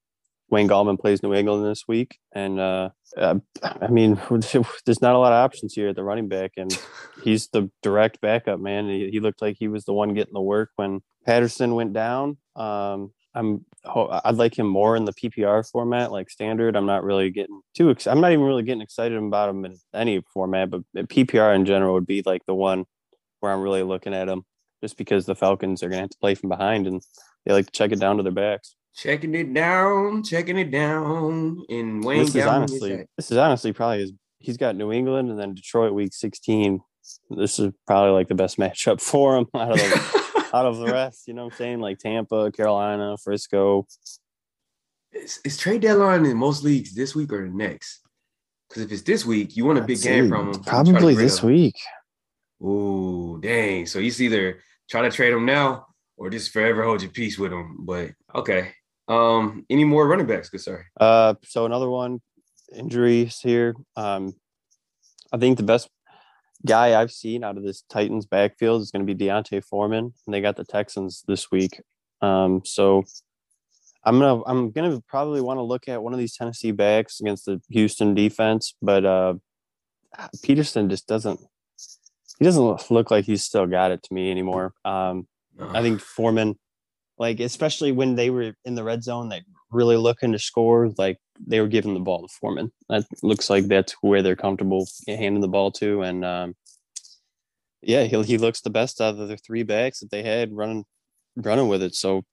Wayne 0.50 0.68
Gallman 0.68 0.98
plays 0.98 1.22
New 1.22 1.34
England 1.34 1.64
this 1.64 1.84
week, 1.86 2.18
and 2.32 2.58
uh, 2.58 2.90
uh, 3.16 3.36
I 3.62 3.88
mean, 3.88 4.20
there's 4.30 5.02
not 5.02 5.14
a 5.14 5.18
lot 5.18 5.32
of 5.32 5.44
options 5.44 5.74
here 5.74 5.88
at 5.88 5.96
the 5.96 6.04
running 6.04 6.28
back, 6.28 6.52
and 6.56 6.76
he's 7.22 7.48
the 7.48 7.70
direct 7.82 8.20
backup 8.20 8.58
man. 8.60 8.88
He, 8.88 9.10
he 9.10 9.20
looked 9.20 9.42
like 9.42 9.56
he 9.58 9.68
was 9.68 9.84
the 9.84 9.92
one 9.92 10.14
getting 10.14 10.34
the 10.34 10.40
work 10.40 10.70
when 10.76 11.00
Patterson 11.26 11.74
went 11.74 11.92
down. 11.92 12.38
Um, 12.56 13.12
I'm 13.34 13.64
I'd 13.84 14.36
like 14.36 14.58
him 14.58 14.66
more 14.66 14.96
in 14.96 15.04
the 15.04 15.12
PPR 15.12 15.68
format, 15.70 16.10
like 16.10 16.30
standard. 16.30 16.76
I'm 16.76 16.86
not 16.86 17.04
really 17.04 17.30
getting 17.30 17.60
too. 17.76 17.90
Ex- 17.90 18.06
I'm 18.06 18.20
not 18.20 18.32
even 18.32 18.44
really 18.44 18.62
getting 18.62 18.80
excited 18.80 19.16
about 19.18 19.50
him 19.50 19.64
in 19.64 19.76
any 19.94 20.22
format, 20.32 20.70
but 20.70 20.82
PPR 20.94 21.54
in 21.54 21.64
general 21.64 21.94
would 21.94 22.06
be 22.06 22.22
like 22.24 22.44
the 22.46 22.54
one 22.54 22.84
where 23.40 23.52
I'm 23.52 23.60
really 23.60 23.82
looking 23.82 24.14
at 24.14 24.28
him, 24.28 24.44
just 24.82 24.96
because 24.96 25.26
the 25.26 25.34
Falcons 25.36 25.82
are 25.82 25.88
gonna 25.88 26.02
have 26.02 26.10
to 26.10 26.18
play 26.18 26.34
from 26.34 26.48
behind 26.48 26.86
and 26.86 27.02
they 27.44 27.52
like 27.52 27.66
to 27.66 27.72
check 27.72 27.92
it 27.92 28.00
down 28.00 28.16
to 28.16 28.22
their 28.22 28.32
backs. 28.32 28.74
Checking 28.98 29.32
it 29.36 29.54
down, 29.54 30.24
checking 30.24 30.58
it 30.58 30.72
down. 30.72 31.62
And 31.68 32.02
Wayne 32.02 32.24
this 32.24 32.34
is 32.34 32.44
honestly, 32.44 33.06
this 33.16 33.30
is 33.30 33.36
honestly 33.36 33.72
probably 33.72 34.00
his. 34.00 34.12
He's 34.40 34.56
got 34.56 34.74
New 34.74 34.90
England 34.90 35.30
and 35.30 35.38
then 35.38 35.54
Detroit 35.54 35.92
week 35.92 36.12
16. 36.12 36.80
This 37.30 37.60
is 37.60 37.72
probably 37.86 38.10
like 38.10 38.26
the 38.26 38.34
best 38.34 38.58
matchup 38.58 39.00
for 39.00 39.36
him 39.36 39.46
out 39.54 39.70
of 39.70 39.76
the, 39.78 40.48
out 40.52 40.66
of 40.66 40.78
the 40.78 40.86
rest. 40.86 41.28
You 41.28 41.34
know 41.34 41.44
what 41.44 41.52
I'm 41.52 41.58
saying? 41.58 41.80
Like 41.80 41.98
Tampa, 41.98 42.50
Carolina, 42.50 43.16
Frisco. 43.22 43.86
is, 45.12 45.38
is 45.44 45.56
trade 45.56 45.82
deadline 45.82 46.26
in 46.26 46.36
most 46.36 46.64
leagues 46.64 46.92
this 46.92 47.14
week 47.14 47.32
or 47.32 47.48
the 47.48 47.54
next? 47.54 48.00
Because 48.68 48.82
if 48.82 48.90
it's 48.90 49.02
this 49.02 49.24
week, 49.24 49.56
you 49.56 49.64
want 49.64 49.78
a 49.78 49.82
big 49.82 50.02
game 50.02 50.28
from 50.28 50.54
him. 50.54 50.60
Probably 50.64 51.14
this 51.14 51.40
week. 51.40 51.76
Ooh, 52.60 53.38
dang. 53.40 53.86
So 53.86 54.00
he's 54.00 54.20
either 54.20 54.58
try 54.90 55.02
to 55.02 55.10
trade 55.10 55.32
him 55.32 55.46
now 55.46 55.86
or 56.16 56.30
just 56.30 56.52
forever 56.52 56.82
hold 56.82 57.02
your 57.02 57.12
peace 57.12 57.38
with 57.38 57.52
him. 57.52 57.76
But 57.78 58.10
okay. 58.34 58.72
Um, 59.08 59.64
any 59.70 59.84
more 59.84 60.06
running 60.06 60.26
backs, 60.26 60.50
good 60.50 60.60
sir? 60.60 60.84
Uh, 61.00 61.34
so 61.44 61.66
another 61.66 61.88
one, 61.88 62.20
injuries 62.74 63.40
here. 63.40 63.74
Um, 63.96 64.34
I 65.32 65.38
think 65.38 65.56
the 65.56 65.62
best 65.62 65.88
guy 66.66 67.00
I've 67.00 67.12
seen 67.12 67.44
out 67.44 67.56
of 67.56 67.62
this 67.62 67.82
Titans 67.88 68.26
backfield 68.26 68.82
is 68.82 68.90
going 68.90 69.06
to 69.06 69.14
be 69.14 69.26
D'Onta 69.26 69.62
Foreman, 69.64 70.12
and 70.26 70.34
they 70.34 70.40
got 70.40 70.56
the 70.56 70.64
Texans 70.64 71.24
this 71.26 71.50
week. 71.50 71.80
Um, 72.20 72.62
so 72.64 73.04
I'm 74.04 74.18
gonna 74.18 74.42
I'm 74.44 74.70
gonna 74.70 75.00
probably 75.08 75.40
want 75.40 75.58
to 75.58 75.62
look 75.62 75.88
at 75.88 76.02
one 76.02 76.12
of 76.12 76.18
these 76.18 76.36
Tennessee 76.36 76.72
backs 76.72 77.20
against 77.20 77.46
the 77.46 77.60
Houston 77.70 78.14
defense, 78.14 78.74
but 78.82 79.04
uh, 79.04 79.34
Peterson 80.42 80.88
just 80.88 81.06
doesn't 81.06 81.40
he 82.38 82.44
doesn't 82.44 82.90
look 82.90 83.10
like 83.10 83.24
he's 83.24 83.44
still 83.44 83.66
got 83.66 83.90
it 83.90 84.02
to 84.04 84.14
me 84.14 84.30
anymore. 84.30 84.72
Um, 84.84 85.26
I 85.60 85.82
think 85.82 86.00
Foreman, 86.00 86.58
like 87.18 87.40
especially 87.40 87.92
when 87.92 88.14
they 88.14 88.30
were 88.30 88.54
in 88.64 88.74
the 88.74 88.84
red 88.84 89.02
zone, 89.02 89.28
they 89.28 89.42
really 89.70 89.96
looking 89.96 90.32
to 90.32 90.38
score. 90.38 90.92
Like 90.96 91.18
they 91.44 91.60
were 91.60 91.68
giving 91.68 91.94
the 91.94 92.00
ball 92.00 92.22
to 92.22 92.34
Foreman. 92.40 92.72
That 92.88 93.04
looks 93.22 93.50
like 93.50 93.66
that's 93.66 93.94
where 94.00 94.22
they're 94.22 94.36
comfortable 94.36 94.86
handing 95.06 95.40
the 95.40 95.48
ball 95.48 95.70
to, 95.72 96.02
and 96.02 96.24
um, 96.24 96.54
yeah, 97.82 98.04
he 98.04 98.22
he 98.22 98.38
looks 98.38 98.60
the 98.60 98.70
best 98.70 99.00
out 99.00 99.18
of 99.18 99.28
the 99.28 99.36
three 99.36 99.62
backs 99.62 100.00
that 100.00 100.10
they 100.10 100.22
had 100.22 100.52
running 100.52 100.84
running 101.36 101.68
with 101.68 101.82
it. 101.82 101.94
So 101.94 102.24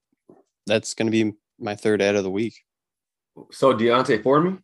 that's 0.66 0.94
going 0.94 1.06
to 1.06 1.12
be 1.12 1.36
my 1.58 1.74
third 1.74 2.02
ad 2.02 2.16
of 2.16 2.24
the 2.24 2.30
week. 2.30 2.54
So 3.52 3.72
D'Onta 3.72 4.22
Foreman. 4.22 4.62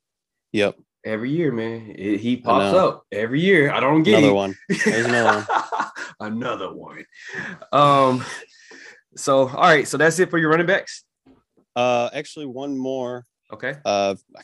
Yep. 0.53 0.77
Every 1.05 1.31
year, 1.31 1.51
man, 1.51 1.95
it, 1.97 2.19
he 2.19 2.37
pops 2.37 2.77
up 2.77 3.05
every 3.11 3.41
year. 3.41 3.73
I 3.73 3.81
don't 3.81 4.05
get 4.05 4.19
another 4.19 4.33
it. 4.33 4.35
one. 4.35 4.55
There's 4.69 5.07
another 5.07 5.47
one. 5.49 5.87
another 6.21 6.73
one. 6.73 7.05
Um. 7.73 8.25
So 9.17 9.49
all 9.49 9.63
right. 9.63 9.87
So 9.87 9.97
that's 9.97 10.19
it 10.19 10.31
for 10.31 10.39
your 10.39 10.51
running 10.51 10.67
backs. 10.67 11.05
Uh, 11.75 12.11
actually, 12.13 12.47
one 12.47 12.77
more. 12.77 13.27
Okay. 13.53 13.77
Uh, 13.85 14.17
I 14.37 14.43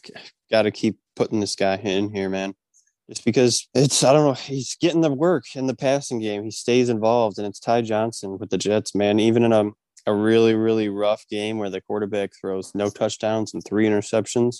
got 0.51 0.63
to 0.63 0.71
keep 0.71 0.99
putting 1.17 1.41
this 1.41 1.57
guy 1.57 1.77
in 1.77 2.13
here, 2.15 2.29
man. 2.29 2.55
Just 3.09 3.25
because 3.25 3.67
it's, 3.75 4.05
I 4.05 4.13
don't 4.13 4.27
know, 4.27 4.35
he's 4.35 4.77
getting 4.77 5.01
the 5.01 5.13
work 5.13 5.45
in 5.55 5.67
the 5.67 5.75
passing 5.75 6.21
game. 6.21 6.45
He 6.45 6.51
stays 6.51 6.91
involved, 6.91 7.39
and 7.39 7.47
it's 7.47 7.59
Ty 7.59 7.83
Johnson 7.83 8.39
with 8.39 8.51
the 8.51 8.59
Jets, 8.59 8.95
man. 8.95 9.19
Even 9.19 9.45
in 9.45 9.53
a, 9.53 9.71
a 10.07 10.15
really, 10.15 10.55
really 10.55 10.91
rough 10.91 11.25
game 11.31 11.57
where 11.57 11.71
the 11.71 11.81
quarterback 11.81 12.33
throws 12.39 12.75
no 12.75 12.91
touchdowns 12.91 13.55
and 13.55 13.65
three 13.65 13.87
interceptions, 13.87 14.57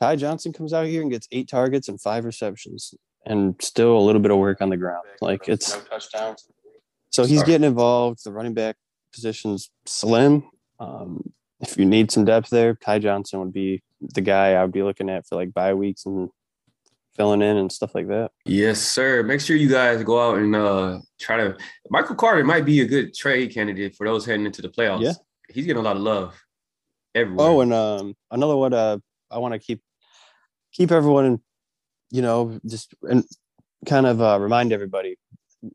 Ty 0.00 0.16
Johnson 0.16 0.52
comes 0.52 0.72
out 0.72 0.86
here 0.86 1.02
and 1.02 1.10
gets 1.10 1.28
eight 1.30 1.48
targets 1.48 1.88
and 1.88 2.00
five 2.00 2.24
receptions, 2.24 2.94
and 3.24 3.54
still 3.60 3.96
a 3.96 4.00
little 4.00 4.20
bit 4.20 4.32
of 4.32 4.38
work 4.38 4.60
on 4.60 4.68
the 4.68 4.76
ground. 4.76 5.04
Like 5.20 5.48
it's 5.48 5.72
no 5.72 5.82
touchdowns. 5.82 6.48
So 7.10 7.24
he's 7.24 7.44
getting 7.44 7.66
involved. 7.66 8.24
The 8.24 8.32
running 8.32 8.54
back 8.54 8.74
position's 9.12 9.70
slim. 9.86 10.44
Um, 10.78 11.32
if 11.60 11.76
you 11.78 11.84
need 11.84 12.10
some 12.10 12.24
depth 12.24 12.50
there, 12.50 12.74
Ty 12.74 12.98
Johnson 13.00 13.38
would 13.40 13.52
be 13.52 13.82
the 14.00 14.20
guy 14.20 14.54
I 14.54 14.62
would 14.62 14.72
be 14.72 14.82
looking 14.82 15.08
at 15.08 15.26
for 15.26 15.36
like 15.36 15.54
bye 15.54 15.74
weeks 15.74 16.06
and 16.06 16.28
filling 17.14 17.42
in 17.42 17.56
and 17.56 17.70
stuff 17.70 17.94
like 17.94 18.08
that. 18.08 18.30
Yes, 18.44 18.80
sir. 18.80 19.22
Make 19.22 19.40
sure 19.40 19.56
you 19.56 19.68
guys 19.68 20.02
go 20.02 20.20
out 20.20 20.38
and 20.38 20.56
uh 20.56 20.98
try 21.20 21.36
to 21.36 21.56
Michael 21.90 22.16
Carter 22.16 22.42
might 22.42 22.64
be 22.64 22.80
a 22.80 22.86
good 22.86 23.14
trade 23.14 23.52
candidate 23.52 23.94
for 23.94 24.06
those 24.06 24.24
heading 24.26 24.46
into 24.46 24.62
the 24.62 24.68
playoffs. 24.68 25.02
Yeah. 25.02 25.12
He's 25.48 25.66
getting 25.66 25.80
a 25.80 25.84
lot 25.84 25.96
of 25.96 26.02
love 26.02 26.42
everywhere. 27.14 27.46
Oh, 27.46 27.60
and 27.60 27.72
um 27.72 28.16
another 28.30 28.56
one 28.56 28.72
uh 28.72 28.98
I 29.30 29.38
want 29.38 29.52
to 29.54 29.58
keep 29.58 29.82
keep 30.72 30.90
everyone 30.90 31.40
you 32.10 32.22
know, 32.22 32.58
just 32.66 32.94
and 33.02 33.24
kind 33.86 34.06
of 34.06 34.20
uh 34.20 34.38
remind 34.40 34.72
everybody, 34.72 35.16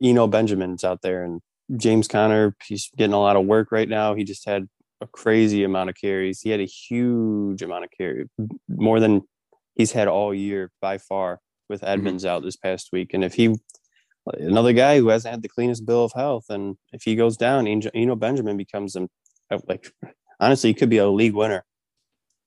Eno 0.01 0.27
Benjamin's 0.27 0.83
out 0.83 1.01
there 1.01 1.23
and 1.23 1.41
James 1.75 2.07
Conner, 2.07 2.55
he's 2.65 2.89
getting 2.97 3.13
a 3.13 3.19
lot 3.19 3.35
of 3.35 3.45
work 3.45 3.71
right 3.71 3.89
now. 3.89 4.15
He 4.15 4.23
just 4.23 4.45
had 4.45 4.67
a 5.01 5.07
crazy 5.07 5.63
amount 5.63 5.89
of 5.89 5.95
carries. 5.95 6.41
He 6.41 6.49
had 6.49 6.59
a 6.59 6.65
huge 6.65 7.61
amount 7.61 7.83
of 7.83 7.91
carry, 7.91 8.25
more 8.67 8.99
than 8.99 9.21
he's 9.75 9.91
had 9.91 10.07
all 10.07 10.33
year 10.33 10.71
by 10.81 10.97
far 10.97 11.39
with 11.69 11.81
mm-hmm. 11.81 11.91
Edmonds 11.91 12.23
mm-hmm. 12.23 12.35
out 12.35 12.43
this 12.43 12.55
past 12.55 12.89
week. 12.91 13.13
And 13.13 13.23
if 13.23 13.33
he, 13.33 13.55
another 14.25 14.73
guy 14.73 14.97
who 14.97 15.09
hasn't 15.09 15.31
had 15.31 15.41
the 15.41 15.49
cleanest 15.49 15.85
bill 15.85 16.05
of 16.05 16.13
health, 16.13 16.45
and 16.49 16.77
if 16.93 17.03
he 17.03 17.15
goes 17.15 17.37
down, 17.37 17.67
Eno 17.67 18.15
Benjamin 18.15 18.57
becomes 18.57 18.95
a, 18.95 19.07
like, 19.67 19.91
honestly, 20.39 20.69
he 20.69 20.73
could 20.73 20.89
be 20.89 20.97
a 20.97 21.09
league 21.09 21.35
winner. 21.35 21.63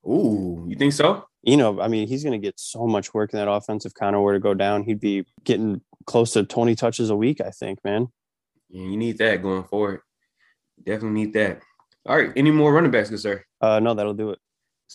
Ooh, 0.07 0.65
you 0.67 0.77
think 0.77 0.95
so? 0.95 1.25
You 1.43 1.57
know, 1.57 1.81
I 1.81 1.89
mean, 1.89 2.09
he's 2.09 2.23
going 2.23 2.39
to 2.39 2.45
get 2.45 2.59
so 2.59 2.87
much 2.87 3.15
work 3.15 3.33
in 3.33 3.39
that 3.39 3.51
offense. 3.51 3.87
If 3.87 3.95
Conner 3.95 4.21
were 4.21 4.33
to 4.33 4.41
go 4.41 4.55
down, 4.55 4.83
he'd 4.83 5.01
be 5.01 5.25
getting 5.45 5.83
close 6.07 6.33
to 6.33 6.45
20 6.45 6.75
touches 6.75 7.11
a 7.11 7.17
week, 7.17 7.41
I 7.41 7.51
think, 7.51 7.79
man. 7.85 8.09
Yeah, 8.71 8.83
you 8.83 8.97
need 8.97 9.19
that 9.19 9.43
going 9.43 9.65
forward. 9.65 10.01
Definitely 10.85 11.25
need 11.25 11.33
that. 11.35 11.61
All 12.07 12.17
right. 12.17 12.33
Any 12.37 12.51
more 12.51 12.73
running 12.73 12.91
backs, 12.91 13.11
good 13.11 13.21
sir? 13.21 13.45
Uh, 13.61 13.81
no, 13.81 13.95
that'll 13.95 14.15
do 14.15 14.31
it. 14.31 14.39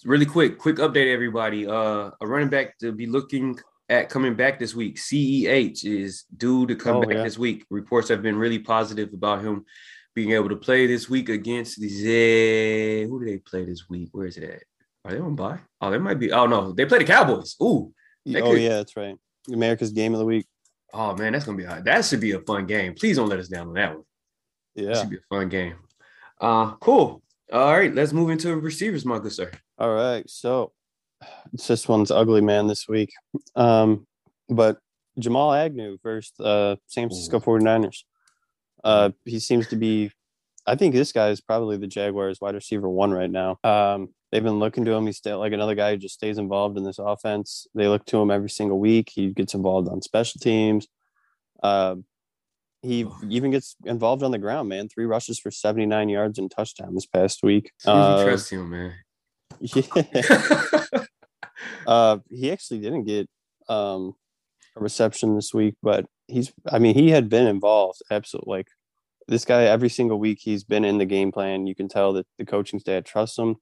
Really 0.03 0.25
quick, 0.25 0.57
quick 0.57 0.77
update, 0.77 1.13
everybody. 1.13 1.67
Uh, 1.67 2.11
a 2.19 2.27
running 2.27 2.49
back 2.49 2.77
to 2.79 2.91
be 2.91 3.05
looking 3.05 3.57
at 3.89 4.09
coming 4.09 4.35
back 4.35 4.59
this 4.59 4.75
week. 4.75 4.97
CEH 4.97 5.85
is 5.85 6.25
due 6.35 6.65
to 6.67 6.75
come 6.75 6.97
oh, 6.97 7.01
back 7.01 7.17
yeah. 7.17 7.23
this 7.23 7.37
week. 7.37 7.65
Reports 7.69 8.09
have 8.09 8.21
been 8.21 8.37
really 8.37 8.59
positive 8.59 9.13
about 9.13 9.43
him 9.43 9.65
being 10.13 10.31
able 10.31 10.49
to 10.49 10.55
play 10.55 10.87
this 10.87 11.09
week 11.09 11.29
against 11.29 11.79
the 11.79 11.89
Z. 11.89 13.03
who 13.03 13.19
do 13.19 13.25
they 13.25 13.37
play 13.37 13.65
this 13.65 13.89
week? 13.89 14.09
Where 14.11 14.27
is 14.27 14.37
it 14.37 14.43
at? 14.43 14.63
Are 15.03 15.11
they 15.11 15.19
on 15.19 15.35
bye? 15.35 15.59
Oh, 15.81 15.91
they 15.91 15.99
might 15.99 16.19
be. 16.19 16.31
Oh 16.31 16.47
no, 16.47 16.71
they 16.71 16.85
play 16.85 16.97
the 16.97 17.05
Cowboys. 17.05 17.55
Ooh. 17.61 17.93
Oh 18.27 18.31
could... 18.33 18.61
yeah, 18.61 18.69
that's 18.69 18.97
right. 18.97 19.15
America's 19.51 19.91
game 19.91 20.13
of 20.13 20.19
the 20.19 20.25
week. 20.25 20.47
Oh 20.97 21.13
man, 21.17 21.33
that's 21.33 21.43
gonna 21.43 21.57
be 21.57 21.65
hot. 21.65 21.83
That 21.83 22.05
should 22.05 22.21
be 22.21 22.31
a 22.31 22.39
fun 22.39 22.65
game. 22.65 22.95
Please 22.95 23.17
don't 23.17 23.27
let 23.27 23.39
us 23.39 23.49
down 23.49 23.67
on 23.67 23.73
that 23.73 23.95
one. 23.95 24.05
Yeah, 24.75 24.87
that 24.87 24.97
should 24.97 25.09
be 25.09 25.17
a 25.17 25.35
fun 25.35 25.49
game. 25.49 25.75
Uh, 26.39 26.71
cool. 26.75 27.21
All 27.51 27.77
right, 27.77 27.93
let's 27.93 28.13
move 28.13 28.29
into 28.29 28.55
receivers, 28.55 29.03
my 29.05 29.19
good 29.19 29.33
sir. 29.33 29.51
All 29.77 29.93
right, 29.93 30.27
so 30.29 30.71
this 31.51 31.87
one's 31.87 32.11
ugly, 32.11 32.39
man, 32.39 32.67
this 32.67 32.87
week. 32.87 33.11
Um, 33.55 34.07
but 34.47 34.79
Jamal 35.19 35.53
Agnew 35.53 35.97
versus 36.01 36.39
uh, 36.39 36.77
San 36.87 37.09
Francisco 37.09 37.41
49ers. 37.41 38.03
Uh, 38.83 39.11
he 39.25 39.39
seems 39.39 39.67
to 39.67 39.75
be, 39.75 40.11
I 40.65 40.75
think 40.75 40.95
this 40.95 41.11
guy 41.11 41.29
is 41.29 41.41
probably 41.41 41.75
the 41.77 41.87
Jaguars 41.87 42.39
wide 42.39 42.55
receiver 42.55 42.87
one 42.87 43.11
right 43.11 43.29
now. 43.29 43.59
Um, 43.65 44.09
they've 44.31 44.43
been 44.43 44.59
looking 44.59 44.85
to 44.85 44.91
him. 44.91 45.05
He's 45.05 45.17
still 45.17 45.39
like 45.39 45.53
another 45.53 45.75
guy 45.75 45.91
who 45.91 45.97
just 45.97 46.15
stays 46.15 46.37
involved 46.37 46.77
in 46.77 46.83
this 46.83 46.99
offense. 46.99 47.67
They 47.75 47.87
look 47.87 48.05
to 48.07 48.17
him 48.17 48.31
every 48.31 48.49
single 48.49 48.79
week. 48.79 49.11
He 49.13 49.29
gets 49.29 49.53
involved 49.53 49.87
on 49.89 50.01
special 50.01 50.39
teams. 50.39 50.87
Uh, 51.61 51.95
he 52.81 53.07
even 53.29 53.51
gets 53.51 53.75
involved 53.85 54.23
on 54.23 54.31
the 54.31 54.37
ground, 54.37 54.69
man. 54.69 54.87
Three 54.87 55.05
rushes 55.05 55.39
for 55.39 55.51
79 55.51 56.09
yards 56.09 56.37
and 56.37 56.51
touchdown 56.51 56.93
this 56.93 57.05
past 57.05 57.41
week. 57.43 57.71
Uh, 57.85 58.23
trust 58.23 58.51
him, 58.51 58.69
man. 58.69 58.93
Yeah. 59.59 59.83
uh, 61.87 62.17
he 62.29 62.51
actually 62.51 62.79
didn't 62.79 63.05
get 63.05 63.27
um, 63.67 64.13
a 64.75 64.81
reception 64.81 65.35
this 65.35 65.53
week, 65.53 65.75
but 65.81 66.05
he's, 66.27 66.53
I 66.71 66.79
mean, 66.79 66.93
he 66.95 67.09
had 67.09 67.29
been 67.29 67.47
involved. 67.47 68.01
Absolutely. 68.11 68.57
Like 68.57 68.67
this 69.27 69.45
guy, 69.45 69.63
every 69.63 69.89
single 69.89 70.19
week, 70.19 70.39
he's 70.41 70.63
been 70.63 70.85
in 70.85 70.97
the 70.97 71.05
game 71.05 71.31
plan. 71.31 71.67
You 71.67 71.75
can 71.75 71.87
tell 71.87 72.13
that 72.13 72.27
the 72.37 72.45
coaching 72.45 72.79
staff 72.79 73.03
trusts 73.03 73.37
him. 73.37 73.55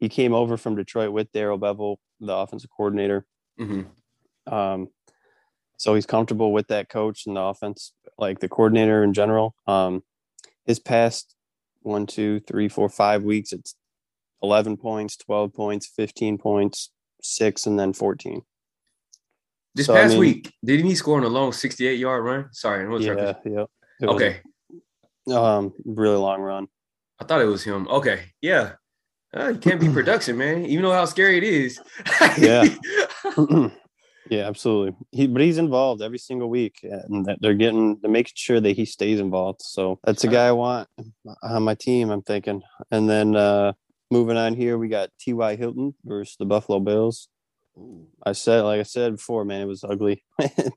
He 0.00 0.08
came 0.08 0.32
over 0.32 0.56
from 0.56 0.76
Detroit 0.76 1.12
with 1.12 1.30
Darrell 1.32 1.58
Bevell, 1.58 1.96
the 2.20 2.34
offensive 2.34 2.70
coordinator. 2.74 3.26
Mm-hmm. 3.60 4.52
Um, 4.52 4.88
so 5.76 5.94
he's 5.94 6.06
comfortable 6.06 6.52
with 6.52 6.68
that 6.68 6.88
coach 6.88 7.26
and 7.26 7.36
the 7.36 7.40
offense, 7.40 7.92
like 8.18 8.40
the 8.40 8.48
coordinator 8.48 9.04
in 9.04 9.12
general. 9.12 9.54
Um, 9.66 10.02
his 10.64 10.78
past 10.78 11.34
one, 11.82 12.06
two, 12.06 12.40
three, 12.40 12.68
four, 12.68 12.88
five 12.88 13.22
weeks, 13.22 13.52
it's 13.52 13.74
11 14.42 14.78
points, 14.78 15.16
12 15.18 15.52
points, 15.52 15.86
15 15.94 16.38
points, 16.38 16.90
six, 17.22 17.66
and 17.66 17.78
then 17.78 17.92
14. 17.92 18.42
This 19.74 19.86
so, 19.86 19.94
past 19.94 20.06
I 20.06 20.08
mean, 20.08 20.20
week, 20.20 20.52
didn't 20.64 20.86
he 20.86 20.94
score 20.94 21.18
on 21.18 21.24
a 21.24 21.28
long 21.28 21.52
68 21.52 21.98
yard 21.98 22.24
run? 22.24 22.48
Sorry, 22.52 23.04
yeah, 23.04 23.34
yeah. 23.44 23.64
Okay. 24.02 24.40
um, 25.32 25.72
really 25.84 26.16
long 26.16 26.40
run. 26.40 26.66
I 27.20 27.24
thought 27.24 27.42
it 27.42 27.44
was 27.44 27.62
him. 27.62 27.86
Okay, 27.88 28.32
yeah. 28.40 28.72
Uh, 29.36 29.48
you 29.48 29.58
can't 29.58 29.80
be 29.80 29.88
production, 29.92 30.36
man. 30.36 30.64
Even 30.66 30.82
know 30.82 30.92
how 30.92 31.04
scary 31.04 31.38
it 31.38 31.44
is. 31.44 31.80
yeah. 32.38 32.64
Yeah, 34.30 34.46
absolutely. 34.46 34.94
He, 35.10 35.26
but 35.26 35.42
he's 35.42 35.58
involved 35.58 36.02
every 36.02 36.18
single 36.18 36.48
week, 36.48 36.78
and 36.84 37.28
they're 37.40 37.52
getting 37.52 37.98
they're 38.00 38.10
making 38.10 38.34
sure 38.36 38.60
that 38.60 38.76
he 38.76 38.84
stays 38.84 39.18
involved. 39.18 39.60
So 39.60 39.98
that's 40.04 40.22
a 40.22 40.28
guy 40.28 40.46
I 40.46 40.52
want 40.52 40.88
on 41.42 41.64
my 41.64 41.74
team. 41.74 42.10
I'm 42.10 42.22
thinking, 42.22 42.62
and 42.92 43.10
then 43.10 43.34
uh 43.34 43.72
moving 44.08 44.36
on 44.36 44.54
here, 44.54 44.78
we 44.78 44.88
got 44.88 45.10
T.Y. 45.18 45.56
Hilton 45.56 45.94
versus 46.04 46.36
the 46.38 46.46
Buffalo 46.46 46.78
Bills. 46.78 47.28
I 48.24 48.32
said, 48.32 48.62
like 48.62 48.78
I 48.78 48.84
said 48.84 49.16
before, 49.16 49.44
man, 49.44 49.62
it 49.62 49.66
was 49.66 49.82
ugly, 49.82 50.22
and 50.38 50.70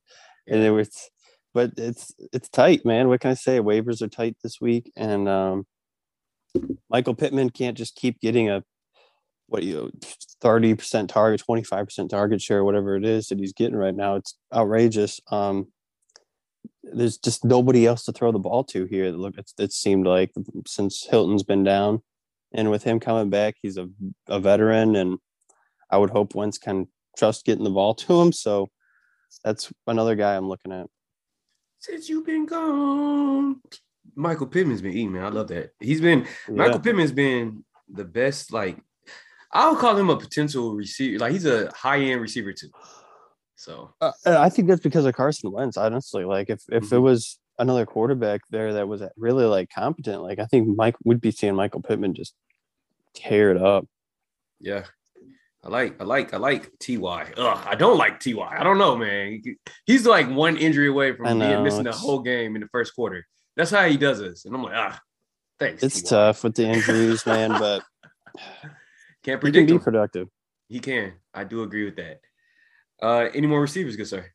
it 0.47 0.71
was, 0.71 1.11
but 1.53 1.73
it's 1.77 2.11
it's 2.31 2.49
tight, 2.49 2.85
man. 2.85 3.07
What 3.07 3.21
can 3.21 3.31
I 3.31 3.35
say? 3.35 3.59
Waivers 3.59 4.01
are 4.01 4.07
tight 4.07 4.35
this 4.41 4.59
week, 4.59 4.91
and 4.95 5.29
um, 5.29 5.67
Michael 6.89 7.15
Pittman 7.15 7.49
can't 7.49 7.77
just 7.77 7.95
keep 7.95 8.19
getting 8.19 8.49
a 8.49 8.63
what 9.47 9.63
you 9.63 9.91
30% 10.43 11.07
target 11.07 11.41
25% 11.47 12.09
target 12.09 12.41
share 12.41 12.63
whatever 12.63 12.95
it 12.95 13.05
is 13.05 13.27
that 13.27 13.39
he's 13.39 13.53
getting 13.53 13.75
right 13.75 13.95
now. 13.95 14.15
It's 14.15 14.37
outrageous. 14.53 15.19
Um 15.29 15.67
there's 16.83 17.17
just 17.17 17.45
nobody 17.45 17.85
else 17.87 18.03
to 18.05 18.11
throw 18.11 18.31
the 18.31 18.39
ball 18.39 18.63
to 18.65 18.85
here. 18.85 19.09
Look 19.11 19.35
it 19.37 19.73
seemed 19.73 20.05
like 20.05 20.31
since 20.67 21.05
hilton's 21.09 21.43
been 21.43 21.63
down. 21.63 22.01
And 22.53 22.69
with 22.69 22.83
him 22.83 22.99
coming 22.99 23.29
back 23.29 23.55
he's 23.61 23.77
a, 23.77 23.89
a 24.27 24.39
veteran 24.39 24.95
and 24.95 25.17
i 25.89 25.97
would 25.97 26.11
hope 26.11 26.35
Wentz 26.35 26.57
can 26.57 26.87
trust 27.17 27.45
getting 27.45 27.63
the 27.63 27.69
ball 27.69 27.95
to 27.95 28.21
him. 28.21 28.31
So 28.31 28.69
that's 29.43 29.71
another 29.87 30.15
guy 30.15 30.35
i'm 30.35 30.47
looking 30.47 30.71
at. 30.71 30.87
Since 31.79 32.07
you've 32.07 32.25
been 32.25 32.45
gone 32.45 33.61
michael 34.15 34.47
pittman's 34.47 34.81
been 34.81 34.93
eating 34.93 35.11
man 35.11 35.23
i 35.23 35.29
love 35.29 35.47
that 35.47 35.71
he's 35.79 36.01
been 36.01 36.19
yeah. 36.47 36.55
michael 36.55 36.79
pittman's 36.79 37.11
been 37.11 37.63
the 37.89 38.05
best 38.05 38.53
like 38.53 38.77
I 39.53 39.69
would 39.69 39.77
call 39.77 39.95
him 39.95 40.09
a 40.09 40.17
potential 40.17 40.73
receiver. 40.73 41.19
Like 41.19 41.31
he's 41.31 41.45
a 41.45 41.71
high 41.75 41.99
end 41.99 42.21
receiver 42.21 42.53
too. 42.53 42.69
So 43.55 43.93
uh, 44.01 44.11
I 44.25 44.49
think 44.49 44.67
that's 44.67 44.81
because 44.81 45.05
of 45.05 45.15
Carson 45.15 45.51
Wentz. 45.51 45.77
Honestly, 45.77 46.25
like 46.25 46.49
if 46.49 46.63
if 46.69 46.85
mm-hmm. 46.85 46.95
it 46.95 46.99
was 46.99 47.39
another 47.59 47.85
quarterback 47.85 48.41
there 48.49 48.73
that 48.73 48.87
was 48.87 49.03
really 49.15 49.45
like 49.45 49.69
competent. 49.69 50.23
Like 50.23 50.39
I 50.39 50.45
think 50.45 50.75
Mike 50.75 50.95
would 51.05 51.21
be 51.21 51.31
seeing 51.31 51.55
Michael 51.55 51.81
Pittman 51.81 52.15
just 52.15 52.33
tear 53.13 53.51
it 53.51 53.61
up. 53.61 53.87
Yeah. 54.59 54.85
I 55.65 55.69
like, 55.69 56.01
I 56.01 56.03
like, 56.03 56.33
I 56.33 56.37
like 56.37 56.71
Ty. 56.79 57.31
Ugh, 57.37 57.63
I 57.65 57.75
don't 57.75 57.97
like 57.97 58.19
Ty. 58.19 58.41
I 58.41 58.63
don't 58.63 58.77
know, 58.77 58.97
man. 58.97 59.41
He's 59.85 60.05
like 60.05 60.29
one 60.29 60.57
injury 60.57 60.89
away 60.89 61.15
from 61.15 61.37
know, 61.37 61.47
being 61.47 61.63
missing 61.63 61.83
the 61.83 61.93
whole 61.93 62.19
game 62.19 62.55
in 62.55 62.61
the 62.61 62.67
first 62.67 62.93
quarter. 62.93 63.25
That's 63.55 63.71
how 63.71 63.87
he 63.87 63.97
does 63.97 64.19
this, 64.19 64.45
and 64.45 64.55
I'm 64.55 64.63
like, 64.63 64.73
ah, 64.75 64.99
thanks. 65.59 65.83
It's 65.83 66.01
tough 66.01 66.43
with 66.43 66.55
the 66.55 66.67
injuries, 66.67 67.25
man, 67.25 67.51
but 67.59 67.83
can't 69.23 69.39
predict. 69.39 69.55
He 69.55 69.61
can 69.61 69.65
be 69.67 69.73
him. 69.73 69.79
productive. 69.79 70.27
He 70.69 70.79
can. 70.79 71.13
I 71.33 71.43
do 71.43 71.63
agree 71.63 71.85
with 71.85 71.95
that. 71.97 72.21
Uh, 73.01 73.29
any 73.33 73.47
more 73.47 73.61
receivers, 73.61 73.95
good 73.95 74.07
sir? 74.07 74.25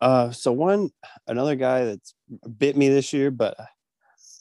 Uh, 0.00 0.30
so 0.30 0.52
one 0.52 0.90
another 1.26 1.54
guy 1.54 1.84
that's 1.84 2.14
bit 2.58 2.76
me 2.76 2.88
this 2.88 3.12
year, 3.12 3.30
but 3.30 3.56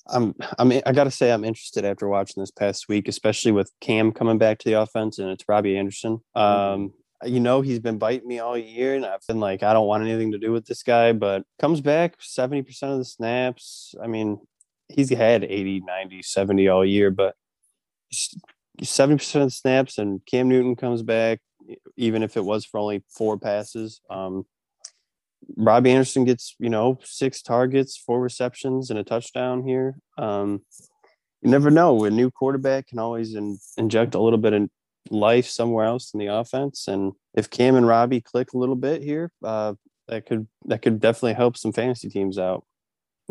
I'm 0.08 0.36
I'm 0.60 0.72
I 0.86 0.92
gotta 0.92 1.12
say 1.12 1.32
I'm 1.32 1.46
interested 1.46 1.86
after 1.86 2.08
watching 2.08 2.42
this 2.42 2.52
past 2.52 2.88
week, 2.90 3.08
especially 3.08 3.52
with 3.52 3.72
Cam 3.82 4.12
coming 4.12 4.38
back 4.38 4.60
to 4.60 4.70
the 4.70 4.80
offense, 4.82 5.20
and 5.20 5.30
it's 5.30 5.46
Robbie 5.48 5.78
Anderson. 5.78 6.20
Mm-hmm. 6.36 6.84
Um, 6.84 6.94
you 7.24 7.40
know 7.40 7.62
he's 7.62 7.80
been 7.80 7.98
biting 7.98 8.28
me 8.28 8.40
all 8.40 8.58
year, 8.58 8.96
and 8.96 9.06
I've 9.06 9.26
been 9.28 9.40
like 9.40 9.64
I 9.64 9.74
don't 9.74 9.88
want 9.88 10.04
anything 10.04 10.32
to 10.32 10.38
do 10.38 10.52
with 10.52 10.66
this 10.66 10.84
guy, 10.84 11.14
but 11.14 11.44
comes 11.60 11.82
back 11.82 12.16
seventy 12.20 12.62
percent 12.62 12.92
of 12.92 12.98
the 12.98 13.06
snaps. 13.06 13.96
I 14.02 14.08
mean, 14.08 14.40
he's 14.90 15.10
had 15.10 15.44
80, 15.44 15.82
90, 15.82 16.22
70 16.22 16.68
all 16.68 16.86
year, 16.86 17.12
but 17.12 17.36
seventy 18.84 19.18
percent 19.18 19.44
of 19.44 19.48
the 19.48 19.56
snaps, 19.56 19.98
and 19.98 20.22
Cam 20.26 20.50
Newton 20.50 20.76
comes 20.76 21.04
back, 21.04 21.40
even 21.96 22.24
if 22.24 22.38
it 22.38 22.44
was 22.44 22.66
for 22.66 22.80
only 22.80 23.04
four 23.10 23.38
passes. 23.38 24.02
Um, 24.10 24.46
Robbie 25.58 25.92
Anderson 25.92 26.26
gets, 26.26 26.56
you 26.60 26.70
know, 26.70 26.98
six 27.04 27.42
targets, 27.42 27.98
four 27.98 28.20
receptions, 28.20 28.90
and 28.90 29.00
a 29.00 29.04
touchdown 29.04 29.64
here. 29.66 29.96
Um, 30.18 30.62
you 31.42 31.52
never 31.52 31.70
know. 31.70 32.04
A 32.06 32.10
new 32.10 32.32
quarterback 32.32 32.88
can 32.88 33.00
always 33.00 33.36
in, 33.36 33.60
inject 33.78 34.16
a 34.16 34.20
little 34.20 34.40
bit 34.40 34.54
of 34.54 34.70
life 35.10 35.48
somewhere 35.48 35.86
else 35.86 36.14
in 36.14 36.20
the 36.20 36.28
offense. 36.28 36.88
And 36.88 37.14
if 37.34 37.50
Cam 37.50 37.76
and 37.76 37.88
Robbie 37.88 38.22
click 38.22 38.54
a 38.54 38.58
little 38.58 38.76
bit 38.76 39.02
here, 39.02 39.32
uh, 39.44 39.74
that 40.08 40.26
could 40.26 40.48
that 40.66 40.82
could 40.82 41.00
definitely 41.00 41.34
help 41.34 41.58
some 41.58 41.74
fantasy 41.74 42.10
teams 42.10 42.38
out. 42.38 42.66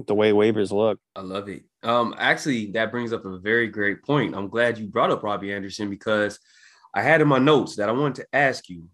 The 0.07 0.15
way 0.15 0.33
waivers 0.33 0.73
look, 0.73 0.99
I 1.15 1.21
love 1.21 1.49
it. 1.49 1.63
Um, 1.85 2.15
actually, 2.19 2.73
that 2.73 2.91
brings 2.91 3.13
up 3.13 3.25
a 3.25 3.39
very 3.39 3.69
great 3.69 4.03
point. 4.03 4.35
I'm 4.35 4.49
glad 4.49 4.77
you 4.77 4.89
brought 4.89 5.13
up 5.13 5.23
Robbie 5.23 5.53
Anderson 5.53 5.89
because 5.89 6.41
I 6.93 7.03
had 7.03 7.21
in 7.21 7.29
my 7.29 7.39
notes 7.39 7.77
that 7.77 7.89
I 7.89 7.93
wanted 7.93 8.23
to 8.23 8.27
ask 8.33 8.69
you 8.69 8.89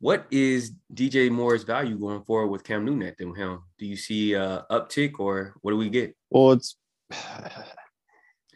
what 0.00 0.26
is 0.30 0.72
DJ 0.94 1.28
Moore's 1.30 1.64
value 1.64 1.98
going 1.98 2.22
forward 2.22 2.48
with 2.48 2.62
Cam 2.62 2.84
Newton 2.84 3.02
at 3.02 3.18
the 3.18 3.32
helm? 3.32 3.64
Do 3.78 3.86
you 3.86 3.96
see 3.96 4.34
a 4.34 4.64
uptick 4.70 5.18
or 5.18 5.54
what 5.62 5.72
do 5.72 5.76
we 5.76 5.88
get? 5.88 6.16
Well, 6.30 6.52
it's 6.52 6.76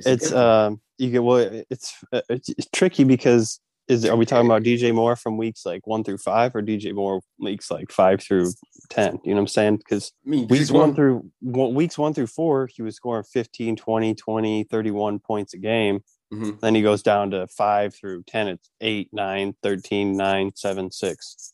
it's, 0.06 0.32
um 0.32 0.80
you 0.98 1.10
get 1.10 1.22
well 1.22 1.38
it's, 1.70 1.96
it's 2.12 2.48
it's 2.50 2.68
tricky 2.72 3.04
because 3.04 3.60
is 3.88 4.04
are 4.04 4.16
we 4.16 4.24
talking 4.24 4.46
about 4.46 4.62
DJ 4.62 4.94
Moore 4.94 5.16
from 5.16 5.36
weeks 5.36 5.66
like 5.66 5.86
one 5.86 6.04
through 6.04 6.18
five 6.18 6.54
or 6.54 6.62
DJ 6.62 6.94
Moore 6.94 7.20
weeks 7.38 7.70
like 7.70 7.90
five 7.90 8.22
through 8.22 8.52
ten? 8.88 9.18
You 9.24 9.30
know 9.30 9.36
what 9.36 9.40
I'm 9.40 9.48
saying? 9.48 9.76
Because 9.78 10.12
I 10.26 10.30
mean, 10.30 10.48
weeks 10.48 10.70
one, 10.70 10.80
one 10.80 10.94
through 10.94 11.30
weeks 11.42 11.98
one 11.98 12.14
through 12.14 12.28
four, 12.28 12.68
he 12.68 12.82
was 12.82 12.96
scoring 12.96 13.24
15, 13.24 13.76
20, 13.76 14.14
20, 14.14 14.64
31 14.64 15.18
points 15.18 15.54
a 15.54 15.58
game. 15.58 16.02
Mm-hmm. 16.32 16.58
Then 16.60 16.74
he 16.74 16.82
goes 16.82 17.02
down 17.02 17.32
to 17.32 17.46
five 17.48 17.94
through 17.94 18.22
10. 18.24 18.48
It's 18.48 18.70
eight, 18.80 19.10
nine, 19.12 19.54
13, 19.62 20.16
nine, 20.16 20.52
seven, 20.54 20.90
six. 20.90 21.52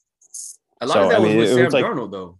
A 0.80 0.86
lot 0.86 0.94
so, 0.94 1.02
of 1.04 1.10
that 1.10 1.20
I 1.20 1.24
mean, 1.24 1.36
was 1.36 1.48
with 1.48 1.56
Sam 1.56 1.64
was 1.64 1.74
like 1.74 1.84
Darnold, 1.84 2.12
though. 2.12 2.38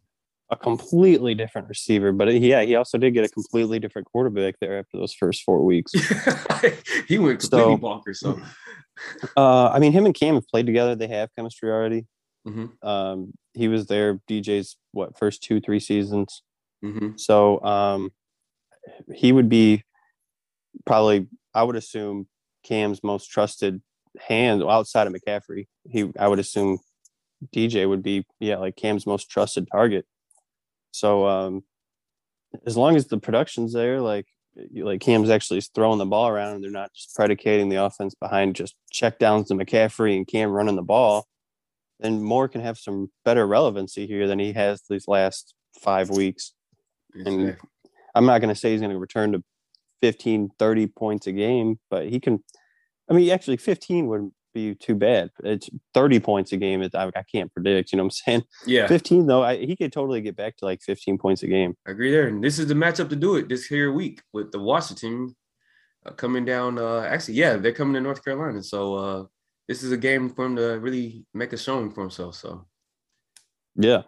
A 0.51 0.57
completely 0.57 1.34
different 1.34 1.68
receiver, 1.68 2.11
but 2.11 2.32
yeah, 2.32 2.62
he 2.62 2.74
also 2.74 2.96
did 2.96 3.12
get 3.12 3.24
a 3.24 3.28
completely 3.28 3.78
different 3.78 4.07
quarterback 4.11 4.55
there 4.61 4.78
after 4.78 4.96
those 4.96 5.12
first 5.12 5.42
four 5.42 5.62
weeks. 5.62 5.92
he 7.07 7.18
went 7.18 7.40
completely 7.40 7.42
so, 7.42 7.78
bonkers. 7.78 8.16
So, 8.16 8.40
uh, 9.36 9.68
I 9.68 9.78
mean, 9.78 9.92
him 9.92 10.07
and 10.07 10.14
Cam 10.14 10.36
have 10.36 10.49
played 10.49 10.64
together; 10.64 10.94
they 10.94 11.09
have 11.09 11.28
chemistry 11.36 11.70
already. 11.70 12.07
Mm-hmm. 12.46 12.88
Um, 12.88 13.32
he 13.53 13.68
was 13.68 13.88
there 13.88 14.20
DJ's 14.30 14.76
what 14.92 15.18
first 15.18 15.42
two, 15.42 15.61
three 15.61 15.80
seasons. 15.80 16.42
Mm-hmm. 16.82 17.16
So, 17.16 17.62
um, 17.62 18.11
he 19.14 19.32
would 19.32 19.49
be 19.49 19.82
probably 20.86 21.26
I 21.55 21.62
would 21.62 21.76
assume 21.76 22.26
Cam's 22.64 23.03
most 23.03 23.30
trusted 23.30 23.82
hand 24.18 24.62
outside 24.62 25.07
of 25.07 25.12
McCaffrey. 25.12 25.66
He 25.88 26.11
I 26.18 26.28
would 26.28 26.38
assume 26.38 26.78
DJ 27.55 27.88
would 27.88 28.03
be 28.03 28.24
yeah 28.40 28.57
like 28.57 28.76
Cam's 28.76 29.07
most 29.07 29.30
trusted 29.30 29.68
target. 29.70 30.07
So 30.99 31.26
um, 31.26 31.64
as 32.66 32.76
long 32.76 32.96
as 32.96 33.07
the 33.07 33.18
production's 33.18 33.72
there, 33.72 34.01
like 34.01 34.26
like 34.74 35.01
Cam's 35.01 35.30
actually 35.30 35.61
throwing 35.61 35.99
the 35.99 36.07
ball 36.07 36.28
around 36.28 36.57
and 36.57 36.64
they're 36.64 36.70
not 36.70 36.92
just 36.92 37.14
predicating 37.14 37.68
the 37.68 37.76
offense 37.76 38.14
behind 38.14 38.57
just 38.57 38.74
check 38.90 39.20
downs 39.20 39.49
to 39.49 39.55
McCaffrey 39.55 40.16
and 40.16 40.26
Cam 40.26 40.51
running 40.51 40.74
the 40.74 40.82
ball, 40.82 41.28
then 42.01 42.22
Moore 42.22 42.49
can 42.49 42.61
have 42.61 42.76
some 42.76 43.11
better 43.24 43.46
relevancy 43.46 44.07
here 44.07 44.26
than 44.26 44.40
he 44.40 44.53
has 44.55 44.82
these 44.90 45.07
last 45.07 45.55
five 45.80 46.11
weeks. 46.11 46.55
And 47.14 47.57
I'm 48.14 48.26
not 48.26 48.40
going 48.40 48.53
to 48.53 48.59
say 48.59 48.72
he's 48.72 48.80
going 48.80 48.92
to 48.92 48.99
return 48.99 49.32
to 49.32 49.44
15, 50.03 50.51
30 50.59 50.86
points 50.88 51.26
a 51.26 51.32
game, 51.32 51.78
but 51.90 52.09
he 52.09 52.18
can. 52.18 52.42
I 53.11 53.14
mean, 53.14 53.30
actually, 53.30 53.57
15 53.57 54.07
wouldn't 54.07 54.34
be 54.53 54.74
too 54.74 54.94
bad. 54.94 55.30
It's 55.42 55.68
30 55.94 56.20
points 56.20 56.53
a 56.53 56.57
game. 56.57 56.82
It, 56.82 56.94
I, 56.94 57.11
I 57.14 57.22
can't 57.30 57.53
predict. 57.53 57.92
You 57.92 57.96
know 57.96 58.05
what 58.05 58.07
I'm 58.07 58.11
saying? 58.11 58.42
Yeah. 58.66 58.86
15 58.86 59.26
though, 59.26 59.42
I, 59.42 59.57
he 59.57 59.76
could 59.76 59.92
totally 59.92 60.20
get 60.20 60.36
back 60.36 60.57
to 60.59 60.64
like 60.64 60.82
15 60.82 61.18
points 61.18 61.42
a 61.42 61.46
game. 61.46 61.76
I 61.86 61.90
agree 61.90 62.11
there. 62.11 62.28
And 62.28 62.42
this 62.42 62.59
is 62.59 62.66
the 62.66 62.74
matchup 62.74 63.09
to 63.11 63.16
do 63.16 63.36
it 63.36 63.49
this 63.49 63.66
here 63.66 63.92
week 63.92 64.22
with 64.32 64.53
the 64.53 64.59
Washington 64.59 65.34
uh, 66.07 66.12
coming 66.12 66.44
down. 66.44 66.78
Uh, 66.78 67.01
actually, 67.01 67.34
yeah, 67.34 67.57
they're 67.57 67.72
coming 67.72 67.94
to 67.94 68.01
North 68.01 68.24
Carolina. 68.24 68.62
So 68.62 68.94
uh, 68.94 69.24
this 69.66 69.82
is 69.82 69.92
a 69.92 69.96
game 69.96 70.30
for 70.30 70.46
him 70.46 70.57
to 70.57 70.78
really 70.80 71.24
make 71.34 71.53
a 71.53 71.57
showing 71.57 71.90
for 71.90 72.03
himself. 72.03 72.34
So. 72.36 72.66
Yeah. 73.76 74.03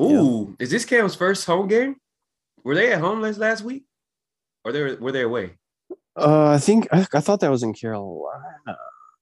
Ooh, 0.00 0.54
yeah. 0.58 0.64
is 0.64 0.70
this 0.70 0.84
Cam's 0.84 1.14
first 1.14 1.46
home 1.46 1.68
game? 1.68 1.96
Were 2.64 2.74
they 2.74 2.92
at 2.92 3.00
home 3.00 3.22
last 3.22 3.38
last 3.38 3.62
week? 3.62 3.84
Or 4.64 4.72
they 4.72 4.82
were, 4.82 4.96
were 4.96 5.12
they 5.12 5.22
away? 5.22 5.56
Uh, 6.16 6.50
I 6.50 6.58
think 6.58 6.88
I, 6.92 7.06
I, 7.12 7.20
thought 7.20 7.40
that 7.40 7.50
was 7.50 7.62
in 7.62 7.74
Carolina. 7.74 8.76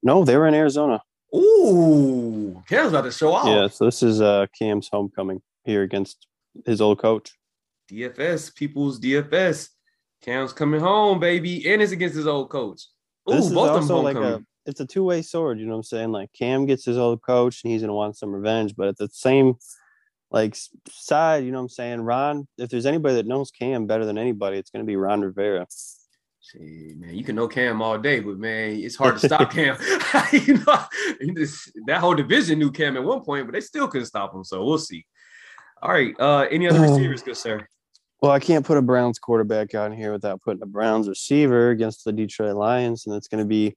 No, 0.05 0.25
they 0.25 0.37
were 0.37 0.47
in 0.47 0.55
Arizona. 0.55 1.03
Ooh, 1.35 2.63
Cam's 2.69 2.91
about 2.91 3.03
to 3.03 3.11
show 3.11 3.33
off. 3.33 3.49
Yeah, 3.49 3.67
so 3.67 3.87
this 3.87 4.03
is 4.03 4.21
uh 4.21 4.47
Cam's 4.57 4.89
homecoming 4.93 5.43
here 5.65 5.83
against 5.83 6.29
his 6.65 6.81
old 6.81 7.01
coach. 7.01 7.33
DFS, 7.91 8.55
people's 8.55 9.01
DFS. 9.01 9.71
Cam's 10.23 10.53
coming 10.53 10.81
home, 10.81 11.19
baby, 11.19 11.71
and 11.73 11.83
it's 11.83 11.93
against 11.93 12.15
his 12.15 12.27
old 12.29 12.51
coach. 12.51 12.83
Ooh, 13.29 13.35
this 13.35 13.47
is 13.47 13.57
also 13.57 14.01
like 14.01 14.17
a 14.17 14.45
it's 14.67 14.81
a 14.81 14.87
two 14.87 15.03
way 15.03 15.23
sword. 15.23 15.59
You 15.59 15.67
know 15.67 15.73
what 15.73 15.79
I'm 15.79 15.85
saying? 15.85 16.13
Like 16.13 16.31
Cam 16.33 16.67
gets 16.67 16.85
his 16.85 16.99
old 16.99 17.21
coach, 17.23 17.65
and 17.65 17.73
he's 17.73 17.81
gonna 17.81 17.95
want 17.95 18.17
some 18.17 18.33
revenge, 18.33 18.77
but 18.77 18.87
at 18.87 18.97
the 18.97 19.09
same 19.11 19.57
like 20.35 20.57
side, 20.91 21.45
you 21.45 21.53
know 21.53 21.59
what 21.59 21.63
I'm 21.63 21.69
saying? 21.69 22.01
Ron, 22.01 22.49
if 22.59 22.69
there's 22.69 22.87
anybody 22.87 23.15
that 23.15 23.27
knows 23.27 23.53
Cam 23.53 23.87
better 23.87 24.05
than 24.05 24.19
anybody, 24.19 24.59
it's 24.59 24.69
going 24.69 24.85
to 24.85 24.87
be 24.87 24.97
Ron 24.97 25.21
Rivera. 25.21 25.65
See, 26.45 26.93
man, 26.99 27.15
you 27.15 27.25
can 27.25 27.37
know 27.37 27.49
Cam 27.49 27.81
all 27.81 27.97
day, 27.97 28.21
but 28.21 28.37
man, 28.37 28.73
it's 28.77 28.97
hard 28.97 29.19
to 29.19 29.27
stop 29.27 29.51
Cam. 29.53 29.79
you 30.33 30.59
know, 30.59 31.35
just, 31.35 31.73
that 31.87 32.01
whole 32.01 32.15
division 32.15 32.59
knew 32.59 32.71
Cam 32.71 32.99
at 32.99 33.03
one 33.03 33.23
point, 33.23 33.47
but 33.47 33.55
they 33.55 33.63
still 33.63 33.89
couldn't 33.89 34.07
stop 34.07 34.35
him. 34.35 34.45
So 34.45 34.63
we'll 34.63 34.77
see. 34.77 35.07
All 35.81 35.91
right. 35.91 36.15
Uh, 36.21 36.47
any 36.51 36.69
other 36.69 36.81
receivers, 36.81 37.23
good 37.23 37.39
sir? 37.39 37.67
Well, 38.21 38.31
I 38.31 38.41
can't 38.41 38.65
put 38.65 38.77
a 38.77 38.83
Browns 38.83 39.19
quarterback 39.19 39.75
out 39.75 39.95
here 39.95 40.13
without 40.13 40.43
putting 40.43 40.63
a 40.63 40.67
Browns 40.67 41.09
receiver 41.09 41.71
against 41.71 42.05
the 42.05 42.13
Detroit 42.13 42.57
Lions, 42.57 43.07
and 43.07 43.17
it's 43.17 43.29
going 43.29 43.43
to 43.43 43.49
be 43.49 43.75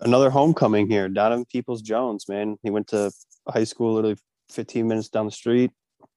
another 0.00 0.30
homecoming 0.30 0.90
here. 0.90 1.08
Donovan 1.08 1.44
Peoples 1.44 1.82
Jones, 1.82 2.28
man, 2.28 2.56
he 2.64 2.70
went 2.70 2.88
to 2.88 3.12
high 3.48 3.64
school 3.64 3.94
literally 3.94 4.16
15 4.50 4.88
minutes 4.88 5.08
down 5.08 5.26
the 5.26 5.32
street 5.32 5.70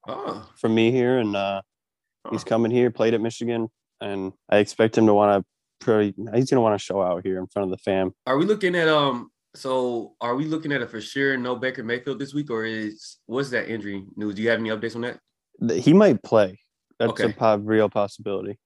oh. 0.07 0.49
from 0.57 0.73
me 0.73 0.91
here, 0.91 1.19
and 1.19 1.35
uh, 1.35 1.61
oh. 2.25 2.31
he's 2.31 2.43
coming 2.43 2.71
here. 2.71 2.89
Played 2.89 3.13
at 3.13 3.21
Michigan, 3.21 3.69
and 4.01 4.33
I 4.49 4.57
expect 4.57 4.97
him 4.97 5.05
to 5.07 5.13
want 5.13 5.41
to. 5.41 5.47
Pretty, 5.79 6.15
he's 6.33 6.49
gonna 6.49 6.61
want 6.61 6.77
to 6.77 6.83
show 6.83 7.03
out 7.03 7.23
here 7.23 7.37
in 7.37 7.45
front 7.45 7.71
of 7.71 7.77
the 7.77 7.77
fam. 7.83 8.11
Are 8.25 8.37
we 8.37 8.45
looking 8.45 8.75
at 8.75 8.87
um? 8.87 9.29
So 9.53 10.15
are 10.19 10.35
we 10.35 10.45
looking 10.45 10.71
at 10.71 10.81
it 10.81 10.89
for 10.89 10.99
sure? 10.99 11.37
No 11.37 11.55
Baker 11.55 11.83
Mayfield 11.83 12.17
this 12.17 12.33
week, 12.33 12.49
or 12.49 12.65
is 12.65 13.17
what's 13.27 13.51
that 13.51 13.69
injury 13.69 14.05
news? 14.15 14.35
Do 14.35 14.41
you 14.41 14.49
have 14.49 14.59
any 14.59 14.69
updates 14.69 14.95
on 14.95 15.01
that? 15.01 15.19
He 15.83 15.93
might 15.93 16.21
play. 16.23 16.59
That's 16.99 17.11
okay. 17.11 17.33
a 17.39 17.59
real 17.59 17.89
possibility. 17.89 18.57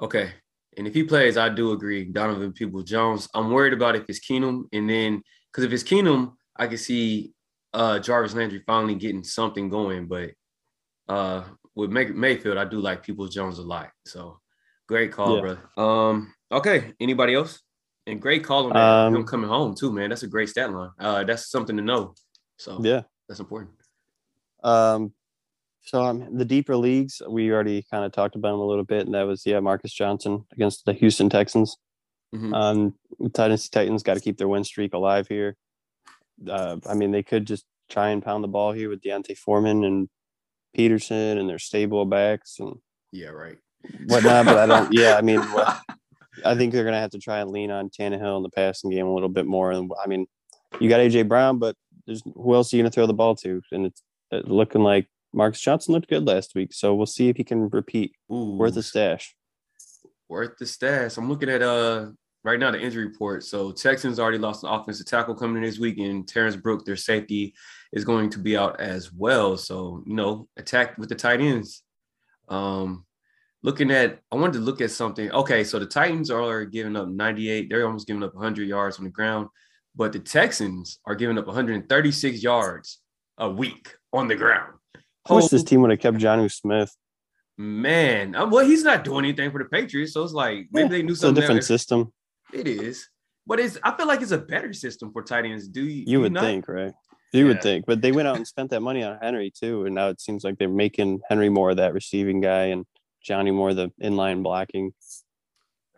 Okay. 0.00 0.32
And 0.76 0.86
if 0.86 0.94
he 0.94 1.02
plays, 1.02 1.36
I 1.36 1.48
do 1.48 1.72
agree. 1.72 2.04
Donovan 2.04 2.52
People 2.52 2.82
Jones. 2.82 3.28
I'm 3.34 3.50
worried 3.50 3.72
about 3.72 3.96
if 3.96 4.04
it's 4.08 4.20
Keenum, 4.20 4.64
and 4.72 4.88
then 4.88 5.22
because 5.52 5.64
if 5.64 5.72
it's 5.72 5.82
Keenum, 5.82 6.34
I 6.56 6.66
can 6.66 6.78
see 6.78 7.32
uh, 7.74 7.98
Jarvis 7.98 8.34
Landry 8.34 8.62
finally 8.66 8.94
getting 8.94 9.24
something 9.24 9.68
going. 9.68 10.06
But 10.06 10.30
uh, 11.08 11.44
with 11.74 11.90
May- 11.90 12.06
Mayfield, 12.06 12.58
I 12.58 12.64
do 12.64 12.80
like 12.80 13.02
People 13.02 13.28
Jones 13.28 13.58
a 13.58 13.62
lot. 13.62 13.90
So 14.06 14.40
great 14.88 15.12
call, 15.12 15.36
yeah. 15.36 15.40
brother. 15.40 15.60
Um, 15.76 16.34
okay. 16.50 16.92
Anybody 16.98 17.34
else? 17.34 17.60
And 18.06 18.20
great 18.20 18.42
call 18.42 18.66
on 18.66 18.72
that. 18.72 18.78
Um, 18.78 19.16
him 19.16 19.24
coming 19.24 19.48
home 19.48 19.74
too, 19.74 19.92
man. 19.92 20.08
That's 20.08 20.22
a 20.22 20.26
great 20.26 20.48
stat 20.48 20.72
line. 20.72 20.90
Uh, 20.98 21.24
that's 21.24 21.50
something 21.50 21.76
to 21.76 21.82
know. 21.82 22.14
So 22.56 22.80
yeah, 22.82 23.02
that's 23.28 23.38
important. 23.40 23.74
Um, 24.64 25.12
So 25.82 26.02
um, 26.02 26.36
the 26.36 26.44
deeper 26.44 26.76
leagues, 26.76 27.22
we 27.28 27.52
already 27.52 27.82
kind 27.90 28.04
of 28.04 28.12
talked 28.12 28.34
about 28.34 28.52
them 28.52 28.60
a 28.60 28.66
little 28.66 28.84
bit, 28.84 29.06
and 29.06 29.14
that 29.14 29.22
was 29.22 29.44
yeah, 29.46 29.60
Marcus 29.60 29.92
Johnson 29.92 30.44
against 30.52 30.84
the 30.86 30.94
Houston 30.94 31.28
Texans. 31.28 31.76
Mhm. 32.34 32.54
Um, 32.54 32.94
Titans 33.32 33.68
Titans 33.68 34.02
got 34.02 34.14
to 34.14 34.20
keep 34.20 34.38
their 34.38 34.48
win 34.48 34.64
streak 34.64 34.94
alive 34.94 35.28
here. 35.28 35.56
Uh, 36.48 36.76
I 36.88 36.94
mean, 36.94 37.10
they 37.10 37.22
could 37.22 37.46
just 37.46 37.64
try 37.90 38.10
and 38.10 38.22
pound 38.22 38.42
the 38.42 38.48
ball 38.48 38.72
here 38.72 38.88
with 38.88 39.02
D'Onta 39.02 39.36
Foreman 39.36 39.84
and 39.84 40.08
Peterson 40.74 41.38
and 41.38 41.48
their 41.48 41.58
stable 41.58 42.04
backs 42.04 42.58
and 42.58 42.76
Yeah, 43.12 43.28
right. 43.28 43.58
Whatnot. 44.06 44.44
but 44.46 44.56
I 44.58 44.66
don't. 44.66 44.92
Yeah, 44.92 45.16
I 45.16 45.22
mean, 45.22 45.40
what, 45.40 45.80
I 46.44 46.54
think 46.54 46.72
they're 46.72 46.84
gonna 46.84 47.00
have 47.00 47.10
to 47.10 47.18
try 47.18 47.40
and 47.40 47.50
lean 47.50 47.70
on 47.70 47.90
Tannehill 47.90 48.36
in 48.38 48.42
the 48.42 48.50
passing 48.50 48.90
game 48.90 49.06
a 49.06 49.12
little 49.14 49.28
bit 49.28 49.46
more. 49.46 49.72
And 49.72 49.90
I 50.02 50.06
mean, 50.08 50.26
you 50.80 50.88
got 50.88 51.00
AJ 51.00 51.28
Brown, 51.28 51.58
but 51.58 51.76
there's 52.06 52.22
who 52.22 52.54
else 52.54 52.72
are 52.72 52.76
you 52.76 52.82
gonna 52.82 52.90
throw 52.90 53.06
the 53.06 53.14
ball 53.14 53.34
to? 53.36 53.60
And 53.72 53.86
it's 53.86 54.02
looking 54.32 54.82
like 54.82 55.08
Marcus 55.32 55.60
Johnson 55.60 55.94
looked 55.94 56.08
good 56.08 56.26
last 56.26 56.54
week, 56.54 56.72
so 56.72 56.94
we'll 56.94 57.06
see 57.06 57.28
if 57.28 57.36
he 57.36 57.44
can 57.44 57.68
repeat. 57.70 58.12
Ooh, 58.32 58.56
Worth 58.56 58.76
a 58.76 58.82
stash. 58.82 59.34
worth 60.28 60.56
the 60.58 60.66
stash. 60.66 61.16
I'm 61.16 61.28
looking 61.28 61.48
at 61.50 61.62
uh 61.62 62.10
right 62.44 62.58
now 62.58 62.70
the 62.70 62.80
injury 62.80 63.06
report. 63.06 63.44
So 63.44 63.72
Texans 63.72 64.18
already 64.18 64.38
lost 64.38 64.62
an 64.64 64.70
offensive 64.70 65.06
tackle 65.06 65.34
coming 65.34 65.56
in 65.56 65.62
this 65.68 65.78
week, 65.78 65.98
and 65.98 66.26
Terrence 66.26 66.56
Brook, 66.56 66.84
their 66.84 66.96
safety, 66.96 67.54
is 67.92 68.04
going 68.04 68.30
to 68.30 68.38
be 68.38 68.56
out 68.56 68.80
as 68.80 69.12
well. 69.12 69.56
So 69.56 70.02
you 70.06 70.14
know, 70.14 70.48
attack 70.56 70.96
with 70.98 71.08
the 71.08 71.14
tight 71.14 71.40
ends. 71.40 71.82
Um, 72.48 73.04
looking 73.62 73.90
at, 73.90 74.20
I 74.32 74.36
wanted 74.36 74.54
to 74.54 74.58
look 74.60 74.80
at 74.80 74.90
something. 74.90 75.30
Okay, 75.32 75.64
so 75.64 75.78
the 75.78 75.86
Titans 75.86 76.30
are 76.30 76.64
giving 76.64 76.96
up 76.96 77.08
98. 77.08 77.68
They're 77.68 77.86
almost 77.86 78.06
giving 78.06 78.22
up 78.22 78.34
100 78.34 78.68
yards 78.68 78.98
on 78.98 79.04
the 79.04 79.10
ground, 79.10 79.48
but 79.96 80.12
the 80.12 80.18
Texans 80.20 81.00
are 81.06 81.14
giving 81.14 81.38
up 81.38 81.46
136 81.46 82.42
yards 82.42 83.00
a 83.38 83.50
week 83.50 83.94
on 84.12 84.28
the 84.28 84.36
ground. 84.36 84.74
I 85.28 85.34
wish 85.34 85.48
this 85.48 85.64
team 85.64 85.82
would 85.82 85.90
have 85.90 86.00
kept 86.00 86.16
Jonnu 86.18 86.50
Smith. 86.50 86.94
man, 87.56 88.34
uh, 88.34 88.46
well, 88.46 88.64
he's 88.64 88.84
not 88.84 89.04
doing 89.04 89.24
anything 89.24 89.50
for 89.50 89.58
the 89.62 89.68
Patriots, 89.68 90.12
so 90.12 90.22
it's 90.22 90.32
like 90.32 90.68
maybe 90.72 90.88
they 90.88 91.02
knew 91.02 91.12
It's 91.12 91.22
a 91.22 91.26
something. 91.26 91.40
different 91.40 91.64
system. 91.64 92.12
It 92.52 92.66
is, 92.66 93.08
but 93.46 93.60
it's. 93.60 93.76
I 93.82 93.94
feel 93.96 94.06
like 94.06 94.22
it's 94.22 94.30
a 94.30 94.38
better 94.38 94.72
system 94.72 95.12
for 95.12 95.22
tight 95.22 95.44
ends. 95.44 95.68
Do 95.68 95.84
you? 95.84 96.04
You 96.06 96.20
would 96.20 96.32
not? 96.32 96.44
think, 96.44 96.66
right? 96.68 96.92
You 97.32 97.42
Yeah. 97.42 97.48
would 97.48 97.62
think, 97.62 97.84
but 97.86 98.00
they 98.00 98.10
went 98.12 98.26
out 98.28 98.36
and 98.36 98.46
spent 98.54 98.70
that 98.70 98.80
money 98.80 99.02
on 99.02 99.18
Henry 99.20 99.50
too, 99.50 99.84
and 99.84 99.94
now 99.94 100.08
it 100.08 100.20
seems 100.20 100.44
like 100.44 100.56
they're 100.56 100.68
making 100.68 101.20
Henry 101.28 101.50
more 101.50 101.70
of 101.70 101.76
that 101.76 101.92
receiving 101.92 102.40
guy 102.40 102.66
and 102.66 102.86
Jonnu 103.28 103.54
more 103.54 103.74
the 103.74 103.92
inline 104.02 104.42
blocking. 104.42 104.92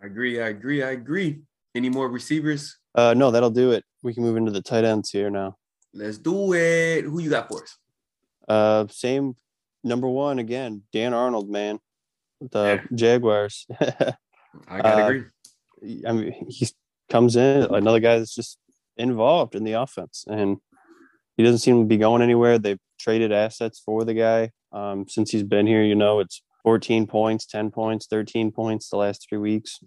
I 0.02 0.06
agree. 0.06 0.40
I 0.40 0.48
agree. 0.48 0.82
I 0.82 0.90
agree. 0.90 1.40
Any 1.74 1.88
more 1.88 2.08
receivers? 2.08 2.76
Uh, 2.94 3.14
no, 3.14 3.30
that'll 3.30 3.50
do 3.50 3.70
it. 3.72 3.84
We 4.02 4.14
can 4.14 4.22
move 4.22 4.36
into 4.36 4.50
the 4.50 4.62
tight 4.62 4.84
ends 4.84 5.10
here 5.10 5.30
now. 5.30 5.56
Let's 5.94 6.18
do 6.18 6.52
it. 6.54 7.02
Who 7.04 7.20
you 7.20 7.30
got 7.30 7.48
for 7.48 7.62
us? 7.62 7.76
Uh, 8.48 8.86
same 8.90 9.34
number 9.84 10.08
one 10.08 10.38
again, 10.38 10.82
Dan 10.92 11.14
Arnold, 11.14 11.48
man, 11.48 11.78
the 12.40 12.80
Yeah. 12.82 12.96
Jaguars. 12.96 13.66
I 13.80 14.80
gotta 14.80 14.88
Uh, 14.88 15.06
agree. 15.06 15.24
I 16.06 16.12
mean, 16.12 16.46
he 16.48 16.66
comes 17.08 17.36
in 17.36 17.62
another 17.72 18.00
guy 18.00 18.18
that's 18.18 18.34
just 18.34 18.58
involved 18.96 19.54
in 19.54 19.64
the 19.64 19.72
offense, 19.72 20.24
and 20.28 20.58
he 21.36 21.44
doesn't 21.44 21.58
seem 21.60 21.80
to 21.82 21.86
be 21.86 21.96
going 21.96 22.22
anywhere. 22.22 22.58
They've 22.58 22.80
traded 22.98 23.32
assets 23.32 23.80
for 23.84 24.04
the 24.04 24.14
guy 24.14 24.50
um, 24.72 25.06
since 25.08 25.30
he's 25.30 25.42
been 25.44 25.66
here. 25.66 25.82
You 25.82 25.94
know, 25.94 26.20
it's 26.20 26.42
14 26.62 27.06
points, 27.06 27.46
10 27.46 27.70
points, 27.70 28.06
13 28.06 28.52
points 28.52 28.88
the 28.88 28.96
last 28.96 29.26
three 29.28 29.38
weeks. 29.38 29.80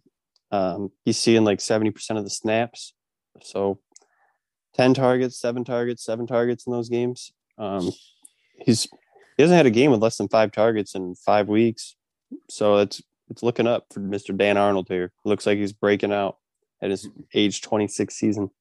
Um, 0.52 0.92
he's 1.04 1.18
seeing 1.18 1.44
like 1.44 1.60
70% 1.60 2.18
of 2.18 2.24
the 2.24 2.30
snaps, 2.30 2.94
so 3.42 3.80
10 4.76 4.94
targets, 4.94 5.40
seven 5.40 5.64
targets, 5.64 6.04
seven 6.04 6.28
targets 6.28 6.68
in 6.68 6.74
those 6.74 6.90
games. 6.90 7.32
Um, 7.58 7.92
he's 8.60 8.88
he 9.36 9.42
hasn't 9.42 9.58
had 9.58 9.66
a 9.66 9.72
game 9.72 9.92
with 9.92 10.02
less 10.02 10.18
than 10.18 10.28
five 10.28 10.52
targets 10.52 10.94
in 10.94 11.16
five 11.16 11.48
weeks, 11.48 11.96
so 12.50 12.78
it's 12.78 13.02
it's 13.30 13.42
looking 13.42 13.68
up 13.68 13.86
for 13.92 14.00
Mr. 14.00 14.36
Dan 14.38 14.58
Arnold 14.58 14.88
here. 14.90 15.12
Looks 15.26 15.48
like 15.48 15.58
he's 15.58 15.74
breaking 15.74 16.14
out 16.14 16.38
at 16.82 16.92
his 16.92 17.10
age 17.34 17.62
26 17.62 18.14
season. 18.14 18.52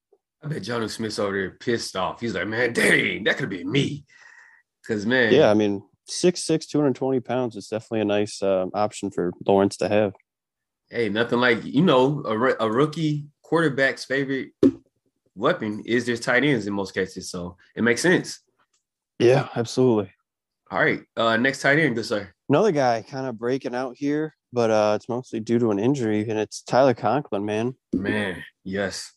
I 0.42 0.48
bet 0.48 0.62
Jonnu 0.62 0.88
Smith's 0.88 1.18
over 1.18 1.32
there 1.32 1.50
pissed 1.50 1.94
off. 1.94 2.20
He's 2.20 2.34
like, 2.34 2.46
man, 2.46 2.72
dang, 2.72 3.24
that 3.24 3.36
could 3.36 3.50
be 3.50 3.64
me. 3.64 4.04
Cause 4.86 5.06
man, 5.06 5.32
Yeah, 5.32 5.50
I 5.50 5.54
mean, 5.54 5.82
6'6", 6.09 6.66
220 6.68 7.20
pounds 7.20 7.57
is 7.57 7.68
definitely 7.68 8.00
a 8.00 8.05
nice 8.05 8.42
uh, 8.42 8.66
option 8.74 9.11
for 9.11 9.32
Lawrence 9.46 9.76
to 9.78 9.88
have. 9.88 10.12
hey, 10.90 11.09
nothing 11.09 11.38
like 11.40 11.64
you 11.64 11.82
know 11.82 12.22
a, 12.26 12.66
a 12.66 12.70
rookie 12.70 13.26
quarterback's 13.42 14.05
favorite 14.05 14.50
weapon 15.34 15.82
is 15.86 16.05
their 16.07 16.16
tight 16.16 16.44
ends 16.44 16.66
in 16.66 16.72
most 16.74 16.92
cases. 16.94 17.30
So 17.30 17.57
it 17.76 17.82
makes 17.82 18.00
sense. 18.03 18.40
Yeah, 19.18 19.48
absolutely. 19.57 20.11
All 20.70 20.78
right, 20.80 21.03
uh, 21.16 21.36
next 21.36 21.61
tight 21.61 21.78
end, 21.78 21.94
good 21.96 22.07
sir. 22.07 22.32
Another 22.48 22.72
guy 22.72 23.05
kind 23.09 23.26
of 23.26 23.38
breaking 23.38 23.74
out 23.74 23.94
here, 23.96 24.34
but 24.53 24.70
uh, 24.70 24.94
it's 24.96 25.09
mostly 25.09 25.38
due 25.40 25.59
to 25.59 25.70
an 25.70 25.78
injury, 25.78 26.28
and 26.28 26.38
it's 26.38 26.62
Tyler 26.62 26.94
Conklin, 26.94 27.44
man, 27.44 27.74
Man, 27.94 28.42
yes. 28.64 29.12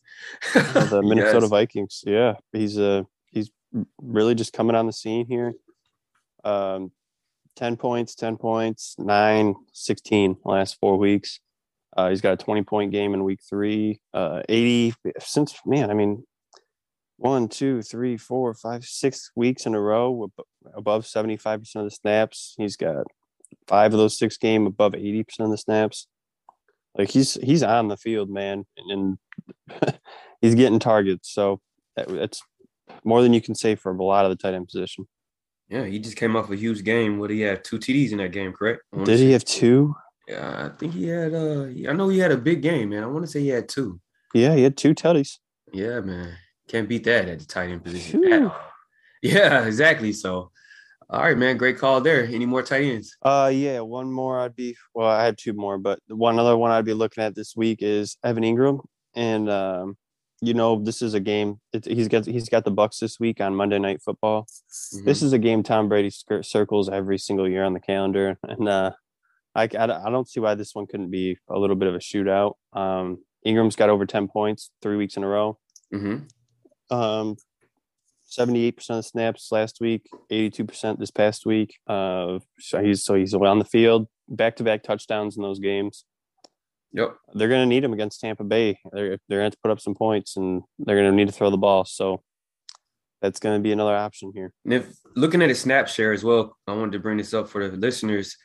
the 0.54 1.02
Minnesota 1.04 1.40
Yes. 1.42 1.50
Vikings. 1.50 2.04
Yeah, 2.06 2.34
he's 2.52 2.78
uh, 2.78 3.02
he's 3.32 3.50
really 4.00 4.34
just 4.34 4.52
coming 4.52 4.76
on 4.76 4.86
the 4.86 4.92
scene 4.92 5.26
here. 5.26 5.54
Um, 6.46 6.92
10 7.56 7.76
points, 7.76 8.14
10 8.14 8.36
points, 8.36 8.94
9, 8.98 9.54
16 9.72 10.36
last 10.44 10.78
four 10.78 10.96
weeks. 10.96 11.40
Uh, 11.96 12.10
he's 12.10 12.20
got 12.20 12.34
a 12.34 12.36
20 12.36 12.62
point 12.62 12.92
game 12.92 13.14
in 13.14 13.24
week 13.24 13.40
three, 13.48 14.00
uh, 14.12 14.42
80 14.48 14.94
since, 15.18 15.58
man, 15.64 15.90
I 15.90 15.94
mean, 15.94 16.24
one, 17.16 17.48
two, 17.48 17.82
three, 17.82 18.16
four, 18.16 18.52
five, 18.54 18.84
six 18.84 19.30
weeks 19.34 19.66
in 19.66 19.74
a 19.74 19.80
row 19.80 20.30
above 20.74 21.04
75% 21.04 21.74
of 21.76 21.84
the 21.84 21.90
snaps. 21.90 22.54
He's 22.58 22.76
got 22.76 23.06
five 23.66 23.92
of 23.92 23.98
those 23.98 24.18
six 24.18 24.36
game 24.36 24.66
above 24.66 24.92
80% 24.92 25.24
of 25.40 25.50
the 25.50 25.58
snaps. 25.58 26.06
Like 26.96 27.10
he's 27.10 27.34
he's 27.34 27.62
on 27.62 27.88
the 27.88 27.96
field, 27.96 28.30
man, 28.30 28.64
and, 28.76 29.18
and 29.80 29.98
he's 30.40 30.54
getting 30.54 30.78
targets. 30.78 31.32
So 31.32 31.60
that, 31.94 32.08
that's 32.08 32.42
more 33.04 33.22
than 33.22 33.32
you 33.32 33.40
can 33.40 33.54
say 33.54 33.74
for 33.74 33.94
a 33.94 34.04
lot 34.04 34.24
of 34.24 34.30
the 34.30 34.36
tight 34.36 34.54
end 34.54 34.68
position. 34.68 35.06
Yeah, 35.68 35.84
he 35.84 35.98
just 35.98 36.16
came 36.16 36.36
off 36.36 36.50
a 36.50 36.56
huge 36.56 36.84
game. 36.84 37.18
What 37.18 37.28
do 37.28 37.34
he 37.34 37.40
had 37.40 37.64
two 37.64 37.78
TDs 37.78 38.12
in 38.12 38.18
that 38.18 38.32
game, 38.32 38.52
correct? 38.52 38.82
Did 39.04 39.08
he 39.18 39.26
say- 39.26 39.32
have 39.32 39.44
two? 39.44 39.94
Yeah, 40.28 40.66
I 40.72 40.76
think 40.76 40.92
he 40.94 41.06
had. 41.06 41.34
Uh, 41.34 41.66
I 41.88 41.92
know 41.92 42.08
he 42.08 42.18
had 42.18 42.32
a 42.32 42.36
big 42.36 42.60
game, 42.60 42.88
man. 42.88 43.04
I 43.04 43.06
want 43.06 43.24
to 43.24 43.30
say 43.30 43.40
he 43.40 43.48
had 43.48 43.68
two. 43.68 44.00
Yeah, 44.34 44.54
he 44.56 44.62
had 44.64 44.76
two 44.76 44.92
tutties. 44.94 45.38
Yeah, 45.72 46.00
man, 46.00 46.34
can't 46.68 46.88
beat 46.88 47.04
that 47.04 47.28
at 47.28 47.38
the 47.38 47.44
tight 47.44 47.70
end 47.70 47.84
position. 47.84 48.24
at 48.32 48.42
all. 48.42 48.56
Yeah, 49.22 49.64
exactly. 49.66 50.12
So, 50.12 50.50
all 51.10 51.20
right, 51.22 51.36
man, 51.38 51.56
great 51.56 51.78
call 51.78 52.00
there. 52.00 52.24
Any 52.24 52.44
more 52.46 52.62
tight 52.62 52.84
ends? 52.84 53.16
Uh, 53.22 53.50
yeah, 53.52 53.80
one 53.80 54.12
more 54.12 54.38
I'd 54.40 54.54
be. 54.54 54.76
Well, 54.94 55.08
I 55.08 55.24
have 55.24 55.36
two 55.36 55.52
more, 55.52 55.78
but 55.78 55.98
one 56.08 56.38
other 56.38 56.56
one 56.56 56.70
I'd 56.70 56.84
be 56.84 56.92
looking 56.92 57.24
at 57.24 57.34
this 57.34 57.54
week 57.56 57.78
is 57.80 58.18
Evan 58.22 58.44
Engram, 58.44 58.84
and 59.14 59.48
um, 59.48 59.96
you 60.40 60.54
know 60.54 60.82
this 60.82 61.02
is 61.02 61.14
a 61.14 61.20
game. 61.20 61.60
It, 61.72 61.84
he's 61.86 62.08
got 62.08 62.26
he's 62.26 62.48
got 62.48 62.64
the 62.64 62.70
Bucks 62.70 62.98
this 62.98 63.18
week 63.18 63.40
on 63.40 63.54
Monday 63.54 63.78
Night 63.78 64.02
Football. 64.02 64.46
This 65.04 65.22
is 65.22 65.32
a 65.32 65.38
game 65.38 65.62
Tom 65.62 65.88
Brady 65.88 66.10
cir- 66.10 66.42
circles 66.42 66.88
every 66.88 67.18
single 67.18 67.48
year 67.48 67.64
on 67.64 67.72
the 67.72 67.80
calendar, 67.80 68.38
and 68.42 68.68
uh, 68.68 68.90
I, 69.54 69.62
I 69.64 69.84
I 70.06 70.10
don't 70.10 70.28
see 70.28 70.40
why 70.40 70.54
this 70.54 70.74
one 70.74 70.86
couldn't 70.86 71.10
be 71.10 71.38
a 71.48 71.58
little 71.58 71.76
bit 71.76 71.88
of 71.88 71.94
a 71.94 71.98
shootout. 71.98 72.54
Um, 72.72 73.18
Engram's 73.46 73.76
got 73.76 73.88
over 73.90 74.06
ten 74.06 74.28
points 74.28 74.70
three 74.82 74.96
weeks 74.96 75.16
in 75.16 75.24
a 75.24 75.28
row. 75.28 75.58
hmm 75.92 76.16
Um, 76.90 77.36
seventy-eight 78.24 78.76
percent 78.76 78.98
of 78.98 79.06
snaps 79.06 79.50
last 79.52 79.80
week, 79.80 80.06
eighty-two 80.30 80.64
percent 80.64 80.98
this 80.98 81.10
past 81.10 81.46
week. 81.46 81.78
Uh, 81.86 82.40
so 82.58 82.82
he's 82.82 83.04
so 83.04 83.14
he's 83.14 83.32
on 83.34 83.58
the 83.58 83.64
field, 83.64 84.08
back-to-back 84.28 84.82
touchdowns 84.82 85.36
in 85.36 85.42
those 85.42 85.58
games. 85.60 86.04
Yep. 86.96 87.14
They're 87.34 87.48
going 87.48 87.60
to 87.62 87.66
need 87.66 87.84
him 87.84 87.92
against 87.92 88.20
Tampa 88.20 88.42
Bay. 88.42 88.78
They're 88.90 89.18
they're 89.28 89.40
going 89.40 89.50
to 89.50 89.58
put 89.62 89.70
up 89.70 89.80
some 89.80 89.94
points, 89.94 90.36
and 90.36 90.62
they're 90.78 90.96
going 90.96 91.10
to 91.10 91.16
need 91.16 91.28
to 91.28 91.34
throw 91.34 91.50
the 91.50 91.58
ball. 91.58 91.84
So 91.84 92.22
that's 93.20 93.38
going 93.38 93.58
to 93.58 93.62
be 93.62 93.72
another 93.72 93.94
option 93.94 94.32
here. 94.34 94.52
And 94.64 94.74
if 94.74 94.88
looking 95.14 95.42
at 95.42 95.50
his 95.50 95.60
snap 95.60 95.88
share 95.88 96.12
as 96.12 96.24
well, 96.24 96.56
I 96.66 96.72
wanted 96.72 96.92
to 96.92 96.98
bring 96.98 97.18
this 97.18 97.34
up 97.34 97.48
for 97.48 97.68
the 97.68 97.76
listeners. 97.76 98.36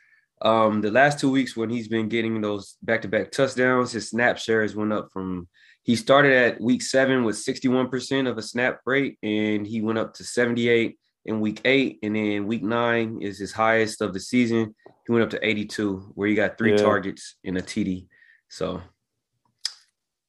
Um, 0.42 0.82
the 0.82 0.92
last 0.92 1.20
two 1.20 1.32
weeks 1.32 1.56
when 1.56 1.70
he's 1.70 1.88
been 1.88 2.10
getting 2.10 2.42
those 2.42 2.76
back-to-back 2.82 3.32
touchdowns, 3.32 3.92
his 3.92 4.10
snap 4.10 4.38
shares 4.38 4.76
went 4.76 4.92
up 4.92 5.10
from 5.14 5.48
he 5.84 5.96
started 5.96 6.34
at 6.34 6.62
week 6.62 6.82
seven 6.82 7.24
with 7.24 7.36
61% 7.36 8.30
of 8.30 8.38
a 8.38 8.42
snap 8.42 8.82
rate, 8.86 9.18
and 9.24 9.66
he 9.66 9.82
went 9.82 9.98
up 9.98 10.14
to 10.16 10.24
78 10.24 10.98
in 11.26 11.40
week 11.40 11.62
eight, 11.66 12.00
and 12.04 12.16
then 12.16 12.48
week 12.48 12.64
nine 12.64 13.20
is 13.22 13.40
his 13.40 13.52
highest 13.52 14.02
of 14.02 14.14
the 14.14 14.20
season. 14.20 14.76
He 15.08 15.14
went 15.14 15.24
up 15.24 15.30
to 15.32 15.48
82, 15.48 16.12
where 16.16 16.28
he 16.28 16.36
got 16.36 16.58
three 16.58 16.72
Yeah. 16.72 16.78
targets 16.84 17.36
in 17.44 17.58
a 17.58 17.62
TD. 17.62 18.08
So 18.52 18.82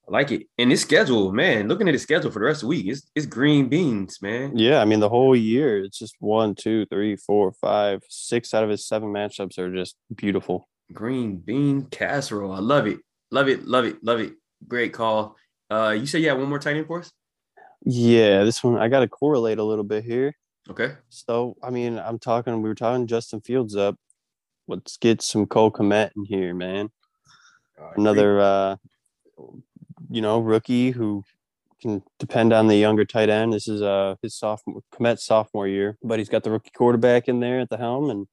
I 0.09 0.13
like 0.13 0.31
it. 0.31 0.47
And 0.57 0.71
his 0.71 0.81
schedule, 0.81 1.33
man, 1.33 1.67
looking 1.67 1.89
at 1.89 1.95
his 1.95 2.05
schedule 2.05 2.31
for 2.31 2.39
the 2.39 2.45
rest 2.45 2.63
of 2.63 2.69
the 2.69 2.69
week, 2.69 2.87
it's, 2.87 3.11
it's 3.17 3.27
green 3.27 3.69
beans, 3.69 4.23
man. 4.23 4.57
Yeah, 4.57 4.81
I 4.81 4.85
mean 4.85 5.01
the 5.01 5.09
whole 5.09 5.35
year 5.35 5.85
it's 5.85 5.99
just 5.99 6.15
one, 6.21 6.55
two, 6.55 6.87
three, 6.87 7.17
four, 7.17 7.53
five, 7.53 8.03
six 8.09 8.55
out 8.55 8.63
of 8.63 8.71
his 8.71 8.87
seven 8.87 9.09
matchups 9.09 9.59
are 9.59 9.75
just 9.75 9.97
beautiful. 10.15 10.69
Green 10.93 11.37
bean 11.37 11.87
casserole. 11.87 12.53
I 12.53 12.61
love 12.61 12.87
it. 12.87 13.01
Love 13.33 13.49
it. 13.49 13.67
Love 13.67 13.87
it. 13.87 14.05
Love 14.05 14.21
it. 14.21 14.35
Great 14.69 14.93
call. 14.93 15.37
Uh, 15.69 15.91
you 15.99 16.07
said 16.07 16.23
you 16.23 16.29
had 16.29 16.39
one 16.39 16.49
more 16.49 16.61
tight 16.61 16.77
end 16.77 16.87
for 16.87 17.01
us? 17.01 17.11
Yeah, 17.85 18.45
this 18.45 18.63
one 18.63 18.79
I 18.79 18.89
got 18.89 19.01
to 19.01 19.09
correlate 19.09 19.59
a 19.59 19.65
little 19.65 19.85
bit 19.85 20.05
here. 20.05 20.33
Okay. 20.71 20.93
So 21.09 21.57
I 21.61 21.71
mean, 21.71 21.99
I'm 21.99 22.21
talking. 22.21 22.63
We 22.63 22.69
were 22.69 22.77
talking 22.77 23.09
Justin 23.09 23.41
Fields 23.41 23.75
up. 23.75 23.97
Let's 24.69 24.97
get 24.97 25.23
some 25.23 25.47
Cole 25.47 25.73
Kmet 25.73 26.11
in 26.17 26.25
here, 26.25 26.55
man. 26.55 26.91
Another, 27.97 28.41
uh, 28.41 28.77
you 30.11 30.21
know, 30.21 30.39
rookie 30.41 30.91
who 30.91 31.25
can 31.81 32.03
depend 32.19 32.53
on 32.53 32.69
the 32.69 32.77
younger 32.77 33.05
tight 33.05 33.29
end. 33.29 33.53
This 33.53 33.67
is 33.69 33.83
uh 33.83 34.15
his 34.23 34.37
sophomore 34.37 34.83
Kmet's 34.95 35.25
sophomore 35.25 35.67
year, 35.67 35.99
but 36.03 36.19
he's 36.19 36.29
got 36.29 36.45
the 36.45 36.51
rookie 36.51 36.71
quarterback 36.75 37.29
in 37.29 37.41
there 37.41 37.61
at 37.61 37.71
the 37.71 37.77
helm. 37.77 38.11
And 38.11 38.27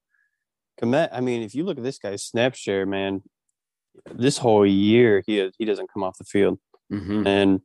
Kmet, 0.81 1.09
I 1.11 1.21
mean, 1.21 1.41
if 1.41 1.55
you 1.55 1.63
look 1.63 1.77
at 1.77 1.83
this 1.83 1.97
guy's 1.97 2.23
snap 2.23 2.55
share, 2.55 2.85
man, 2.85 3.23
this 4.13 4.37
whole 4.37 4.65
year 4.65 5.23
he 5.25 5.39
is, 5.39 5.53
he 5.57 5.65
doesn't 5.65 5.91
come 5.91 6.03
off 6.03 6.17
the 6.17 6.23
field, 6.25 6.59
Mm-hmm. 6.91 7.27
and 7.27 7.61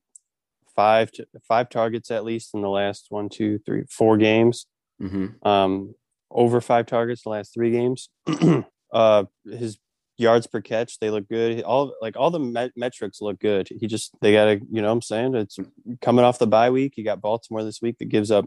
five 0.76 1.10
to, 1.12 1.26
five 1.48 1.70
targets 1.70 2.10
at 2.10 2.24
least 2.24 2.50
in 2.54 2.60
the 2.60 2.68
last 2.68 3.06
one, 3.08 3.28
two, 3.28 3.58
three, 3.58 3.84
four 3.88 4.16
games. 4.16 4.66
Mm-hmm. 5.00 5.46
Um, 5.46 5.94
over 6.30 6.60
five 6.60 6.86
targets 6.86 7.22
the 7.22 7.30
last 7.30 7.54
three 7.54 7.70
games. 7.70 8.08
uh, 8.92 9.24
his 9.46 9.78
yards 10.16 10.46
per 10.46 10.60
catch 10.60 10.98
they 10.98 11.10
look 11.10 11.28
good. 11.28 11.62
All 11.62 11.94
like 12.00 12.16
all 12.16 12.30
the 12.30 12.38
met- 12.38 12.76
metrics 12.76 13.20
look 13.20 13.40
good. 13.40 13.68
He 13.68 13.86
just 13.86 14.12
they 14.20 14.32
got 14.32 14.44
to 14.46 14.60
you 14.70 14.82
know 14.82 14.88
what 14.88 14.94
I'm 14.94 15.02
saying 15.02 15.34
it's 15.34 15.58
coming 16.00 16.24
off 16.24 16.38
the 16.38 16.46
bye 16.46 16.70
week. 16.70 16.96
You 16.96 17.04
got 17.04 17.20
Baltimore 17.20 17.64
this 17.64 17.82
week 17.82 17.98
that 17.98 18.06
gives 18.06 18.30
up 18.30 18.46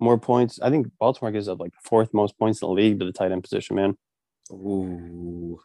more 0.00 0.18
points. 0.18 0.60
I 0.60 0.70
think 0.70 0.88
Baltimore 0.98 1.32
gives 1.32 1.48
up 1.48 1.60
like 1.60 1.72
the 1.72 1.88
fourth 1.88 2.14
most 2.14 2.38
points 2.38 2.62
in 2.62 2.68
the 2.68 2.74
league 2.74 2.98
to 3.00 3.06
the 3.06 3.12
tight 3.12 3.32
end 3.32 3.42
position, 3.42 3.76
man. 3.76 3.96
Ooh. 4.52 5.60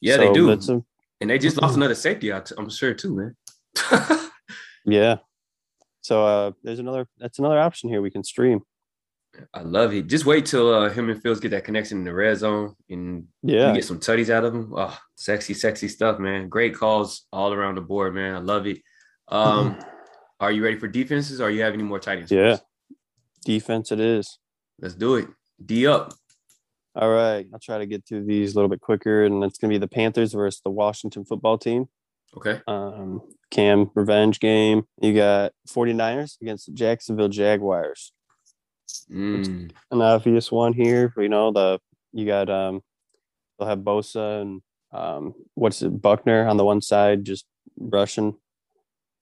Yeah, 0.00 0.16
they 0.16 0.32
do. 0.32 0.50
A, 0.50 0.58
and 1.20 1.30
they 1.30 1.38
just 1.38 1.60
lost 1.60 1.76
another 1.76 1.94
safety 1.94 2.32
out, 2.32 2.50
I'm 2.56 2.70
sure, 2.70 2.94
too, 2.94 3.14
man. 3.14 4.30
yeah. 4.86 5.16
So 6.00 6.24
uh, 6.24 6.52
there's 6.62 6.78
another. 6.78 7.06
That's 7.18 7.38
another 7.38 7.58
option 7.58 7.90
here 7.90 8.00
we 8.00 8.10
can 8.10 8.24
stream. 8.24 8.62
I 9.54 9.62
love 9.62 9.92
it. 9.94 10.06
Just 10.06 10.26
wait 10.26 10.46
till 10.46 10.72
uh, 10.72 10.90
him 10.90 11.08
and 11.10 11.20
Fields 11.22 11.40
get 11.40 11.50
that 11.50 11.64
connection 11.64 11.98
in 11.98 12.04
the 12.04 12.12
red 12.14 12.36
zone 12.38 12.74
and 12.88 13.26
Yeah. 13.42 13.72
get 13.74 13.84
some 13.84 13.98
tutties 14.00 14.30
out 14.30 14.44
of 14.44 14.54
him. 14.54 14.72
Oh, 14.76 14.96
sexy, 15.16 15.54
sexy 15.54 15.88
stuff, 15.88 16.18
man. 16.18 16.48
Great 16.48 16.74
calls 16.74 17.26
all 17.32 17.52
around 17.52 17.76
the 17.76 17.80
board, 17.80 18.14
man. 18.14 18.34
I 18.34 18.38
love 18.38 18.66
it. 18.66 18.78
Um, 19.28 19.78
are 20.40 20.50
you 20.52 20.62
ready 20.64 20.78
for 20.78 20.88
defenses 20.88 21.40
or 21.40 21.50
you 21.50 21.62
have 21.62 21.74
any 21.74 21.82
more 21.82 21.98
tight 22.00 22.18
ends? 22.18 22.30
Yeah. 22.32 22.58
Defense 23.44 23.92
it 23.92 24.00
is. 24.00 24.38
Let's 24.80 24.94
do 24.94 25.16
it. 25.16 25.28
D 25.64 25.86
up. 25.86 26.12
All 26.94 27.10
right. 27.10 27.46
I'll 27.52 27.60
try 27.60 27.78
to 27.78 27.86
get 27.86 28.06
through 28.06 28.24
these 28.24 28.52
a 28.52 28.56
little 28.56 28.68
bit 28.68 28.80
quicker. 28.80 29.24
And 29.24 29.44
it's 29.44 29.58
going 29.58 29.70
to 29.70 29.74
be 29.74 29.78
the 29.78 29.88
Panthers 29.88 30.32
versus 30.32 30.60
the 30.64 30.70
Washington 30.70 31.24
football 31.24 31.56
team. 31.58 31.86
Okay. 32.36 32.60
Um, 32.66 33.22
Cam 33.50 33.90
revenge 33.94 34.40
game. 34.40 34.82
You 35.00 35.14
got 35.14 35.52
49ers 35.68 36.40
against 36.40 36.66
the 36.66 36.72
Jacksonville 36.72 37.28
Jaguars. 37.28 38.12
Mm, 39.10 39.70
An 39.90 40.02
obvious 40.02 40.50
one 40.50 40.72
here. 40.72 41.12
You 41.16 41.28
know, 41.28 41.52
the 41.52 41.78
you 42.12 42.26
got 42.26 42.48
um 42.50 42.82
they'll 43.58 43.68
have 43.68 43.80
Bosa 43.80 44.42
and 44.42 44.62
um 44.92 45.34
what's 45.54 45.82
it, 45.82 46.00
Buckner 46.00 46.46
on 46.48 46.56
the 46.56 46.64
one 46.64 46.80
side 46.82 47.24
just 47.24 47.46
rushing. 47.78 48.36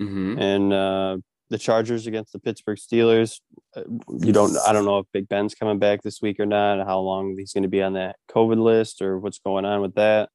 hmm 0.01 0.39
And 0.39 0.73
uh 0.73 1.17
the 1.51 1.59
Chargers 1.59 2.07
against 2.07 2.33
the 2.33 2.39
Pittsburgh 2.39 2.77
Steelers. 2.79 3.41
Uh, 3.75 3.83
You 4.21 4.33
don't 4.33 4.55
I 4.67 4.73
don't 4.75 4.85
know 4.85 4.99
if 4.99 5.07
Big 5.13 5.29
Ben's 5.29 5.55
coming 5.55 5.79
back 5.79 6.03
this 6.03 6.21
week 6.21 6.39
or 6.41 6.47
not, 6.47 6.87
how 6.87 6.99
long 7.01 7.37
he's 7.39 7.55
going 7.55 7.63
to 7.63 7.71
be 7.71 7.83
on 7.83 7.95
that 7.95 8.17
COVID 8.31 8.63
list 8.63 9.01
or 9.01 9.19
what's 9.19 9.39
going 9.39 9.65
on 9.65 9.81
with 9.81 9.95
that. 9.95 10.29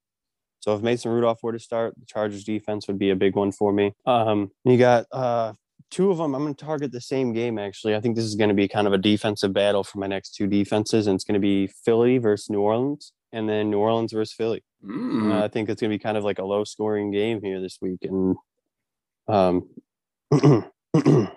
So 0.61 0.73
if 0.75 0.81
Mason 0.81 1.11
Rudolph 1.11 1.43
were 1.43 1.51
to 1.51 1.59
start, 1.59 1.93
the 1.99 2.05
Chargers 2.07 2.43
defense 2.45 2.88
would 2.88 2.97
be 2.97 3.11
a 3.11 3.15
big 3.15 3.36
one 3.36 3.51
for 3.51 3.71
me. 3.73 3.93
Um, 4.05 4.49
you 4.63 4.77
got 4.77 5.05
uh, 5.11 5.53
two 5.93 6.09
of 6.09 6.17
them. 6.17 6.33
I'm 6.33 6.41
going 6.41 6.55
to 6.55 6.65
target 6.65 6.91
the 6.91 6.99
same 6.99 7.33
game. 7.33 7.59
Actually, 7.59 7.95
I 7.95 8.01
think 8.01 8.15
this 8.15 8.25
is 8.25 8.35
going 8.35 8.49
to 8.49 8.55
be 8.55 8.67
kind 8.67 8.87
of 8.87 8.93
a 8.93 8.97
defensive 8.97 9.53
battle 9.53 9.83
for 9.83 9.99
my 9.99 10.07
next 10.07 10.35
two 10.35 10.47
defenses, 10.47 11.07
and 11.07 11.15
it's 11.15 11.23
going 11.23 11.35
to 11.35 11.39
be 11.39 11.67
Philly 11.67 12.17
versus 12.17 12.49
New 12.49 12.61
Orleans, 12.61 13.13
and 13.31 13.47
then 13.47 13.69
New 13.69 13.77
Orleans 13.77 14.11
versus 14.11 14.33
Philly. 14.33 14.63
Mm. 14.83 15.31
Uh, 15.31 15.45
I 15.45 15.47
think 15.47 15.69
it's 15.69 15.81
going 15.81 15.91
to 15.91 15.97
be 15.97 16.01
kind 16.01 16.17
of 16.17 16.23
like 16.23 16.39
a 16.39 16.43
low 16.43 16.63
scoring 16.63 17.11
game 17.11 17.41
here 17.41 17.61
this 17.61 17.77
week, 17.81 17.99
and 18.01 18.35
um, 19.27 19.69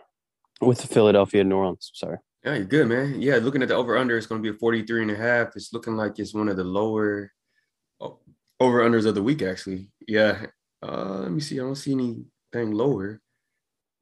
with 0.61 0.81
Philadelphia 0.81 1.43
and 1.43 1.51
New 1.51 1.57
Orleans. 1.57 1.91
Sorry. 1.95 2.19
Yeah, 2.43 2.55
you're 2.55 2.65
good, 2.65 2.89
man. 2.89 3.21
Yeah, 3.21 3.37
looking 3.37 3.63
at 3.63 3.69
the 3.69 3.75
over 3.75 3.99
under, 3.99 4.17
it's 4.17 4.27
going 4.27 4.43
to 4.43 4.51
be 4.51 4.55
a 4.57 4.59
43 4.59 5.03
and 5.03 5.11
a 5.11 5.17
half. 5.17 5.57
It's 5.57 5.73
looking 5.73 5.97
like 5.97 6.19
it's 6.19 6.33
one 6.33 6.49
of 6.49 6.57
the 6.57 6.65
lower 6.65 7.33
over 8.59 8.89
unders 8.89 9.07
of 9.07 9.15
the 9.15 9.23
week, 9.23 9.43
actually. 9.43 9.89
Yeah. 10.07 10.47
Uh, 10.83 11.19
let 11.21 11.33
me 11.33 11.41
see. 11.41 11.59
I 11.59 11.63
don't 11.63 11.75
see 11.75 11.93
anything 11.93 12.73
lower. 12.73 13.21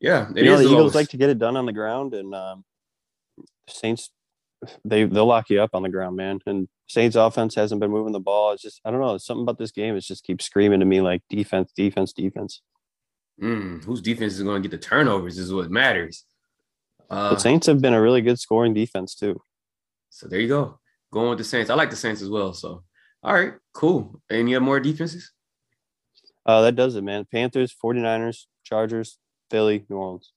Yeah, 0.05 0.29
it 0.31 0.37
you 0.37 0.45
know 0.45 0.59
the 0.59 0.65
the 0.65 0.71
Eagles 0.71 0.95
like 0.95 1.09
to 1.11 1.17
get 1.17 1.31
it 1.31 1.39
done 1.39 1.57
on 1.57 1.65
the 1.67 1.73
ground, 1.73 2.13
and 2.15 2.35
um, 2.35 2.65
Saints 3.69 4.11
they 4.85 5.05
they'll 5.05 5.27
lock 5.27 5.49
you 5.51 5.61
up 5.63 5.71
on 5.73 5.83
the 5.83 5.89
ground, 5.89 6.17
man. 6.17 6.41
And 6.47 6.69
Saints 6.89 7.17
offense 7.17 7.55
hasn't 7.55 7.81
been 7.81 7.91
moving 7.91 8.13
the 8.13 8.21
ball. 8.21 8.53
It's 8.53 8.63
just 8.63 8.81
I 8.85 8.91
don't 8.91 9.01
know. 9.01 9.17
Something 9.19 9.43
about 9.43 9.59
this 9.59 9.71
game. 9.73 9.97
It 9.97 10.01
just 10.01 10.25
keeps 10.25 10.45
screaming 10.45 10.81
to 10.81 10.87
me 10.87 11.01
like 11.01 11.23
defense, 11.31 11.73
defense, 11.75 12.13
defense. 12.13 12.61
Mm, 13.43 13.83
whose 13.85 14.01
defense 14.01 14.35
is 14.35 14.43
going 14.43 14.63
to 14.63 14.69
get 14.69 14.79
the 14.81 14.87
turnovers 14.87 15.39
is 15.39 15.53
what 15.53 15.71
matters. 15.71 16.25
The 17.11 17.17
Uh, 17.17 17.37
Saints 17.37 17.67
have 17.67 17.81
been 17.81 17.95
a 17.95 18.01
really 18.01 18.21
good 18.21 18.39
scoring 18.39 18.75
defense 18.75 19.15
too. 19.15 19.41
so 20.11 20.29
there 20.29 20.41
you 20.41 20.49
go. 20.49 20.79
Going 21.13 21.31
with 21.31 21.39
the 21.39 21.45
Saints. 21.45 21.71
I 21.71 21.75
like 21.75 21.91
the 21.91 21.97
Saints 21.97 22.23
as 22.23 22.29
well. 22.29 22.53
So, 22.53 22.85
all 23.23 23.35
right, 23.35 23.55
cool. 23.73 24.21
Any 24.31 24.55
other 24.55 24.65
more 24.65 24.81
defenses? 24.81 25.33
Uh, 26.47 26.61
that 26.63 26.77
does 26.77 26.95
it, 26.97 27.03
man. 27.03 27.25
Panthers, 27.33 27.75
49ers, 27.83 28.47
Chargers, 28.65 29.19
Philly, 29.55 29.87
New 29.89 29.99
Orleans. 29.99 30.33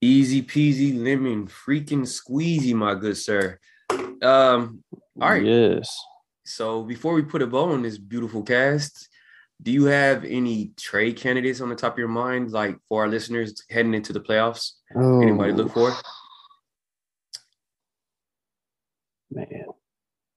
Easy 0.00 0.40
peasy, 0.40 0.96
lemon 0.96 1.48
freaking 1.48 2.02
squeezy, 2.02 2.72
my 2.72 2.94
good 2.94 3.16
sir. 3.16 3.58
Um, 4.22 4.84
all 5.20 5.30
right. 5.30 5.44
Yes. 5.44 5.98
So 6.44 6.84
before 6.84 7.14
we 7.14 7.22
put 7.22 7.42
a 7.42 7.48
bow 7.48 7.72
on 7.72 7.82
this 7.82 7.98
beautiful 7.98 8.44
cast, 8.44 9.08
do 9.60 9.72
you 9.72 9.86
have 9.86 10.24
any 10.24 10.70
trade 10.76 11.16
candidates 11.16 11.60
on 11.60 11.70
the 11.70 11.74
top 11.74 11.94
of 11.94 11.98
your 11.98 12.06
mind, 12.06 12.52
like 12.52 12.78
for 12.88 13.02
our 13.02 13.08
listeners 13.08 13.64
heading 13.68 13.94
into 13.94 14.12
the 14.12 14.20
playoffs? 14.20 14.74
Anybody 14.94 15.52
look 15.52 15.72
for? 15.72 15.92
Man. 19.32 19.64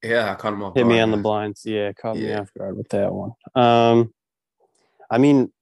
Yeah, 0.04 0.32
I 0.32 0.36
caught 0.36 0.54
him 0.54 0.64
off. 0.64 0.76
Hit 0.76 0.88
me 0.88 1.00
on 1.00 1.12
the 1.12 1.18
blinds. 1.18 1.62
Yeah, 1.64 1.92
caught 1.94 2.18
me 2.18 2.34
off 2.34 2.50
guard 2.58 2.76
with 2.76 2.90
that 2.90 3.14
one. 3.14 3.34
Um, 3.54 4.12
I 5.12 5.20
mean, 5.20 5.54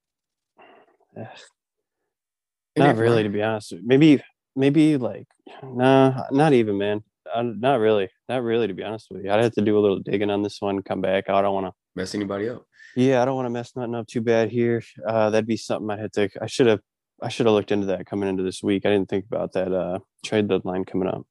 not 2.76 2.96
really, 2.96 3.22
to 3.22 3.28
be 3.28 3.42
honest. 3.42 3.74
Maybe, 3.82 4.22
maybe 4.56 4.96
like, 4.96 5.26
nah, 5.62 6.24
not 6.30 6.52
even, 6.52 6.78
man. 6.78 7.02
Uh, 7.32 7.42
not 7.42 7.80
really, 7.80 8.08
not 8.28 8.42
really, 8.42 8.66
to 8.66 8.74
be 8.74 8.82
honest 8.82 9.06
with 9.10 9.24
you. 9.24 9.30
I'd 9.30 9.42
have 9.42 9.52
to 9.52 9.62
do 9.62 9.78
a 9.78 9.80
little 9.80 10.00
digging 10.00 10.30
on 10.30 10.42
this 10.42 10.60
one. 10.60 10.82
Come 10.82 11.00
back. 11.00 11.30
I 11.30 11.40
don't 11.40 11.54
want 11.54 11.66
to. 11.66 11.72
mess 11.94 12.14
anybody 12.14 12.48
up. 12.48 12.66
Yeah, 12.94 13.22
I 13.22 13.24
don't 13.24 13.36
want 13.36 13.46
to 13.46 13.50
mess 13.50 13.74
nothing 13.74 13.94
up 13.94 14.06
too 14.06 14.20
bad 14.20 14.50
here. 14.50 14.82
Uh, 15.06 15.30
that'd 15.30 15.46
be 15.46 15.56
something 15.56 15.90
I 15.90 15.98
had 15.98 16.12
to. 16.14 16.28
I 16.40 16.46
should 16.46 16.66
have. 16.66 16.80
I 17.22 17.28
should 17.28 17.46
have 17.46 17.54
looked 17.54 17.70
into 17.70 17.86
that 17.86 18.06
coming 18.06 18.28
into 18.28 18.42
this 18.42 18.62
week. 18.62 18.84
I 18.84 18.90
didn't 18.90 19.08
think 19.08 19.26
about 19.26 19.52
that 19.52 19.72
uh, 19.72 20.00
trade 20.24 20.48
deadline 20.48 20.84
coming 20.84 21.08
up. 21.08 21.24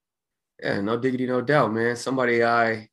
Yeah, 0.63 0.79
no 0.79 0.97
diggity, 0.97 1.27
no 1.27 1.41
doubt, 1.41 1.73
man. 1.73 1.95
Somebody 1.97 2.43
I 2.43 2.87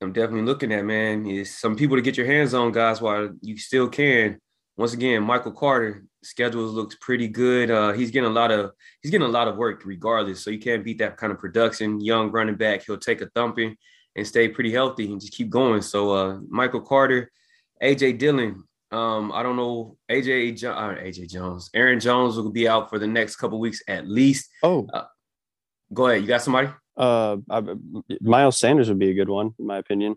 am 0.00 0.12
definitely 0.12 0.46
looking 0.46 0.72
at, 0.72 0.84
man, 0.84 1.26
is 1.26 1.58
some 1.58 1.74
people 1.74 1.96
to 1.96 2.02
get 2.02 2.16
your 2.16 2.26
hands 2.26 2.54
on, 2.54 2.70
guys, 2.70 3.00
while 3.00 3.30
you 3.40 3.58
still 3.58 3.88
can. 3.88 4.38
Once 4.76 4.92
again, 4.92 5.22
Michael 5.22 5.52
Carter 5.52 6.04
schedules 6.22 6.72
looks 6.72 6.96
pretty 7.00 7.28
good. 7.28 7.70
Uh, 7.70 7.92
he's 7.92 8.10
getting 8.10 8.30
a 8.30 8.32
lot 8.32 8.50
of 8.50 8.72
he's 9.02 9.10
getting 9.10 9.26
a 9.26 9.30
lot 9.30 9.48
of 9.48 9.56
work 9.56 9.82
regardless, 9.84 10.42
so 10.42 10.50
you 10.50 10.58
can't 10.58 10.84
beat 10.84 10.98
that 10.98 11.16
kind 11.16 11.32
of 11.32 11.38
production. 11.38 12.00
Young 12.00 12.30
running 12.30 12.54
back, 12.56 12.84
he'll 12.86 12.98
take 12.98 13.20
a 13.20 13.26
thumping 13.34 13.76
and 14.16 14.26
stay 14.26 14.48
pretty 14.48 14.72
healthy 14.72 15.10
and 15.10 15.20
just 15.20 15.32
keep 15.32 15.48
going. 15.50 15.82
So 15.82 16.10
uh, 16.10 16.38
Michael 16.48 16.82
Carter, 16.82 17.30
AJ 17.82 18.18
Dillon. 18.18 18.64
Um, 18.90 19.32
I 19.32 19.42
don't 19.42 19.56
know 19.56 19.96
AJ 20.10 20.58
jo- 20.58 20.72
uh, 20.72 20.94
AJ 20.96 21.30
Jones, 21.30 21.70
Aaron 21.72 21.98
Jones 21.98 22.36
will 22.36 22.50
be 22.50 22.68
out 22.68 22.90
for 22.90 22.98
the 22.98 23.06
next 23.06 23.36
couple 23.36 23.58
weeks 23.58 23.82
at 23.88 24.06
least. 24.06 24.50
Oh, 24.62 24.86
Go 25.94 26.08
ahead, 26.08 26.22
you 26.22 26.28
got 26.28 26.42
somebody? 26.42 26.68
uh, 26.96 27.36
I, 27.50 27.62
Miles 28.20 28.58
Sanders 28.58 28.88
would 28.88 28.98
be 28.98 29.10
a 29.10 29.14
good 29.14 29.28
one, 29.30 29.54
in 29.58 29.66
my 29.66 29.78
opinion. 29.78 30.16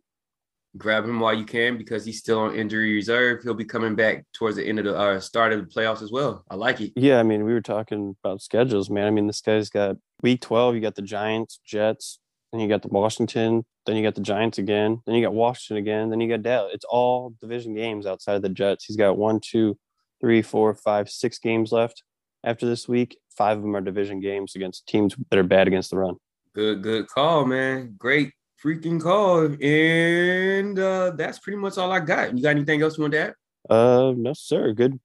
Grab 0.77 1.05
him 1.05 1.19
while 1.19 1.33
you 1.33 1.45
can 1.45 1.77
because 1.77 2.05
he's 2.05 2.19
still 2.19 2.39
on 2.39 2.55
injury 2.55 2.93
reserve. 2.93 3.43
He'll 3.43 3.53
be 3.53 3.65
coming 3.65 3.95
back 3.95 4.25
towards 4.33 4.57
the 4.57 4.67
end 4.67 4.79
of 4.79 4.85
the 4.85 4.97
uh, 4.97 5.19
start 5.19 5.53
of 5.53 5.59
the 5.59 5.65
playoffs 5.65 6.01
as 6.01 6.11
well. 6.11 6.43
I 6.49 6.55
like 6.55 6.81
it. 6.81 6.93
Yeah, 6.95 7.19
I 7.19 7.23
mean, 7.23 7.43
we 7.45 7.53
were 7.53 7.61
talking 7.61 8.15
about 8.23 8.41
schedules, 8.41 8.89
man. 8.89 9.07
I 9.07 9.11
mean, 9.11 9.27
this 9.27 9.41
guy's 9.41 9.69
got 9.69 9.97
week 10.21 10.41
12, 10.41 10.75
you 10.75 10.81
got 10.81 10.95
the 10.95 11.01
Giants, 11.01 11.59
Jets, 11.65 12.19
then 12.51 12.61
you 12.61 12.67
got 12.67 12.81
the 12.81 12.89
Washington, 12.89 13.65
then 13.85 13.95
you 13.95 14.03
got 14.03 14.15
the 14.15 14.21
Giants 14.21 14.57
again, 14.57 15.01
then 15.05 15.15
you 15.15 15.21
got 15.21 15.33
Washington 15.33 15.77
again, 15.77 16.09
then 16.09 16.19
you 16.19 16.29
got 16.29 16.43
Dallas. 16.43 16.71
It's 16.73 16.85
all 16.85 17.33
division 17.41 17.73
games 17.73 18.05
outside 18.05 18.35
of 18.35 18.41
the 18.41 18.49
Jets. 18.49 18.85
He's 18.85 18.97
got 18.97 19.17
one, 19.17 19.39
two, 19.39 19.77
three, 20.21 20.41
four, 20.41 20.73
five, 20.73 21.09
six 21.09 21.39
games 21.39 21.71
left 21.71 22.03
after 22.43 22.65
this 22.65 22.87
week. 22.87 23.17
Five 23.29 23.57
of 23.57 23.63
them 23.63 23.75
are 23.75 23.81
division 23.81 24.19
games 24.19 24.55
against 24.55 24.87
teams 24.87 25.15
that 25.29 25.39
are 25.39 25.43
bad 25.43 25.67
against 25.67 25.91
the 25.91 25.97
run. 25.97 26.15
Good, 26.53 26.81
good 26.81 27.07
call, 27.07 27.45
man. 27.45 27.95
Great 27.97 28.31
freaking 28.65 28.99
call. 28.99 29.45
And 29.61 30.79
uh, 30.79 31.11
that's 31.11 31.39
pretty 31.39 31.57
much 31.57 31.77
all 31.77 31.91
I 31.91 31.99
got. 31.99 32.35
You 32.35 32.41
got 32.41 32.49
anything 32.49 32.81
else 32.81 32.97
you 32.97 33.03
want 33.03 33.13
to 33.13 33.19
add? 33.19 33.33
Uh, 33.69 34.13
no, 34.15 34.33
sir. 34.33 34.73
Good, 34.73 34.99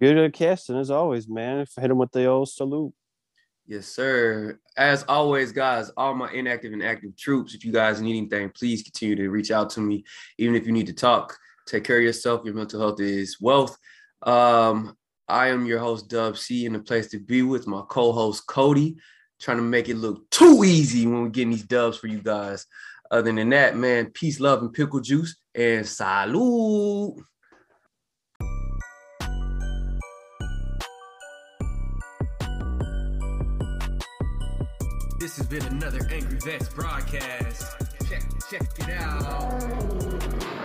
good 0.00 0.18
uh, 0.18 0.30
casting 0.30 0.78
as 0.78 0.90
always, 0.90 1.28
man. 1.28 1.66
Hit 1.78 1.90
him 1.90 1.98
with 1.98 2.12
the 2.12 2.26
old 2.26 2.48
salute. 2.48 2.92
Yes, 3.66 3.86
sir. 3.86 4.60
As 4.76 5.04
always, 5.08 5.50
guys, 5.50 5.90
all 5.96 6.14
my 6.14 6.30
inactive 6.30 6.72
and 6.72 6.84
active 6.84 7.16
troops, 7.16 7.54
if 7.54 7.64
you 7.64 7.72
guys 7.72 8.00
need 8.00 8.16
anything, 8.16 8.50
please 8.50 8.84
continue 8.84 9.16
to 9.16 9.28
reach 9.28 9.50
out 9.50 9.70
to 9.70 9.80
me. 9.80 10.04
Even 10.38 10.54
if 10.54 10.66
you 10.66 10.72
need 10.72 10.86
to 10.86 10.92
talk, 10.92 11.36
take 11.66 11.82
care 11.82 11.98
of 11.98 12.04
yourself. 12.04 12.42
Your 12.44 12.54
mental 12.54 12.80
health 12.80 13.00
is 13.00 13.40
wealth. 13.40 13.76
Um, 14.22 14.96
I 15.28 15.48
am 15.48 15.66
your 15.66 15.80
host, 15.80 16.08
Dub 16.08 16.38
C, 16.38 16.66
and 16.66 16.76
the 16.76 16.78
place 16.78 17.08
to 17.08 17.18
be 17.18 17.42
with 17.42 17.66
my 17.66 17.82
co-host 17.88 18.46
Cory, 18.46 18.96
trying 19.40 19.58
to 19.58 19.62
make 19.62 19.88
it 19.88 19.96
look 19.96 20.28
too 20.30 20.64
easy 20.64 21.06
when 21.06 21.22
we're 21.22 21.28
getting 21.28 21.50
these 21.50 21.64
dubs 21.64 21.98
for 21.98 22.06
you 22.06 22.20
guys. 22.20 22.66
Other 23.10 23.32
than 23.32 23.50
that, 23.50 23.76
man, 23.76 24.10
peace, 24.10 24.40
love, 24.40 24.62
and 24.62 24.72
pickle 24.72 25.00
juice, 25.00 25.36
and 25.54 25.86
salute. 25.86 27.22
This 35.18 35.36
has 35.38 35.46
been 35.46 35.64
another 35.66 36.06
Angry 36.10 36.38
Vets 36.38 36.68
broadcast. 36.68 37.74
Check, 38.08 38.22
check 38.50 38.62
it 38.78 38.90
out. 39.00 40.55